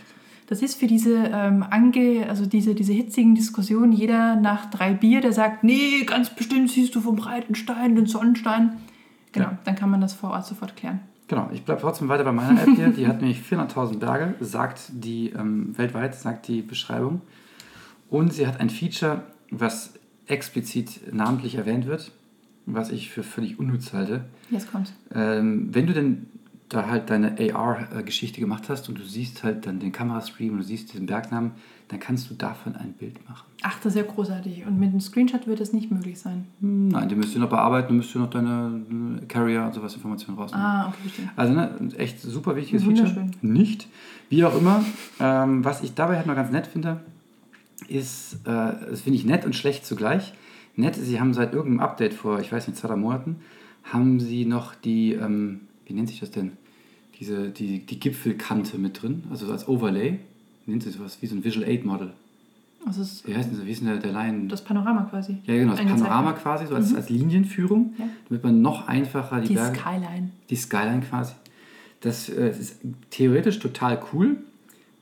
Das 0.48 0.60
ist 0.60 0.78
für 0.78 0.86
diese 0.86 1.14
ähm, 1.32 1.64
ange, 1.70 2.26
also 2.28 2.44
diese, 2.46 2.74
diese 2.74 2.92
hitzigen 2.92 3.34
Diskussionen, 3.34 3.92
jeder 3.92 4.36
nach 4.36 4.66
drei 4.70 4.92
Bier, 4.92 5.20
der 5.20 5.32
sagt, 5.32 5.64
nee, 5.64 6.04
ganz 6.04 6.30
bestimmt 6.30 6.70
siehst 6.70 6.94
du 6.94 7.00
vom 7.00 7.16
Breitenstein 7.16 7.94
den 7.94 8.06
Sonnenstein. 8.06 8.76
Genau, 9.32 9.46
Ja. 9.46 9.58
dann 9.64 9.76
kann 9.76 9.90
man 9.90 10.00
das 10.00 10.12
vor 10.12 10.30
Ort 10.30 10.44
sofort 10.46 10.76
klären. 10.76 11.00
Genau, 11.28 11.48
ich 11.54 11.64
bleibe 11.64 11.80
trotzdem 11.80 12.08
weiter 12.08 12.24
bei 12.24 12.32
meiner 12.32 12.60
App 12.60 12.68
hier. 12.76 12.88
Die 12.88 13.06
hat 13.06 13.22
nämlich 13.22 13.40
400.000 13.40 13.98
Berge, 13.98 14.34
sagt 14.40 14.80
die 14.90 15.30
ähm, 15.30 15.72
weltweit, 15.78 16.14
sagt 16.14 16.48
die 16.48 16.60
Beschreibung. 16.60 17.22
Und 18.10 18.34
sie 18.34 18.46
hat 18.46 18.60
ein 18.60 18.68
Feature, 18.68 19.22
was 19.50 19.94
explizit 20.26 21.14
namentlich 21.14 21.54
erwähnt 21.54 21.86
wird, 21.86 22.10
was 22.66 22.90
ich 22.90 23.10
für 23.10 23.22
völlig 23.22 23.58
unnütz 23.58 23.92
halte. 23.92 24.24
Jetzt 24.50 24.70
kommt's. 24.70 24.92
Ähm, 25.14 25.68
wenn 25.72 25.86
du 25.86 25.92
denn 25.92 26.26
da 26.68 26.88
halt 26.88 27.10
deine 27.10 27.36
AR-Geschichte 27.54 28.40
gemacht 28.40 28.68
hast 28.68 28.88
und 28.88 28.98
du 28.98 29.02
siehst 29.02 29.44
halt 29.44 29.66
dann 29.66 29.78
den 29.78 29.92
Kamerastream 29.92 30.52
und 30.52 30.58
du 30.58 30.64
siehst 30.64 30.92
diesen 30.92 31.04
Bergnamen, 31.06 31.50
dann 31.88 32.00
kannst 32.00 32.30
du 32.30 32.34
davon 32.34 32.74
ein 32.74 32.94
Bild 32.94 33.28
machen. 33.28 33.44
Ach, 33.62 33.78
das 33.82 33.94
ist 33.94 33.96
ja 34.00 34.10
großartig. 34.10 34.64
Und 34.66 34.80
mit 34.80 34.88
einem 34.88 35.00
Screenshot 35.00 35.46
wird 35.46 35.60
das 35.60 35.74
nicht 35.74 35.90
möglich 35.90 36.18
sein. 36.18 36.46
Hm, 36.60 36.88
Nein, 36.88 37.08
die 37.10 37.14
müsst 37.14 37.34
ihr 37.34 37.40
noch 37.40 37.50
bearbeiten, 37.50 37.88
du 37.88 37.94
müsst 37.94 38.14
ihr 38.14 38.20
noch 38.20 38.30
deine 38.30 38.80
äh, 39.20 39.26
Carrier 39.26 39.64
und 39.64 39.74
sowas 39.74 39.94
Informationen 39.94 40.38
rausnehmen. 40.38 40.64
Ah, 40.66 40.88
okay, 40.88 40.98
bestimmt. 41.04 41.28
Also 41.36 41.52
ne, 41.52 41.70
echt 41.98 42.20
super 42.22 42.56
wichtiges 42.56 42.86
Wunderschön. 42.86 43.32
Feature. 43.34 43.52
Nicht. 43.52 43.88
Wie 44.30 44.42
auch 44.46 44.56
immer. 44.56 44.82
Ähm, 45.20 45.62
was 45.66 45.82
ich 45.82 45.92
dabei 45.92 46.16
halt 46.16 46.26
noch 46.26 46.36
ganz 46.36 46.50
nett 46.50 46.66
finde, 46.66 47.00
ist, 47.88 48.34
äh, 48.44 48.72
das 48.90 49.02
finde 49.02 49.18
ich 49.18 49.26
nett 49.26 49.44
und 49.44 49.54
schlecht 49.54 49.84
zugleich. 49.84 50.32
Nett, 50.76 50.94
sie 50.96 51.20
haben 51.20 51.34
seit 51.34 51.52
irgendeinem 51.52 51.80
Update 51.80 52.14
vor, 52.14 52.40
ich 52.40 52.50
weiß 52.50 52.66
nicht, 52.68 52.78
zwei, 52.78 52.88
drei 52.88 52.96
Monaten, 52.96 53.36
haben 53.84 54.20
sie 54.20 54.44
noch 54.46 54.74
die, 54.74 55.12
ähm, 55.12 55.60
wie 55.86 55.92
nennt 55.92 56.08
sich 56.08 56.20
das 56.20 56.30
denn? 56.30 56.52
Diese, 57.20 57.50
die, 57.50 57.80
die 57.80 58.00
Gipfelkante 58.00 58.78
mit 58.78 59.02
drin, 59.02 59.24
also 59.30 59.46
so 59.46 59.52
als 59.52 59.68
Overlay. 59.68 60.18
Nennt 60.66 60.82
sich 60.82 60.94
sowas 60.94 61.18
wie 61.20 61.26
so 61.26 61.34
ein 61.34 61.44
Visual 61.44 61.66
Aid 61.68 61.84
Model. 61.84 62.12
Also 62.86 63.02
ist 63.02 63.26
Wie 63.28 63.34
heißt 63.34 63.50
denn 63.50 63.56
so? 63.58 63.66
Wie 63.66 63.70
ist 63.70 63.80
denn 63.80 63.88
der, 63.88 63.98
der 63.98 64.12
Line? 64.12 64.48
das 64.48 64.62
Panorama 64.64 65.02
quasi. 65.10 65.36
ja, 65.44 65.54
genau, 65.54 65.72
das 65.72 65.80
Eingezeichnet. 65.80 66.08
Panorama 66.08 66.32
quasi, 66.32 66.66
so 66.66 66.74
als, 66.74 66.94
als 66.94 67.08
Linienführung, 67.10 67.94
Ja. 67.98 68.06
damit 68.28 68.42
man 68.44 68.62
noch 68.62 68.88
einfacher 68.88 69.40
die, 69.40 69.48
Die 69.48 69.54
Berge 69.54 69.78
Skyline. 69.78 70.30
die 70.50 70.56
Skyline 70.56 71.00
quasi. 71.00 71.34
Das 72.00 72.28
äh, 72.28 72.50
ist 72.50 72.80
theoretisch 73.10 73.58
total 73.60 74.00
cool. 74.12 74.36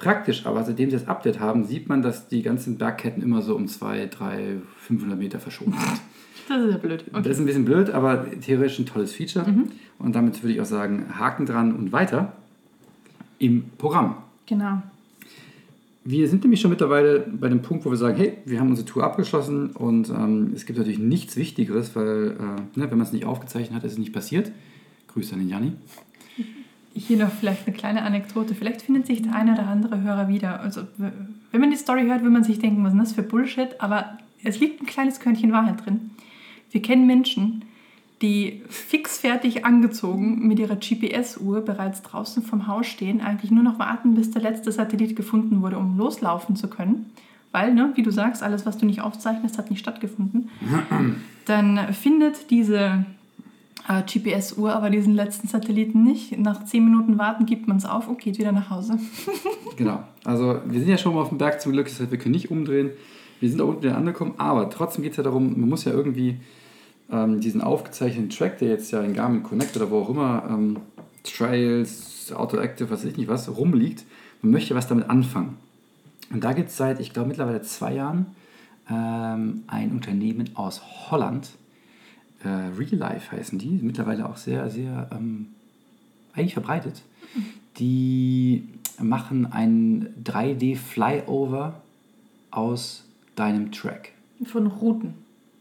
Praktisch, 0.00 0.46
aber 0.46 0.64
seitdem 0.64 0.90
sie 0.90 0.96
das 0.96 1.06
Update 1.06 1.38
haben, 1.38 1.64
sieht 1.64 1.88
man, 1.88 2.02
dass 2.02 2.26
die 2.26 2.42
ganzen 2.42 2.76
Bergketten 2.78 3.22
immer 3.22 3.42
so 3.42 3.54
um 3.54 3.68
2, 3.68 4.06
3, 4.06 4.56
500 4.78 5.16
Meter 5.18 5.38
verschoben 5.38 5.72
sind. 5.72 6.00
Das 6.48 6.60
ist 6.64 6.72
ja 6.72 6.78
blöd. 6.78 7.04
Das 7.12 7.20
Okay. 7.20 7.30
ist 7.30 7.38
ein 7.38 7.46
bisschen 7.46 7.64
blöd, 7.64 7.90
aber 7.90 8.26
theoretisch 8.40 8.78
ein 8.80 8.86
tolles 8.86 9.12
Feature. 9.12 9.46
Und 10.00 10.14
damit 10.16 10.42
würde 10.42 10.52
ich 10.54 10.60
auch 10.60 10.64
sagen, 10.66 11.06
Haken 11.18 11.46
dran 11.46 11.72
und 11.76 11.92
weiter 11.92 12.32
im 13.38 13.64
Programm. 13.78 14.16
Genau. 14.46 14.82
Wir 16.02 16.26
sind 16.28 16.42
nämlich 16.42 16.60
schon 16.62 16.70
mittlerweile 16.70 17.20
bei 17.20 17.48
dem 17.50 17.60
Punkt, 17.62 17.84
wo 17.84 17.90
wir 17.90 17.96
sagen, 17.98 18.16
hey, 18.16 18.38
wir 18.46 18.58
haben 18.58 18.70
unsere 18.70 18.86
Tour 18.88 19.04
abgeschlossen 19.04 19.70
und 19.72 20.08
ähm, 20.08 20.52
es 20.54 20.64
gibt 20.66 20.78
natürlich 20.78 20.98
nichts 20.98 21.36
Wichtigeres, 21.36 21.94
weil 21.94 22.30
äh, 22.40 22.78
ne, 22.80 22.90
wenn 22.90 22.96
man 22.98 23.02
es 23.02 23.12
nicht 23.12 23.26
aufgezeichnet 23.26 23.74
hat, 23.76 23.84
ist 23.84 23.92
es 23.92 23.98
nicht 23.98 24.12
passiert. 24.14 24.50
Grüße 25.08 25.34
an 25.34 25.40
den 25.40 25.50
Janni. 25.50 25.72
Hier 26.94 27.18
noch 27.18 27.30
vielleicht 27.30 27.66
eine 27.66 27.76
kleine 27.76 28.02
Anekdote. 28.02 28.54
Vielleicht 28.54 28.82
findet 28.82 29.06
sich 29.06 29.22
der 29.22 29.34
eine 29.34 29.52
oder 29.52 29.66
andere 29.66 30.02
Hörer 30.02 30.28
wieder. 30.28 30.60
Also, 30.60 30.82
wenn 30.98 31.60
man 31.60 31.70
die 31.70 31.76
Story 31.76 32.06
hört, 32.06 32.22
will 32.22 32.30
man 32.30 32.44
sich 32.44 32.58
denken, 32.58 32.84
was 32.84 32.92
ist 32.92 33.00
das 33.00 33.12
für 33.12 33.22
Bullshit? 33.22 33.80
Aber 33.80 34.18
es 34.42 34.58
liegt 34.58 34.82
ein 34.82 34.86
kleines 34.86 35.20
Körnchen 35.20 35.52
Wahrheit 35.52 35.84
drin. 35.84 36.10
Wir 36.70 36.82
kennen 36.82 37.06
Menschen, 37.06 37.64
die 38.22 38.62
fixfertig 38.68 39.64
angezogen 39.64 40.46
mit 40.46 40.58
ihrer 40.58 40.76
GPS-Uhr 40.76 41.64
bereits 41.64 42.02
draußen 42.02 42.42
vom 42.42 42.66
Haus 42.66 42.86
stehen, 42.86 43.20
eigentlich 43.20 43.50
nur 43.50 43.62
noch 43.62 43.78
warten, 43.78 44.14
bis 44.14 44.30
der 44.30 44.42
letzte 44.42 44.72
Satellit 44.72 45.16
gefunden 45.16 45.62
wurde, 45.62 45.78
um 45.78 45.96
loslaufen 45.96 46.56
zu 46.56 46.68
können. 46.68 47.12
Weil, 47.52 47.74
ne, 47.74 47.92
wie 47.94 48.02
du 48.02 48.10
sagst, 48.12 48.42
alles, 48.42 48.66
was 48.66 48.78
du 48.78 48.86
nicht 48.86 49.00
aufzeichnest, 49.00 49.58
hat 49.58 49.70
nicht 49.70 49.80
stattgefunden. 49.80 50.50
Dann 51.46 51.92
findet 51.94 52.50
diese 52.50 53.04
GPS-Uhr 53.86 54.72
aber 54.72 54.90
diesen 54.90 55.14
letzten 55.14 55.48
Satelliten 55.48 56.04
nicht. 56.04 56.38
Nach 56.38 56.64
zehn 56.64 56.84
Minuten 56.84 57.18
Warten 57.18 57.46
gibt 57.46 57.66
man 57.66 57.76
es 57.76 57.84
auf 57.84 58.08
und 58.08 58.18
geht 58.18 58.38
wieder 58.38 58.52
nach 58.52 58.70
Hause. 58.70 58.98
Genau. 59.76 60.02
Also 60.24 60.60
wir 60.66 60.78
sind 60.78 60.90
ja 60.90 60.98
schon 60.98 61.14
mal 61.14 61.22
auf 61.22 61.30
dem 61.30 61.38
Berg 61.38 61.58
zum 61.62 61.72
Glück, 61.72 61.86
das 61.86 61.98
heißt, 61.98 62.10
wir 62.10 62.18
können 62.18 62.34
nicht 62.34 62.50
umdrehen. 62.50 62.90
Wir 63.40 63.48
sind 63.48 63.62
auch 63.62 63.68
unten 63.68 63.82
wieder 63.82 63.96
angekommen, 63.96 64.34
aber 64.36 64.68
trotzdem 64.68 65.02
geht 65.02 65.12
es 65.12 65.16
ja 65.16 65.22
darum, 65.22 65.58
man 65.58 65.70
muss 65.70 65.86
ja 65.86 65.92
irgendwie 65.92 66.36
ähm, 67.10 67.40
diesen 67.40 67.62
aufgezeichneten 67.62 68.28
Track, 68.28 68.58
der 68.58 68.68
jetzt 68.68 68.90
ja 68.90 69.00
in 69.00 69.14
Garmin 69.14 69.42
Connect 69.42 69.74
oder 69.76 69.90
wo 69.90 70.00
auch 70.00 70.10
immer, 70.10 70.44
ähm, 70.50 70.76
Trails, 71.24 72.32
Autoactive, 72.34 72.90
was 72.90 73.00
weiß 73.00 73.10
ich 73.12 73.16
nicht 73.16 73.28
was, 73.28 73.48
rumliegt, 73.48 74.04
man 74.42 74.52
möchte 74.52 74.74
was 74.74 74.86
damit 74.86 75.08
anfangen. 75.08 75.56
Und 76.30 76.44
da 76.44 76.52
gibt 76.52 76.68
es 76.68 76.76
seit, 76.76 77.00
ich 77.00 77.12
glaube, 77.12 77.28
mittlerweile 77.28 77.62
zwei 77.62 77.94
Jahren 77.94 78.26
ähm, 78.90 79.62
ein 79.66 79.92
Unternehmen 79.92 80.50
aus 80.54 80.82
Holland, 81.10 81.50
äh, 82.44 82.48
Real 82.48 82.94
Life 82.94 83.36
heißen 83.36 83.58
die, 83.58 83.78
mittlerweile 83.82 84.28
auch 84.28 84.36
sehr, 84.36 84.70
sehr 84.70 85.08
ähm, 85.12 85.48
eigentlich 86.32 86.54
verbreitet. 86.54 87.02
Die 87.78 88.68
machen 88.98 89.46
ein 89.50 90.08
3D-Flyover 90.24 91.80
aus 92.50 93.04
deinem 93.36 93.72
Track. 93.72 94.12
Von 94.44 94.66
Routen. 94.66 95.14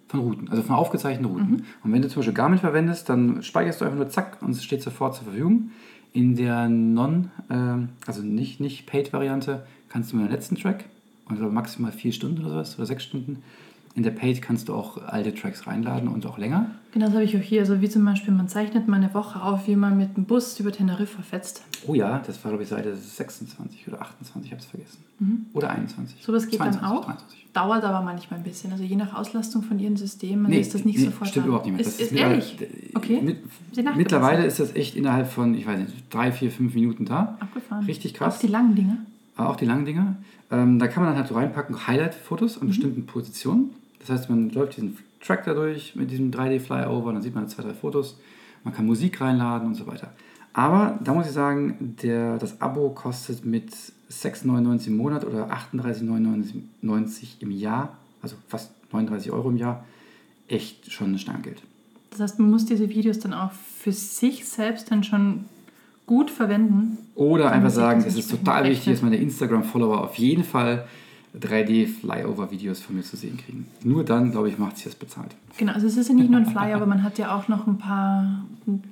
Von 0.07 0.21
Routen, 0.21 0.49
also 0.49 0.63
von 0.63 0.75
aufgezeichneten 0.75 1.25
Routen. 1.31 1.65
Und 1.83 1.91
wenn 1.91 2.01
du 2.01 2.07
zum 2.07 2.21
Beispiel 2.21 2.33
Garmin 2.33 2.59
verwendest, 2.59 3.09
dann 3.09 3.43
speicherst 3.43 3.79
du 3.79 3.85
einfach 3.85 3.97
nur 3.97 4.09
zack 4.09 4.41
und 4.41 4.51
es 4.51 4.63
steht 4.63 4.81
sofort 4.81 5.15
zur 5.15 5.25
Verfügung. 5.25 5.71
In 6.13 6.35
der 6.35 6.67
Non, 6.67 7.29
ähm, 7.51 7.89
also 8.07 8.23
nicht, 8.23 8.59
nicht 8.59 8.87
Paid-Variante, 8.87 9.67
kannst 9.89 10.11
du 10.11 10.17
mit 10.17 10.25
dem 10.25 10.31
letzten 10.31 10.55
Track, 10.55 10.85
also 11.27 11.49
maximal 11.51 11.91
vier 11.91 12.11
Stunden 12.11 12.39
oder 12.41 12.49
sowas, 12.49 12.77
oder 12.77 12.87
sechs 12.87 13.03
Stunden, 13.03 13.43
In 13.99 14.03
der 14.03 14.11
Paid 14.11 14.41
kannst 14.41 14.69
du 14.69 14.75
auch 14.75 14.97
alte 15.07 15.33
Tracks 15.35 15.67
reinladen 15.67 16.07
und 16.07 16.25
auch 16.25 16.37
länger. 16.37 16.67
Genau, 16.93 17.07
das 17.07 17.15
habe 17.15 17.25
ich 17.25 17.35
auch 17.35 17.41
hier. 17.41 17.59
Also 17.59 17.81
wie 17.81 17.89
zum 17.89 18.05
Beispiel, 18.05 18.33
man 18.33 18.47
zeichnet 18.47 18.87
mal 18.87 18.95
eine 18.95 19.13
Woche 19.13 19.41
auf, 19.43 19.67
wie 19.67 19.75
man 19.75 19.97
mit 19.97 20.15
dem 20.15 20.23
Bus 20.23 20.57
über 20.57 20.71
Teneriffa 20.71 21.21
fetzt. 21.21 21.65
Oh 21.85 21.93
ja, 21.95 22.19
das 22.25 22.41
war 22.45 22.51
glaube 22.51 22.63
ich 22.63 22.69
Seite 22.69 22.95
26 22.95 23.89
oder 23.89 24.01
28, 24.01 24.45
ich 24.45 24.51
habe 24.53 24.61
es 24.61 24.67
vergessen. 24.69 25.03
Oder 25.51 25.71
21. 25.71 26.23
Sowas 26.23 26.47
geht 26.47 26.59
22, 26.59 26.81
dann 26.81 26.89
auch. 26.97 27.05
23. 27.07 27.45
Dauert 27.51 27.83
aber 27.83 28.05
manchmal 28.05 28.39
ein 28.39 28.43
bisschen. 28.45 28.71
Also 28.71 28.85
je 28.85 28.95
nach 28.95 29.13
Auslastung 29.13 29.63
von 29.63 29.77
ihren 29.79 29.97
Systemen 29.97 30.49
Nee, 30.49 30.61
ist 30.61 30.73
das 30.73 30.85
nicht 30.85 30.97
nee, 30.97 31.03
sofort 31.03 31.29
Stimmt 31.29 31.47
überhaupt 31.47 31.65
nicht 31.65 31.73
mehr. 31.75 31.81
Ist, 31.85 31.99
Das 31.99 32.05
ist, 32.05 32.11
mittlerweile- 32.13 32.35
ehrlich? 32.35 32.95
Okay. 32.95 33.21
Mit, 33.21 33.97
mittlerweile 33.97 34.45
ist 34.45 34.61
das 34.61 34.73
echt 34.77 34.95
innerhalb 34.95 35.27
von, 35.29 35.55
ich 35.55 35.67
weiß 35.67 35.77
nicht, 35.77 35.93
drei, 36.09 36.31
vier, 36.31 36.51
fünf 36.51 36.73
Minuten 36.73 37.03
da. 37.03 37.35
Abgefahren. 37.41 37.83
Richtig 37.83 38.13
krass. 38.13 38.37
Auch 38.37 38.39
die 38.39 38.47
langen 38.47 38.75
Dinge. 38.75 38.97
Aber 39.35 39.49
auch 39.49 39.57
die 39.57 39.65
langen 39.65 39.83
Dinger. 39.83 40.15
Ähm, 40.51 40.79
da 40.79 40.87
kann 40.87 41.03
man 41.03 41.11
dann 41.11 41.19
halt 41.19 41.27
so 41.27 41.35
reinpacken, 41.35 41.85
Highlight-Fotos 41.87 42.55
Mhm. 42.55 42.61
an 42.63 42.67
bestimmten 42.69 43.05
Positionen. 43.05 43.69
Das 43.99 44.09
heißt, 44.09 44.29
man 44.29 44.49
läuft 44.49 44.77
diesen 44.77 44.97
Track 45.21 45.45
da 45.45 45.53
durch 45.53 45.95
mit 45.95 46.11
diesem 46.11 46.31
3D-Flyover, 46.31 47.13
dann 47.13 47.21
sieht 47.21 47.35
man 47.35 47.47
zwei, 47.47 47.63
drei 47.63 47.73
Fotos. 47.73 48.17
Man 48.63 48.73
kann 48.73 48.85
Musik 48.85 49.21
reinladen 49.21 49.67
und 49.67 49.75
so 49.75 49.87
weiter. 49.87 50.11
Aber 50.53 50.99
da 51.03 51.13
muss 51.13 51.27
ich 51.27 51.31
sagen, 51.31 51.95
der, 52.01 52.37
das 52.37 52.61
Abo 52.61 52.89
kostet 52.89 53.45
mit 53.45 53.71
6,99 54.11 54.87
im 54.87 54.97
Monat 54.97 55.25
oder 55.25 55.49
38,99 55.51 57.27
im 57.39 57.51
Jahr, 57.51 57.97
also 58.21 58.35
fast 58.47 58.71
39 58.91 59.31
Euro 59.31 59.49
im 59.49 59.57
Jahr, 59.57 59.85
echt 60.47 60.91
schon 60.91 61.07
eine 61.07 61.19
Stange 61.19 61.41
Geld. 61.41 61.61
Das 62.11 62.19
heißt, 62.19 62.39
man 62.39 62.49
muss 62.49 62.65
diese 62.65 62.89
Videos 62.89 63.19
dann 63.19 63.33
auch 63.33 63.51
für 63.51 63.91
sich 63.91 64.47
selbst 64.47 64.91
dann 64.91 65.03
schon 65.03 65.45
gut 66.07 66.31
verwenden. 66.31 66.97
Oder 67.13 67.51
einfach 67.51 67.69
sagen, 67.69 68.03
es 68.05 68.17
ist 68.17 68.31
total 68.31 68.67
wichtig, 68.67 68.93
dass 68.93 69.03
meine 69.03 69.17
Instagram-Follower 69.17 70.01
auf 70.03 70.15
jeden 70.15 70.43
Fall 70.43 70.87
3D-Flyover-Videos 71.37 72.79
von 72.81 72.95
mir 72.95 73.03
zu 73.03 73.15
sehen 73.15 73.37
kriegen. 73.37 73.67
Nur 73.83 74.03
dann, 74.03 74.31
glaube 74.31 74.49
ich, 74.49 74.57
macht 74.57 74.77
sich 74.77 74.85
das 74.85 74.95
bezahlt. 74.95 75.35
Genau, 75.57 75.73
also 75.73 75.85
es 75.85 75.97
ist 75.97 76.09
ja 76.09 76.15
nicht 76.15 76.29
nur 76.29 76.39
ein 76.39 76.45
Flyer, 76.45 76.75
aber 76.75 76.85
man 76.85 77.03
hat 77.03 77.17
ja 77.17 77.35
auch 77.35 77.47
noch 77.47 77.67
ein 77.67 77.77
paar 77.77 78.45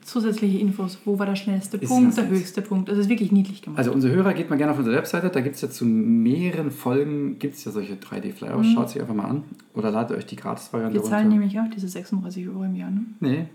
zusätzliche 0.03 0.59
Infos. 0.59 0.99
Wo 1.05 1.17
war 1.17 1.25
der 1.25 1.35
schnellste 1.35 1.77
Ist 1.77 1.89
Punkt, 1.89 2.15
der 2.15 2.27
höchste 2.27 2.61
Punkt. 2.61 2.89
Also 2.89 2.99
es 2.99 3.07
ist 3.07 3.09
wirklich 3.09 3.31
niedlich 3.31 3.61
gemacht. 3.61 3.79
Also 3.79 3.91
unsere 3.91 4.13
Hörer, 4.13 4.33
geht 4.33 4.49
mal 4.49 4.57
gerne 4.57 4.71
auf 4.71 4.77
unsere 4.77 4.95
Webseite, 4.95 5.29
da 5.29 5.41
gibt 5.41 5.55
es 5.55 5.61
ja 5.61 5.69
zu 5.69 5.85
mehreren 5.85 6.71
Folgen, 6.71 7.39
gibt 7.39 7.55
es 7.55 7.65
ja 7.65 7.71
solche 7.71 7.95
3D-Flyover, 7.95 8.63
schaut 8.63 8.89
sie 8.89 9.01
einfach 9.01 9.15
mal 9.15 9.25
an. 9.25 9.43
Oder 9.73 9.91
ladet 9.91 10.17
euch 10.17 10.25
die 10.25 10.35
Gratis-Variante 10.35 10.95
Wir 10.95 11.03
zahlen 11.03 11.29
nämlich 11.29 11.59
auch 11.59 11.69
diese 11.73 11.87
36 11.87 12.47
Euro 12.49 12.63
im 12.63 12.75
Jahr. 12.75 12.91
Ne? 12.91 13.05
Nee, 13.19 13.45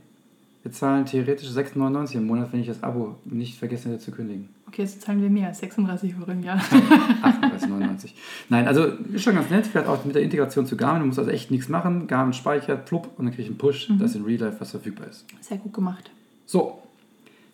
wir 0.63 0.71
zahlen 0.71 1.07
theoretisch 1.07 1.49
6,99 1.49 2.15
im 2.15 2.27
Monat, 2.27 2.53
wenn 2.53 2.61
ich 2.61 2.69
das 2.69 2.83
Abo 2.83 3.17
nicht 3.25 3.59
vergessen 3.59 3.91
hätte 3.91 4.05
zu 4.05 4.13
kündigen. 4.13 4.49
Okay, 4.69 4.83
jetzt 4.83 5.03
zahlen 5.03 5.21
wir 5.21 5.29
mehr 5.29 5.49
als 5.49 5.59
36 5.59 6.15
Euro 6.21 6.31
im 6.31 6.43
Jahr. 6.43 6.59
38,99. 6.59 8.11
Nein, 8.49 8.69
also 8.69 8.85
ist 8.85 9.23
schon 9.23 9.35
ganz 9.35 9.51
nett, 9.51 9.67
vielleicht 9.67 9.89
auch 9.89 10.05
mit 10.05 10.15
der 10.15 10.23
Integration 10.23 10.65
zu 10.65 10.77
Garmin, 10.77 11.01
man 11.01 11.09
muss 11.09 11.19
also 11.19 11.31
echt 11.31 11.51
nichts 11.51 11.69
machen, 11.69 12.07
Garmin 12.07 12.33
speichert, 12.33 12.87
plupp, 12.87 13.11
und 13.19 13.25
dann 13.25 13.35
kriege 13.35 13.43
ich 13.43 13.49
einen 13.49 13.59
Push, 13.59 13.91
dass 13.99 14.15
in 14.15 14.25
Real 14.25 14.41
Life 14.41 14.61
was 14.61 14.71
verfügbar 14.71 15.09
ist. 15.09 15.27
Sehr 15.41 15.59
gut 15.59 15.75
gemacht. 15.75 16.11
So, 16.47 16.81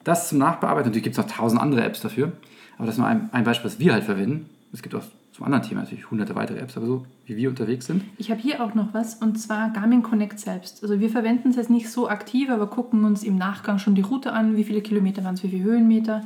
das 0.05 0.29
zum 0.29 0.39
Nachbearbeiten. 0.39 0.91
Natürlich 0.91 1.05
gibt 1.05 1.19
es 1.19 1.25
noch 1.25 1.35
tausend 1.35 1.61
andere 1.61 1.83
Apps 1.83 2.01
dafür, 2.01 2.33
aber 2.77 2.87
das 2.87 2.95
ist 2.95 2.99
nur 2.99 3.09
ein, 3.09 3.31
ein 3.33 3.45
Beispiel, 3.45 3.71
was 3.71 3.79
wir 3.79 3.93
halt 3.95 4.05
verwenden. 4.05 4.51
Es 4.73 4.83
gibt 4.83 4.95
auch 4.95 5.03
zum 5.39 5.45
anderen 5.45 5.63
Thema 5.63 5.83
natürlich 5.83 6.11
hunderte 6.11 6.35
weitere 6.35 6.59
Apps, 6.59 6.77
aber 6.77 6.87
so 6.87 7.07
wie 7.27 7.37
wir 7.37 7.49
unterwegs 7.49 7.87
sind. 7.87 8.03
Ich 8.17 8.33
habe 8.33 8.41
hier 8.41 8.61
auch 8.61 8.75
noch 8.75 8.93
was 8.93 9.15
und 9.15 9.39
zwar 9.39 9.71
Garmin 9.71 10.03
Connect 10.03 10.41
selbst. 10.41 10.83
Also 10.83 10.99
wir 10.99 11.11
verwenden 11.11 11.51
es 11.51 11.57
jetzt 11.57 11.71
nicht 11.71 11.89
so 11.91 12.09
aktiv, 12.09 12.51
aber 12.51 12.67
gucken 12.67 13.05
uns 13.05 13.23
im 13.23 13.39
Nachgang 13.39 13.79
schon 13.79 13.95
die 13.95 14.01
Route 14.01 14.33
an, 14.33 14.57
wie 14.57 14.65
viele 14.65 14.81
Kilometer 14.81 15.23
waren 15.23 15.35
es, 15.35 15.45
wie 15.45 15.51
viele 15.51 15.63
Höhenmeter. 15.63 16.25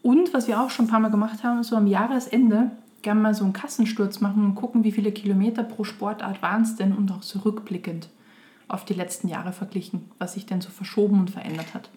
Und 0.00 0.32
was 0.32 0.48
wir 0.48 0.62
auch 0.62 0.70
schon 0.70 0.86
ein 0.86 0.88
paar 0.88 1.00
Mal 1.00 1.10
gemacht 1.10 1.44
haben, 1.44 1.62
so 1.62 1.76
am 1.76 1.86
Jahresende 1.86 2.70
gerne 3.02 3.20
mal 3.20 3.34
so 3.34 3.44
einen 3.44 3.52
Kassensturz 3.52 4.22
machen 4.22 4.46
und 4.46 4.54
gucken, 4.54 4.82
wie 4.82 4.92
viele 4.92 5.12
Kilometer 5.12 5.62
pro 5.62 5.84
Sportart 5.84 6.40
waren 6.40 6.62
es 6.62 6.74
denn 6.74 6.94
und 6.94 7.12
auch 7.12 7.22
so 7.22 7.40
rückblickend 7.40 8.08
auf 8.66 8.86
die 8.86 8.94
letzten 8.94 9.28
Jahre 9.28 9.52
verglichen, 9.52 10.10
was 10.18 10.32
sich 10.32 10.46
denn 10.46 10.62
so 10.62 10.70
verschoben 10.70 11.20
und 11.20 11.28
verändert 11.28 11.74
hat. 11.74 11.90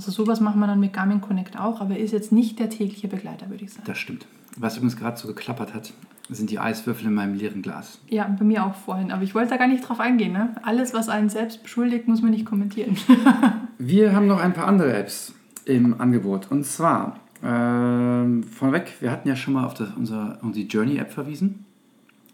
Also 0.00 0.12
sowas 0.12 0.40
machen 0.40 0.60
wir 0.60 0.66
dann 0.66 0.80
mit 0.80 0.94
Garmin 0.94 1.20
Connect 1.20 1.60
auch, 1.60 1.82
aber 1.82 1.98
ist 1.98 2.12
jetzt 2.12 2.32
nicht 2.32 2.58
der 2.58 2.70
tägliche 2.70 3.06
Begleiter, 3.06 3.50
würde 3.50 3.64
ich 3.64 3.70
sagen. 3.70 3.84
Das 3.84 3.98
stimmt. 3.98 4.26
Was 4.56 4.78
übrigens 4.78 4.96
gerade 4.96 5.18
so 5.18 5.28
geklappert 5.28 5.74
hat, 5.74 5.92
sind 6.30 6.48
die 6.48 6.58
Eiswürfel 6.58 7.06
in 7.06 7.12
meinem 7.12 7.34
leeren 7.34 7.60
Glas. 7.60 7.98
Ja, 8.08 8.24
bei 8.38 8.46
mir 8.46 8.64
auch 8.64 8.74
vorhin, 8.74 9.12
aber 9.12 9.24
ich 9.24 9.34
wollte 9.34 9.50
da 9.50 9.56
gar 9.58 9.68
nicht 9.68 9.86
drauf 9.86 10.00
eingehen. 10.00 10.32
Ne? 10.32 10.56
Alles, 10.62 10.94
was 10.94 11.10
einen 11.10 11.28
selbst 11.28 11.62
beschuldigt, 11.62 12.08
muss 12.08 12.22
man 12.22 12.30
nicht 12.30 12.46
kommentieren. 12.46 12.96
Wir 13.78 14.14
haben 14.14 14.26
noch 14.26 14.40
ein 14.40 14.54
paar 14.54 14.68
andere 14.68 14.94
Apps 14.94 15.34
im 15.66 16.00
Angebot. 16.00 16.50
Und 16.50 16.64
zwar, 16.64 17.20
ähm, 17.44 18.42
vorweg, 18.42 18.94
wir 19.00 19.10
hatten 19.10 19.28
ja 19.28 19.36
schon 19.36 19.54
mal 19.54 19.64
auf 19.64 19.74
das, 19.74 19.90
unser, 19.96 20.38
unsere 20.42 20.66
Journey-App 20.66 21.10
verwiesen. 21.10 21.66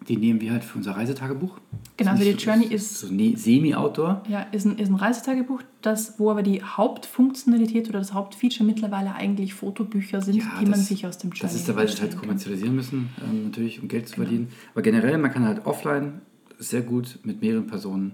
Die 0.09 0.17
nehmen 0.17 0.41
wir 0.41 0.53
halt 0.53 0.63
für 0.65 0.79
unser 0.79 0.93
Reisetagebuch. 0.97 1.59
Genau, 1.97 2.11
Das 2.13 2.21
also 2.21 2.33
die 2.33 2.43
Journey 2.45 2.67
so, 2.69 2.75
ist- 2.75 2.99
so 3.01 3.07
semi-outdoor. 3.09 4.23
Ja, 4.29 4.43
ist 4.53 4.65
ein, 4.65 4.79
ist 4.79 4.89
ein 4.89 4.95
Reisetagebuch, 4.95 5.63
das, 5.83 6.19
wo 6.19 6.31
aber 6.31 6.43
die 6.43 6.63
Hauptfunktionalität 6.63 7.89
oder 7.89 7.99
das 7.99 8.13
Hauptfeature 8.15 8.65
mittlerweile 8.65 9.15
eigentlich 9.15 9.55
Fotobücher 9.55 10.21
sind, 10.23 10.37
Ja, 10.37 10.45
die 10.61 10.65
man 10.65 10.73
das- 10.75 10.87
sich 10.87 11.07
aus 11.07 11.19
dem 11.19 11.31
Journey 11.31 11.43
Das 11.43 11.55
ist 11.55 11.69
da, 11.69 11.75
weil 11.77 11.89
sie 11.89 11.95
es 11.95 12.03
halt 12.03 12.17
kommerzialisieren 12.17 12.75
müssen, 12.77 13.09
ähm, 13.23 13.45
natürlich, 13.47 13.83
um 13.83 13.89
Geld 13.89 14.09
zu 14.09 14.15
Genau. 14.17 14.27
verdienen. 14.29 14.49
Aber 14.75 14.83
generell, 14.83 15.19
man 15.19 15.33
kann 15.33 15.45
halt 15.45 15.67
offline 15.67 16.21
sehr 16.59 16.83
gut 16.83 17.19
mit 17.25 17.41
mehreren 17.43 17.67
Personen 17.67 18.13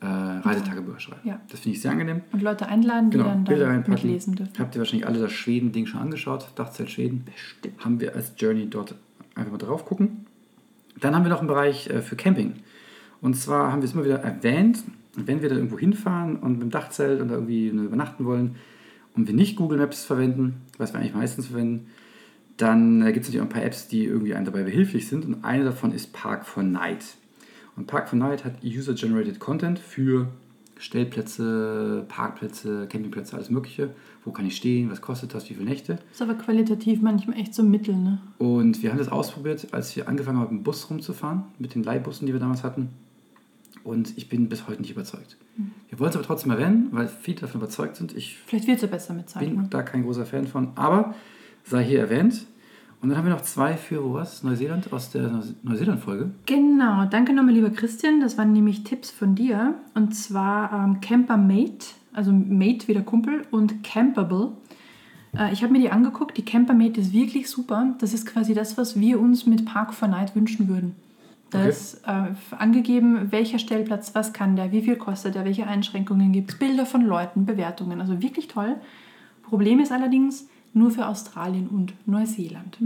äh, 0.00 0.06
Reisetagebücher 0.06 1.00
schreiben. 1.00 1.20
Ja. 1.24 1.40
Das 1.50 1.58
finde 1.58 1.74
ich 1.76 1.82
sehr 1.82 1.90
angenehm. 1.90 2.20
Und 2.30 2.40
Leute 2.40 2.68
einladen, 2.68 3.10
die 3.10 3.16
Genau, 3.16 3.30
dann 3.30 3.42
Bilder 3.42 3.64
da 3.64 3.70
reinpacken. 3.72 3.94
mitlesen 3.94 4.36
dürfen. 4.36 4.52
Habt 4.56 4.76
ihr 4.76 4.78
wahrscheinlich 4.78 5.08
alle 5.08 5.18
das 5.18 5.32
Schweden-Ding 5.32 5.86
schon 5.86 6.00
angeschaut? 6.00 6.46
Dachzelt 6.54 6.88
Schweden. 6.90 7.24
Bestimmt. 7.24 7.84
Haben 7.84 7.98
wir 8.00 8.14
als 8.14 8.32
Journey 8.38 8.70
dort 8.70 8.94
einfach 9.34 9.50
mal 9.50 9.58
drauf 9.58 9.84
gucken. 9.84 10.24
Dann 11.00 11.14
haben 11.14 11.24
wir 11.24 11.30
noch 11.30 11.40
einen 11.40 11.48
Bereich 11.48 11.88
äh, 11.88 12.02
für 12.02 12.16
Camping. 12.16 12.54
Und 13.20 13.34
zwar 13.34 13.72
haben 13.72 13.82
wir 13.82 13.86
es 13.86 13.94
immer 13.94 14.04
wieder 14.04 14.20
erwähnt, 14.20 14.84
wenn 15.14 15.42
wir 15.42 15.48
da 15.48 15.56
irgendwo 15.56 15.78
hinfahren 15.78 16.36
und 16.36 16.52
mit 16.52 16.62
dem 16.62 16.70
Dachzelt 16.70 17.20
und 17.20 17.28
da 17.28 17.34
irgendwie 17.34 17.68
übernachten 17.68 18.24
wollen 18.24 18.56
und 19.16 19.26
wir 19.26 19.34
nicht 19.34 19.56
Google 19.56 19.78
Maps 19.78 20.04
verwenden, 20.04 20.62
was 20.76 20.92
wir 20.92 21.00
eigentlich 21.00 21.14
meistens 21.14 21.48
verwenden, 21.48 21.88
dann 22.56 23.02
äh, 23.02 23.12
gibt 23.12 23.24
es 23.24 23.28
natürlich 23.28 23.40
auch 23.40 23.46
ein 23.46 23.52
paar 23.52 23.64
Apps, 23.64 23.88
die 23.88 24.04
irgendwie 24.04 24.34
einem 24.34 24.44
dabei 24.44 24.62
behilflich 24.62 25.08
sind. 25.08 25.24
Und 25.24 25.44
eine 25.44 25.64
davon 25.64 25.92
ist 25.92 26.12
Park 26.12 26.44
for 26.44 26.62
Night. 26.62 27.16
Und 27.76 27.86
Park 27.86 28.08
for 28.08 28.18
Night 28.18 28.44
hat 28.44 28.62
User-Generated 28.64 29.38
Content 29.38 29.78
für 29.78 30.28
Stellplätze, 30.78 32.04
Parkplätze, 32.08 32.86
Campingplätze, 32.88 33.34
alles 33.36 33.50
Mögliche. 33.50 33.90
Wo 34.24 34.30
kann 34.32 34.46
ich 34.46 34.56
stehen? 34.56 34.90
Was 34.90 35.00
kostet 35.00 35.34
das? 35.34 35.48
Wie 35.50 35.54
viele 35.54 35.68
Nächte? 35.68 35.98
Ist 36.12 36.22
aber 36.22 36.34
qualitativ 36.34 37.00
manchmal 37.02 37.38
echt 37.38 37.54
so 37.54 37.62
mittel, 37.62 37.96
ne? 37.96 38.20
Und 38.38 38.82
wir 38.82 38.90
haben 38.90 38.98
das 38.98 39.08
ausprobiert, 39.08 39.68
als 39.72 39.94
wir 39.96 40.08
angefangen 40.08 40.38
haben, 40.38 40.54
mit 40.54 40.60
dem 40.60 40.64
Bus 40.64 40.88
rumzufahren, 40.88 41.44
mit 41.58 41.74
den 41.74 41.82
Leihbussen, 41.82 42.26
die 42.26 42.32
wir 42.32 42.40
damals 42.40 42.62
hatten. 42.64 42.90
Und 43.84 44.16
ich 44.16 44.28
bin 44.28 44.48
bis 44.48 44.66
heute 44.68 44.80
nicht 44.82 44.90
überzeugt. 44.90 45.36
Wir 45.88 45.98
wollen 45.98 46.10
es 46.10 46.16
aber 46.16 46.24
trotzdem 46.24 46.50
erwähnen, 46.52 46.88
weil 46.92 47.08
viele 47.08 47.40
davon 47.40 47.60
überzeugt 47.60 47.96
sind. 47.96 48.14
Ich 48.16 48.38
Vielleicht 48.46 48.66
wird 48.66 48.76
es 48.76 48.82
ja 48.82 48.88
besser 48.88 49.14
mit 49.14 49.28
Zeit. 49.28 49.44
bin 49.46 49.56
Ne? 49.56 49.66
da 49.70 49.82
kein 49.82 50.02
großer 50.02 50.26
Fan 50.26 50.46
von, 50.46 50.68
aber 50.76 51.14
sei 51.64 51.84
hier 51.84 52.00
erwähnt. 52.00 52.46
Und 53.00 53.10
dann 53.10 53.18
haben 53.18 53.26
wir 53.26 53.32
noch 53.32 53.42
zwei 53.42 53.76
für, 53.76 54.02
wo 54.04 54.14
was? 54.14 54.42
Neuseeland, 54.42 54.92
aus 54.92 55.10
der 55.10 55.28
Neu- 55.30 55.42
Neuseeland-Folge. 55.62 56.30
Genau, 56.46 57.04
danke 57.04 57.32
nochmal, 57.32 57.54
lieber 57.54 57.70
Christian. 57.70 58.20
Das 58.20 58.36
waren 58.36 58.52
nämlich 58.52 58.82
Tipps 58.82 59.10
von 59.10 59.34
dir. 59.36 59.74
Und 59.94 60.14
zwar 60.16 60.72
ähm, 60.72 61.00
Camper 61.00 61.36
Mate, 61.36 61.86
also 62.12 62.32
Mate 62.32 62.88
wie 62.88 62.94
der 62.94 63.04
Kumpel, 63.04 63.42
und 63.52 63.84
Campable. 63.84 64.52
Äh, 65.36 65.52
ich 65.52 65.62
habe 65.62 65.72
mir 65.72 65.78
die 65.78 65.90
angeguckt. 65.90 66.36
Die 66.36 66.44
Camper 66.44 66.74
Mate 66.74 67.00
ist 67.00 67.12
wirklich 67.12 67.48
super. 67.48 67.94
Das 68.00 68.12
ist 68.12 68.26
quasi 68.26 68.52
das, 68.52 68.76
was 68.76 68.98
wir 68.98 69.20
uns 69.20 69.46
mit 69.46 69.64
Park 69.64 69.94
for 69.94 70.08
Night 70.08 70.34
wünschen 70.34 70.66
würden. 70.68 70.96
Da 71.50 71.60
Okay. 71.60 71.68
ist 71.70 72.02
äh, 72.04 72.34
angegeben, 72.58 73.30
welcher 73.30 73.60
Stellplatz, 73.60 74.14
was 74.14 74.32
kann 74.32 74.56
der, 74.56 74.72
wie 74.72 74.82
viel 74.82 74.96
kostet 74.96 75.34
der, 75.36 75.44
welche 75.44 75.66
Einschränkungen 75.68 76.32
gibt 76.32 76.50
es, 76.50 76.58
Bilder 76.58 76.84
von 76.84 77.02
Leuten, 77.06 77.46
Bewertungen. 77.46 78.00
Also 78.00 78.20
wirklich 78.20 78.48
toll. 78.48 78.74
Problem 79.44 79.78
ist 79.80 79.92
allerdings 79.92 80.46
nur 80.74 80.90
für 80.90 81.06
Australien 81.06 81.68
und 81.68 81.94
Neuseeland. 82.06 82.78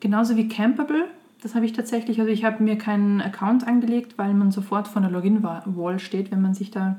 Genauso 0.00 0.36
wie 0.36 0.48
Campable. 0.48 1.04
Das 1.42 1.54
habe 1.54 1.66
ich 1.66 1.72
tatsächlich, 1.72 2.18
also 2.20 2.32
ich 2.32 2.44
habe 2.44 2.62
mir 2.62 2.76
keinen 2.76 3.20
Account 3.20 3.66
angelegt, 3.66 4.14
weil 4.18 4.34
man 4.34 4.50
sofort 4.50 4.88
vor 4.88 5.00
der 5.02 5.10
Login-Wall 5.10 5.98
steht, 6.00 6.32
wenn 6.32 6.42
man 6.42 6.54
sich 6.54 6.70
da 6.72 6.96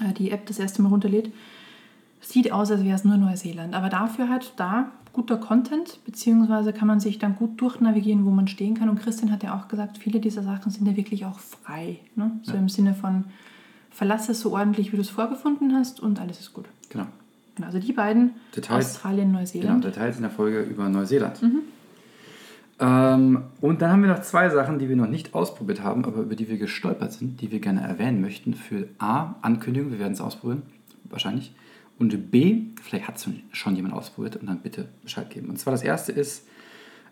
äh, 0.00 0.12
die 0.12 0.30
App 0.30 0.44
das 0.46 0.58
erste 0.58 0.82
Mal 0.82 0.90
runterlädt. 0.90 1.32
Sieht 2.20 2.52
aus, 2.52 2.70
als 2.70 2.84
wäre 2.84 2.94
es 2.94 3.04
nur 3.04 3.16
Neuseeland. 3.16 3.74
Aber 3.74 3.88
dafür 3.88 4.28
halt 4.28 4.52
da 4.56 4.90
guter 5.14 5.36
Content, 5.36 6.00
beziehungsweise 6.04 6.72
kann 6.72 6.88
man 6.88 7.00
sich 7.00 7.18
dann 7.18 7.36
gut 7.36 7.60
durchnavigieren, 7.60 8.26
wo 8.26 8.30
man 8.30 8.48
stehen 8.48 8.74
kann. 8.74 8.88
Und 8.88 9.00
Christian 9.00 9.30
hat 9.30 9.42
ja 9.42 9.56
auch 9.58 9.68
gesagt, 9.68 9.96
viele 9.96 10.20
dieser 10.20 10.42
Sachen 10.42 10.70
sind 10.72 10.86
ja 10.86 10.96
wirklich 10.96 11.24
auch 11.24 11.38
frei. 11.38 12.00
Ne? 12.16 12.32
So 12.42 12.52
Ja. 12.52 12.58
im 12.58 12.68
Sinne 12.68 12.94
von, 12.94 13.24
verlasse 13.90 14.32
es 14.32 14.40
so 14.40 14.52
ordentlich, 14.52 14.92
wie 14.92 14.96
du 14.96 15.02
es 15.02 15.10
vorgefunden 15.10 15.72
hast 15.74 16.00
und 16.00 16.20
alles 16.20 16.40
ist 16.40 16.52
gut. 16.52 16.64
Genau. 16.90 17.06
Genau, 17.54 17.66
Also 17.68 17.78
die 17.78 17.92
beiden, 17.92 18.32
Details. 18.54 18.86
Australien, 18.96 19.28
Genau, 19.28 19.38
Neuseeland. 19.40 19.84
Details 19.84 20.16
in 20.16 20.22
der 20.22 20.30
Folge 20.30 20.62
über 20.62 20.88
Neuseeland. 20.88 21.40
Ähm, 22.80 23.42
und 23.60 23.82
dann 23.82 23.90
haben 23.90 24.02
wir 24.02 24.10
noch 24.10 24.22
zwei 24.22 24.48
Sachen, 24.48 24.78
die 24.78 24.88
wir 24.88 24.96
noch 24.96 25.08
nicht 25.08 25.34
ausprobiert 25.34 25.82
haben, 25.82 26.04
aber 26.04 26.22
über 26.22 26.34
die 26.34 26.48
wir 26.48 26.58
gestolpert 26.58 27.12
sind, 27.12 27.40
die 27.40 27.52
wir 27.52 27.60
gerne 27.60 27.82
erwähnen 27.82 28.20
möchten. 28.20 28.54
Für 28.54 28.88
A, 28.98 29.36
Ankündigung, 29.42 29.92
wir 29.92 30.00
werden 30.00 30.14
es 30.14 30.20
ausprobieren, 30.20 30.62
wahrscheinlich. 31.04 31.54
Und 31.98 32.32
B, 32.32 32.62
vielleicht 32.82 33.06
hat 33.06 33.16
es 33.16 33.28
schon 33.52 33.76
jemand 33.76 33.94
ausprobiert 33.94 34.36
und 34.36 34.48
dann 34.48 34.58
bitte 34.58 34.88
Bescheid 35.04 35.30
geben. 35.30 35.48
Und 35.48 35.58
zwar 35.60 35.70
das 35.70 35.82
erste 35.82 36.10
ist 36.10 36.46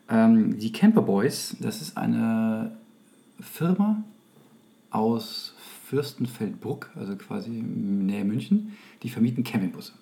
ähm, 0.09 0.59
die 0.59 0.73
Camper 0.73 1.03
Boys. 1.03 1.57
Das 1.61 1.81
ist 1.81 1.97
eine 1.97 2.73
Firma, 3.41 4.03
aus 4.93 5.55
Fürstenfeldbruck, 5.89 6.91
also 6.95 7.17
quasi 7.17 7.51
nähe 7.51 8.25
München, 8.25 8.77
die 9.03 9.09
vermieten 9.09 9.43
Campingbusse. 9.43 9.93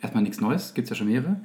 Erstmal 0.00 0.22
nichts 0.22 0.40
Neues, 0.40 0.74
gibt 0.74 0.86
es 0.86 0.90
ja 0.90 0.96
schon 0.96 1.08
mehrere. 1.08 1.40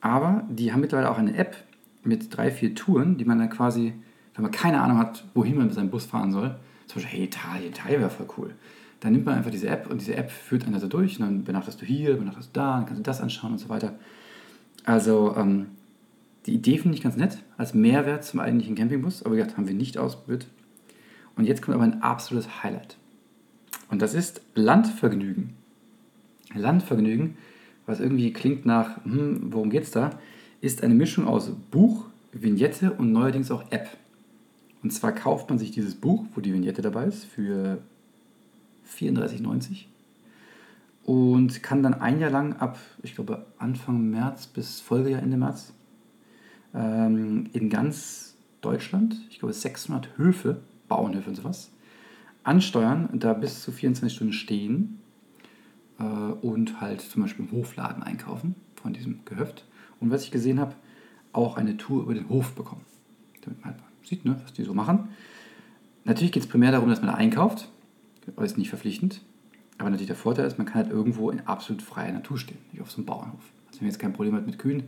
Aber 0.00 0.44
die 0.50 0.72
haben 0.72 0.80
mittlerweile 0.80 1.10
auch 1.10 1.18
eine 1.18 1.36
App 1.36 1.56
mit 2.04 2.36
drei, 2.36 2.50
vier 2.50 2.74
Touren, 2.74 3.16
die 3.16 3.24
man 3.24 3.38
dann 3.38 3.50
quasi, 3.50 3.94
wenn 4.34 4.42
man 4.42 4.52
keine 4.52 4.80
Ahnung 4.80 4.98
hat, 4.98 5.24
wohin 5.34 5.56
man 5.56 5.66
mit 5.66 5.74
seinem 5.74 5.90
Bus 5.90 6.04
fahren 6.04 6.32
soll, 6.32 6.56
zum 6.86 7.02
Beispiel, 7.02 7.18
hey, 7.18 7.24
Italien, 7.26 7.68
Italien 7.70 8.00
wäre 8.00 8.10
voll 8.10 8.28
cool. 8.38 8.54
Dann 9.00 9.12
nimmt 9.12 9.26
man 9.26 9.34
einfach 9.34 9.50
diese 9.50 9.68
App 9.68 9.90
und 9.90 10.00
diese 10.00 10.16
App 10.16 10.30
führt 10.30 10.64
einen 10.64 10.78
da 10.80 10.86
durch 10.86 11.18
und 11.18 11.26
dann 11.26 11.44
benachtest 11.44 11.80
du 11.80 11.86
hier, 11.86 12.16
benachtest 12.16 12.50
du 12.54 12.60
da, 12.60 12.76
dann 12.76 12.86
kannst 12.86 13.00
du 13.00 13.02
das 13.02 13.20
anschauen 13.20 13.52
und 13.52 13.58
so 13.58 13.68
weiter. 13.68 13.94
Also 14.84 15.34
ähm, 15.36 15.66
die 16.46 16.54
Idee 16.54 16.78
finde 16.78 16.96
ich 16.96 17.02
ganz 17.02 17.16
nett, 17.16 17.38
als 17.56 17.74
Mehrwert 17.74 18.24
zum 18.24 18.40
eigentlichen 18.40 18.76
Campingbus, 18.76 19.22
aber 19.22 19.34
wie 19.34 19.38
gesagt, 19.38 19.56
haben 19.56 19.68
wir 19.68 19.74
nicht 19.74 19.98
ausprobiert. 19.98 20.46
Und 21.34 21.44
jetzt 21.44 21.60
kommt 21.60 21.74
aber 21.74 21.84
ein 21.84 22.02
absolutes 22.02 22.62
Highlight. 22.62 22.96
Und 23.90 24.00
das 24.00 24.14
ist 24.14 24.40
Landvergnügen. 24.54 25.54
Landvergnügen, 26.54 27.36
was 27.86 28.00
irgendwie 28.00 28.32
klingt 28.32 28.66
nach, 28.66 29.04
hm, 29.04 29.52
worum 29.52 29.70
geht's 29.70 29.90
da, 29.90 30.10
ist 30.60 30.82
eine 30.82 30.94
Mischung 30.94 31.26
aus 31.26 31.50
Buch, 31.70 32.06
Vignette 32.32 32.92
und 32.92 33.12
neuerdings 33.12 33.50
auch 33.50 33.70
App. 33.70 33.88
Und 34.82 34.90
zwar 34.90 35.12
kauft 35.12 35.48
man 35.48 35.58
sich 35.58 35.70
dieses 35.70 35.94
Buch, 35.94 36.24
wo 36.34 36.40
die 36.40 36.52
Vignette 36.52 36.82
dabei 36.82 37.06
ist, 37.06 37.24
für 37.24 37.78
34,90 38.96 39.86
und 41.06 41.62
kann 41.62 41.82
dann 41.82 41.94
ein 41.94 42.18
Jahr 42.18 42.30
lang 42.30 42.54
ab, 42.54 42.78
ich 43.02 43.14
glaube, 43.14 43.46
Anfang 43.58 44.10
März 44.10 44.48
bis 44.48 44.80
Folgejahr 44.80 45.22
Ende 45.22 45.36
März 45.36 45.72
ähm, 46.74 47.48
in 47.52 47.70
ganz 47.70 48.36
Deutschland, 48.60 49.16
ich 49.30 49.38
glaube 49.38 49.54
600 49.54 50.18
Höfe, 50.18 50.60
Bauernhöfe 50.88 51.30
und 51.30 51.36
sowas, 51.36 51.70
ansteuern, 52.42 53.08
da 53.14 53.34
bis 53.34 53.62
zu 53.62 53.70
24 53.70 54.16
Stunden 54.16 54.32
stehen 54.32 54.98
äh, 55.98 56.02
und 56.02 56.80
halt 56.80 57.00
zum 57.00 57.22
Beispiel 57.22 57.44
im 57.44 57.52
Hofladen 57.52 58.02
einkaufen 58.02 58.54
von 58.74 58.92
diesem 58.92 59.20
Gehöft. 59.24 59.64
Und 60.00 60.10
was 60.10 60.24
ich 60.24 60.30
gesehen 60.30 60.60
habe, 60.60 60.74
auch 61.32 61.56
eine 61.56 61.76
Tour 61.76 62.02
über 62.02 62.14
den 62.14 62.28
Hof 62.28 62.54
bekommen, 62.54 62.82
damit 63.42 63.60
man 63.60 63.74
halt 63.74 63.82
sieht, 64.02 64.24
ne, 64.24 64.36
was 64.42 64.52
die 64.52 64.64
so 64.64 64.74
machen. 64.74 65.08
Natürlich 66.04 66.32
geht 66.32 66.44
es 66.44 66.48
primär 66.48 66.72
darum, 66.72 66.88
dass 66.88 67.00
man 67.00 67.10
da 67.10 67.14
einkauft, 67.14 67.68
aber 68.36 68.44
ist 68.44 68.58
nicht 68.58 68.70
verpflichtend. 68.70 69.20
Aber 69.78 69.90
natürlich 69.90 70.06
der 70.06 70.16
Vorteil 70.16 70.46
ist, 70.46 70.56
man 70.56 70.66
kann 70.66 70.84
halt 70.84 70.90
irgendwo 70.90 71.30
in 71.30 71.40
absolut 71.40 71.82
freier 71.82 72.12
Natur 72.12 72.38
stehen, 72.38 72.58
nicht 72.72 72.80
auf 72.80 72.90
so 72.90 72.98
einem 72.98 73.06
Bauernhof. 73.06 73.40
Also 73.66 73.80
wenn 73.80 73.86
man 73.86 73.90
jetzt 73.90 73.98
kein 73.98 74.12
Problem 74.12 74.34
hat 74.34 74.46
mit 74.46 74.58
Kühen 74.58 74.84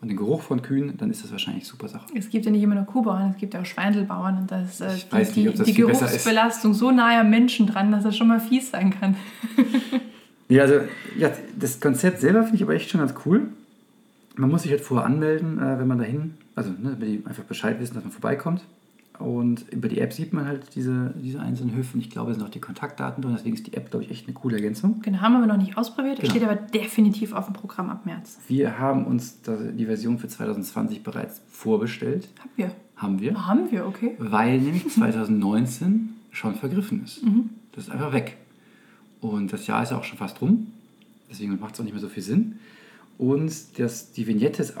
und 0.00 0.08
den 0.08 0.16
Geruch 0.16 0.42
von 0.42 0.62
Kühen, 0.62 0.96
dann 0.96 1.10
ist 1.10 1.24
das 1.24 1.32
wahrscheinlich 1.32 1.66
super 1.66 1.88
Sache. 1.88 2.06
Es 2.14 2.30
gibt 2.30 2.46
ja 2.46 2.50
nicht 2.50 2.62
immer 2.62 2.76
nur 2.76 2.84
Kuhbauern, 2.84 3.32
es 3.32 3.36
gibt 3.36 3.52
ja 3.52 3.60
auch 3.60 3.66
Schweindelbauern 3.66 4.38
und 4.38 4.50
da 4.50 4.62
ist 4.62 4.80
äh, 4.80 4.88
die, 5.34 5.44
nicht, 5.44 5.58
das 5.58 5.66
die. 5.66 5.74
Geruchsbelastung 5.74 6.72
so 6.72 6.90
nahe 6.90 7.20
am 7.20 7.30
Menschen 7.30 7.66
dran, 7.66 7.92
dass 7.92 8.04
das 8.04 8.16
schon 8.16 8.28
mal 8.28 8.40
fies 8.40 8.70
sein 8.70 8.90
kann. 8.98 9.16
Ja, 10.54 10.62
also 10.62 10.80
ja, 11.18 11.30
das 11.58 11.80
Konzept 11.80 12.20
selber 12.20 12.42
finde 12.42 12.56
ich 12.56 12.62
aber 12.62 12.74
echt 12.74 12.88
schon 12.90 13.00
ganz 13.00 13.14
cool. 13.26 13.48
Man 14.36 14.50
muss 14.50 14.62
sich 14.62 14.70
halt 14.70 14.80
vorher 14.82 15.06
anmelden, 15.06 15.58
äh, 15.58 15.78
wenn 15.78 15.86
man 15.88 15.98
dahin, 15.98 16.34
also 16.54 16.70
ne, 16.70 16.96
wenn 16.98 17.08
die 17.08 17.22
einfach 17.26 17.44
Bescheid 17.44 17.80
wissen, 17.80 17.94
dass 17.94 18.04
man 18.04 18.12
vorbeikommt. 18.12 18.62
Und 19.18 19.66
über 19.72 19.88
die 19.88 20.00
App 20.00 20.12
sieht 20.12 20.32
man 20.32 20.44
halt 20.46 20.74
diese, 20.74 21.14
diese 21.22 21.38
einzelnen 21.40 21.74
Höfe. 21.76 21.94
Und 21.94 22.00
ich 22.00 22.10
glaube, 22.10 22.32
es 22.32 22.36
sind 22.36 22.44
auch 22.44 22.50
die 22.50 22.60
Kontaktdaten 22.60 23.22
drin. 23.22 23.34
Deswegen 23.36 23.54
ist 23.54 23.64
die 23.66 23.74
App, 23.74 23.90
glaube 23.90 24.04
ich, 24.04 24.10
echt 24.10 24.26
eine 24.26 24.34
coole 24.34 24.56
Ergänzung. 24.56 25.00
Genau, 25.02 25.18
haben 25.18 25.38
wir 25.40 25.46
noch 25.46 25.56
nicht 25.56 25.76
ausprobiert, 25.78 26.18
Genau. 26.20 26.30
steht 26.30 26.42
aber 26.42 26.56
definitiv 26.56 27.32
auf 27.32 27.44
dem 27.46 27.54
Programm 27.54 27.90
ab 27.90 28.06
März. 28.06 28.38
Wir 28.48 28.76
haben 28.78 29.04
uns 29.06 29.38
die 29.46 29.86
Version 29.86 30.18
für 30.18 30.26
2020 30.26 31.04
bereits 31.04 31.42
vorbestellt. 31.48 32.28
Haben 32.40 32.50
wir. 32.56 32.70
Haben 32.96 33.20
wir. 33.20 33.46
Haben 33.46 33.70
wir, 33.70 33.86
okay. 33.86 34.16
Weil 34.18 34.58
nämlich 34.60 34.88
2019 34.88 36.10
schon 36.32 36.56
vergriffen 36.56 37.04
ist. 37.04 37.24
Mhm. 37.24 37.50
Das 37.72 37.84
ist 37.84 37.90
einfach 37.90 38.12
weg. 38.12 38.36
Und 39.24 39.54
das 39.54 39.66
Jahr 39.66 39.82
ist 39.82 39.90
ja 39.90 39.96
auch 39.96 40.04
schon 40.04 40.18
fast 40.18 40.42
rum. 40.42 40.66
Deswegen 41.30 41.58
macht 41.58 41.72
es 41.72 41.80
auch 41.80 41.84
nicht 41.84 41.94
mehr 41.94 42.00
so 42.02 42.10
viel 42.10 42.22
Sinn. 42.22 42.58
Und 43.16 43.78
das, 43.78 44.12
die 44.12 44.26
Vignette 44.26 44.62
ist 44.62 44.74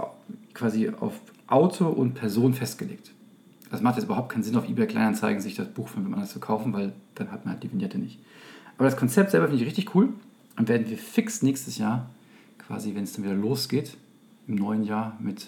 quasi 0.52 0.90
auf 0.90 1.18
Auto 1.46 1.88
und 1.88 2.12
Person 2.12 2.52
festgelegt. 2.52 3.12
Das 3.70 3.80
macht 3.80 3.96
jetzt 3.96 4.04
überhaupt 4.04 4.30
keinen 4.30 4.42
Sinn, 4.42 4.54
auf 4.56 4.68
eBay 4.68 4.86
Kleinanzeigen 4.86 5.40
sich 5.40 5.54
das 5.54 5.68
Buch 5.68 5.88
von 5.88 6.02
jemand 6.02 6.16
anders 6.16 6.32
zu 6.34 6.40
kaufen, 6.40 6.74
weil 6.74 6.92
dann 7.14 7.32
hat 7.32 7.46
man 7.46 7.54
halt 7.54 7.62
die 7.62 7.72
Vignette 7.72 7.96
nicht. 7.96 8.18
Aber 8.76 8.84
das 8.84 8.98
Konzept 8.98 9.30
selber 9.30 9.46
finde 9.48 9.62
ich 9.62 9.66
richtig 9.66 9.94
cool. 9.94 10.12
Und 10.58 10.68
werden 10.68 10.90
wir 10.90 10.98
fix 10.98 11.40
nächstes 11.40 11.78
Jahr, 11.78 12.10
quasi 12.58 12.94
wenn 12.94 13.04
es 13.04 13.14
dann 13.14 13.24
wieder 13.24 13.34
losgeht, 13.34 13.96
im 14.46 14.56
neuen 14.56 14.84
Jahr 14.84 15.16
mit 15.20 15.46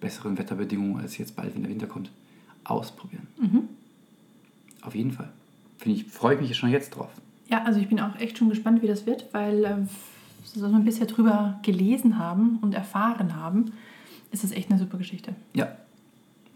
besseren 0.00 0.36
Wetterbedingungen 0.36 1.00
als 1.00 1.16
jetzt 1.16 1.36
bald, 1.36 1.54
wenn 1.54 1.62
der 1.62 1.70
Winter 1.70 1.86
kommt, 1.86 2.10
ausprobieren. 2.64 3.28
Mhm. 3.40 3.68
Auf 4.82 4.96
jeden 4.96 5.12
Fall. 5.12 5.30
Finde 5.78 6.00
ich, 6.00 6.06
freue 6.06 6.34
ich 6.34 6.40
mich 6.40 6.56
schon 6.56 6.70
jetzt 6.70 6.90
drauf. 6.90 7.12
Ja, 7.50 7.62
also 7.64 7.80
ich 7.80 7.88
bin 7.88 8.00
auch 8.00 8.18
echt 8.18 8.38
schon 8.38 8.48
gespannt, 8.48 8.82
wie 8.82 8.86
das 8.86 9.06
wird, 9.06 9.26
weil 9.32 9.64
äh, 9.64 9.76
so 10.44 10.62
was 10.62 10.72
wir 10.72 10.78
bisher 10.80 11.06
drüber 11.06 11.58
gelesen 11.62 12.18
haben 12.18 12.58
und 12.62 12.74
erfahren 12.74 13.36
haben, 13.36 13.72
ist 14.30 14.44
das 14.44 14.52
echt 14.52 14.70
eine 14.70 14.78
super 14.78 14.98
Geschichte. 14.98 15.34
Ja, 15.54 15.76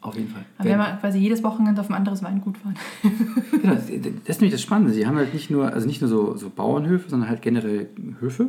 auf 0.01 0.16
jeden 0.16 0.28
Fall. 0.28 0.45
Aber 0.59 0.68
wenn 0.68 0.78
wir 0.78 0.99
quasi 1.01 1.18
jedes 1.18 1.43
Wochenende 1.43 1.80
auf 1.80 1.91
ein 1.91 1.95
anderes 1.95 2.22
Weingut 2.22 2.57
fahren. 2.59 2.76
genau, 3.51 3.74
das 3.74 3.89
ist 3.89 4.41
nämlich 4.41 4.53
das 4.53 4.62
Spannende. 4.62 4.93
Sie 4.93 5.07
haben 5.07 5.16
halt 5.16 5.34
nicht 5.34 5.51
nur, 5.51 5.72
also 5.72 5.86
nicht 5.86 6.01
nur 6.01 6.09
so, 6.09 6.36
so 6.36 6.51
Bauernhöfe, 6.51 7.11
sondern 7.11 7.28
halt 7.28 7.43
generell 7.43 7.89
Höfe. 8.20 8.49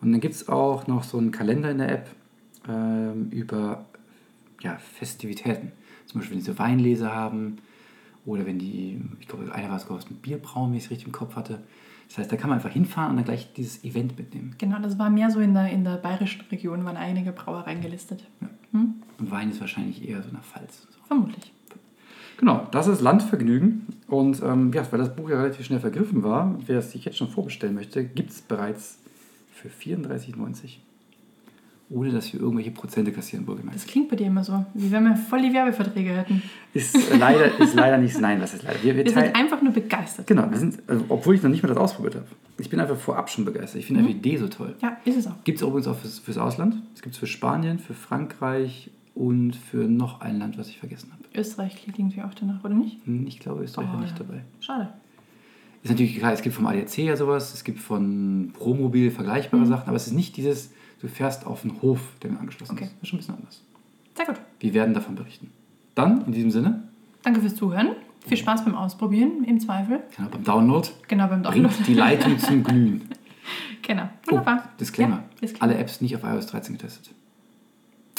Und 0.00 0.12
dann 0.12 0.20
gibt 0.20 0.34
es 0.34 0.48
auch 0.48 0.86
noch 0.86 1.02
so 1.02 1.18
einen 1.18 1.32
Kalender 1.32 1.70
in 1.70 1.78
der 1.78 1.90
App 1.90 2.10
ähm, 2.68 3.30
über 3.30 3.86
ja, 4.60 4.76
Festivitäten. 4.76 5.72
Zum 6.06 6.20
Beispiel, 6.20 6.36
wenn 6.36 6.44
so 6.44 6.58
Weinlese 6.58 7.12
haben 7.12 7.58
oder 8.26 8.44
wenn 8.44 8.58
die, 8.58 9.00
ich 9.20 9.28
glaube, 9.28 9.52
einer 9.54 9.70
war 9.70 9.78
sogar 9.78 9.96
aus 9.96 10.06
dem 10.06 10.16
Bierbrauen, 10.16 10.70
wenn 10.70 10.78
ich 10.78 10.84
es 10.84 10.90
richtig 10.90 11.06
im 11.06 11.12
Kopf 11.12 11.36
hatte. 11.36 11.60
Das 12.08 12.18
heißt, 12.18 12.30
da 12.30 12.36
kann 12.36 12.50
man 12.50 12.58
einfach 12.58 12.70
hinfahren 12.70 13.10
und 13.10 13.16
dann 13.16 13.24
gleich 13.24 13.52
dieses 13.54 13.82
Event 13.84 14.16
mitnehmen. 14.18 14.54
Genau, 14.58 14.78
das 14.78 14.98
war 14.98 15.10
mehr 15.10 15.30
so 15.30 15.40
in 15.40 15.54
der, 15.54 15.70
in 15.70 15.84
der 15.84 15.96
bayerischen 15.96 16.42
Region, 16.50 16.84
waren 16.84 16.96
einige 16.96 17.32
Brauereien 17.32 17.80
gelistet. 17.80 18.24
Hm? 18.72 18.94
Und 19.18 19.30
Wein 19.30 19.50
ist 19.50 19.60
wahrscheinlich 19.60 20.06
eher 20.08 20.22
so 20.22 20.28
eine 20.28 20.38
Pfalz. 20.38 20.84
und 20.84 20.92
So. 20.92 20.98
Vermutlich. 21.06 21.52
Genau, 22.36 22.66
das 22.70 22.86
ist 22.86 23.00
Landvergnügen. 23.00 23.86
Und 24.08 24.42
ähm, 24.42 24.72
ja, 24.72 24.86
weil 24.90 24.98
das 24.98 25.14
Buch 25.16 25.30
ja 25.30 25.36
relativ 25.36 25.64
schnell 25.64 25.80
vergriffen 25.80 26.22
war, 26.22 26.54
wer 26.66 26.78
es 26.78 26.92
sich 26.92 27.04
jetzt 27.04 27.16
schon 27.16 27.28
vorbestellen 27.28 27.74
möchte, 27.74 28.04
gibt 28.04 28.30
es 28.30 28.42
bereits 28.42 28.98
für 29.52 29.68
34,90. 29.68 30.76
Ohne 31.88 32.10
dass 32.10 32.32
wir 32.32 32.40
irgendwelche 32.40 32.72
Prozente 32.72 33.12
kassieren, 33.12 33.46
wohlgemerkt. 33.46 33.76
Das 33.76 33.86
klingt 33.86 34.08
bei 34.08 34.16
dir 34.16 34.26
immer 34.26 34.42
so, 34.42 34.66
wie 34.74 34.90
wenn 34.90 35.04
wir 35.04 35.14
voll 35.16 35.40
die 35.42 35.52
Werbeverträge 35.52 36.10
hätten. 36.16 36.42
Ist 36.74 36.96
leider, 37.16 37.60
ist 37.60 37.74
leider 37.74 37.96
nicht, 37.98 38.20
nein, 38.20 38.40
das 38.40 38.54
ist 38.54 38.64
leider. 38.64 38.82
Wir, 38.82 38.96
wir 38.96 39.04
Wir 39.04 39.12
sind 39.12 39.36
einfach 39.36 39.62
nur 39.62 39.72
begeistert. 39.72 40.26
genau, 40.26 40.50
wir 40.50 40.58
sind, 40.58 40.78
also, 40.88 41.04
obwohl 41.08 41.36
ich 41.36 41.42
noch 41.44 41.50
nicht 41.50 41.62
mal 41.62 41.68
das 41.68 41.76
ausprobiert 41.78 42.16
habe. 42.16 42.26
Ich 42.58 42.68
bin 42.68 42.80
einfach 42.80 42.96
vorab 42.96 43.30
schon 43.30 43.44
begeistert. 43.44 43.78
Ich 43.80 43.86
finde 43.86 44.00
Mhm. 44.02 44.08
einfach 44.08 44.20
die 44.20 44.28
Idee 44.28 44.36
so 44.38 44.48
toll. 44.48 44.74
Ja, 44.82 44.96
ist 45.04 45.16
es 45.16 45.26
auch. 45.28 45.44
Gibt 45.44 45.58
es 45.58 45.62
übrigens 45.62 45.86
auch 45.86 45.96
fürs, 45.96 46.18
fürs 46.18 46.38
Ausland. 46.38 46.74
Es 46.96 47.02
gibt 47.02 47.14
es 47.14 47.20
für 47.20 47.28
Spanien, 47.28 47.78
für 47.78 47.94
Frankreich 47.94 48.90
und 49.14 49.54
für 49.54 49.86
noch 49.86 50.20
ein 50.22 50.40
Land, 50.40 50.58
was 50.58 50.68
ich 50.68 50.78
vergessen 50.78 51.12
habe. 51.12 51.22
Österreich 51.40 51.76
klingt 51.76 52.00
irgendwie 52.00 52.22
auch 52.22 52.34
danach, 52.34 52.64
oder 52.64 52.74
nicht? 52.74 52.98
Hm, 53.06 53.26
Ich 53.28 53.38
glaube, 53.38 53.62
Österreich 53.62 53.86
war 53.88 53.98
Oh, 53.98 54.00
nicht 54.00 54.18
ja. 54.18 54.24
dabei. 54.24 54.42
Schade. 54.58 54.88
Ist 55.84 55.90
natürlich 55.90 56.18
klar, 56.18 56.32
es 56.32 56.42
gibt 56.42 56.56
vom 56.56 56.66
ADAC 56.66 56.98
ja 56.98 57.16
sowas, 57.16 57.54
es 57.54 57.62
gibt 57.62 57.78
von 57.78 58.50
Promobil 58.54 59.12
vergleichbare 59.12 59.62
Mhm. 59.62 59.68
Sachen, 59.68 59.86
aber 59.86 59.96
es 59.96 60.08
ist 60.08 60.14
nicht 60.14 60.36
dieses, 60.36 60.72
du 61.00 61.08
fährst 61.08 61.46
auf 61.46 61.64
einen 61.64 61.80
Hof, 61.82 62.00
der 62.22 62.30
mir 62.30 62.38
angeschlossen 62.40 62.72
Okay. 62.74 62.84
ist. 62.84 62.92
Das 62.94 63.02
ist 63.02 63.08
schon 63.08 63.16
ein 63.18 63.20
bisschen 63.20 63.34
anders. 63.36 63.62
Sehr 64.16 64.26
gut. 64.26 64.36
Wir 64.60 64.74
werden 64.74 64.94
davon 64.94 65.14
berichten. 65.14 65.50
Dann, 65.94 66.24
in 66.26 66.32
diesem 66.32 66.50
Sinne, 66.50 66.82
Danke 67.22 67.40
fürs 67.40 67.56
Zuhören. 67.56 67.88
Viel 68.26 68.36
Spaß 68.36 68.64
beim 68.64 68.74
Ausprobieren, 68.74 69.44
im 69.44 69.60
Zweifel. 69.60 70.00
genau, 70.16 70.28
beim 70.28 70.42
Download, 70.44 70.88
Genau, 71.08 71.26
beim 71.28 71.42
Download. 71.42 71.68
bringt 71.74 71.86
die 71.86 71.94
Leitung 71.94 72.38
zum 72.40 72.62
Glühen. 72.64 73.08
Genau. 73.82 74.08
Oh, 74.26 74.30
Wunderbar. 74.32 74.68
Disclaimer. 74.80 75.16
Ja, 75.16 75.22
Disclaimer. 75.42 75.62
Alle 75.72 75.80
Apps 75.80 76.00
nicht 76.00 76.16
auf 76.16 76.24
iOS 76.24 76.46
13 76.46 76.76
getestet. 76.76 77.10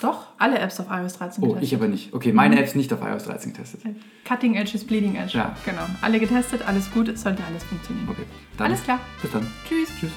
Doch, 0.02 0.28
alle 0.38 0.60
Apps 0.60 0.80
auf 0.80 0.88
iOS 0.92 1.14
13 1.18 1.44
Oh, 1.44 1.48
getestet. 1.48 1.64
ich 1.68 1.76
aber 1.76 1.88
nicht. 1.88 2.14
Okay, 2.14 2.32
meine 2.32 2.60
Apps 2.60 2.76
nicht 2.76 2.94
auf 2.94 3.02
iOS 3.02 3.24
13 3.24 3.52
getestet. 3.54 3.82
Cutting 4.26 4.56
Edge 4.56 4.76
ist 4.76 4.88
Bleeding 4.88 5.16
Edge. 5.16 5.38
Ja. 5.38 5.56
Genau. 5.66 5.82
Alle 6.02 6.20
getestet, 6.20 6.62
alles 6.68 6.92
gut, 6.92 7.08
es 7.10 7.22
sollte 7.24 7.44
alles 7.44 7.64
funktionieren. 7.64 8.08
Okay, 8.10 8.24
dann 8.58 8.68
Alles 8.68 8.84
klar. 8.84 9.00
bis 9.22 9.32
dann. 9.32 9.46
Tschüss. 9.68 9.90
Tschüss. 10.00 10.12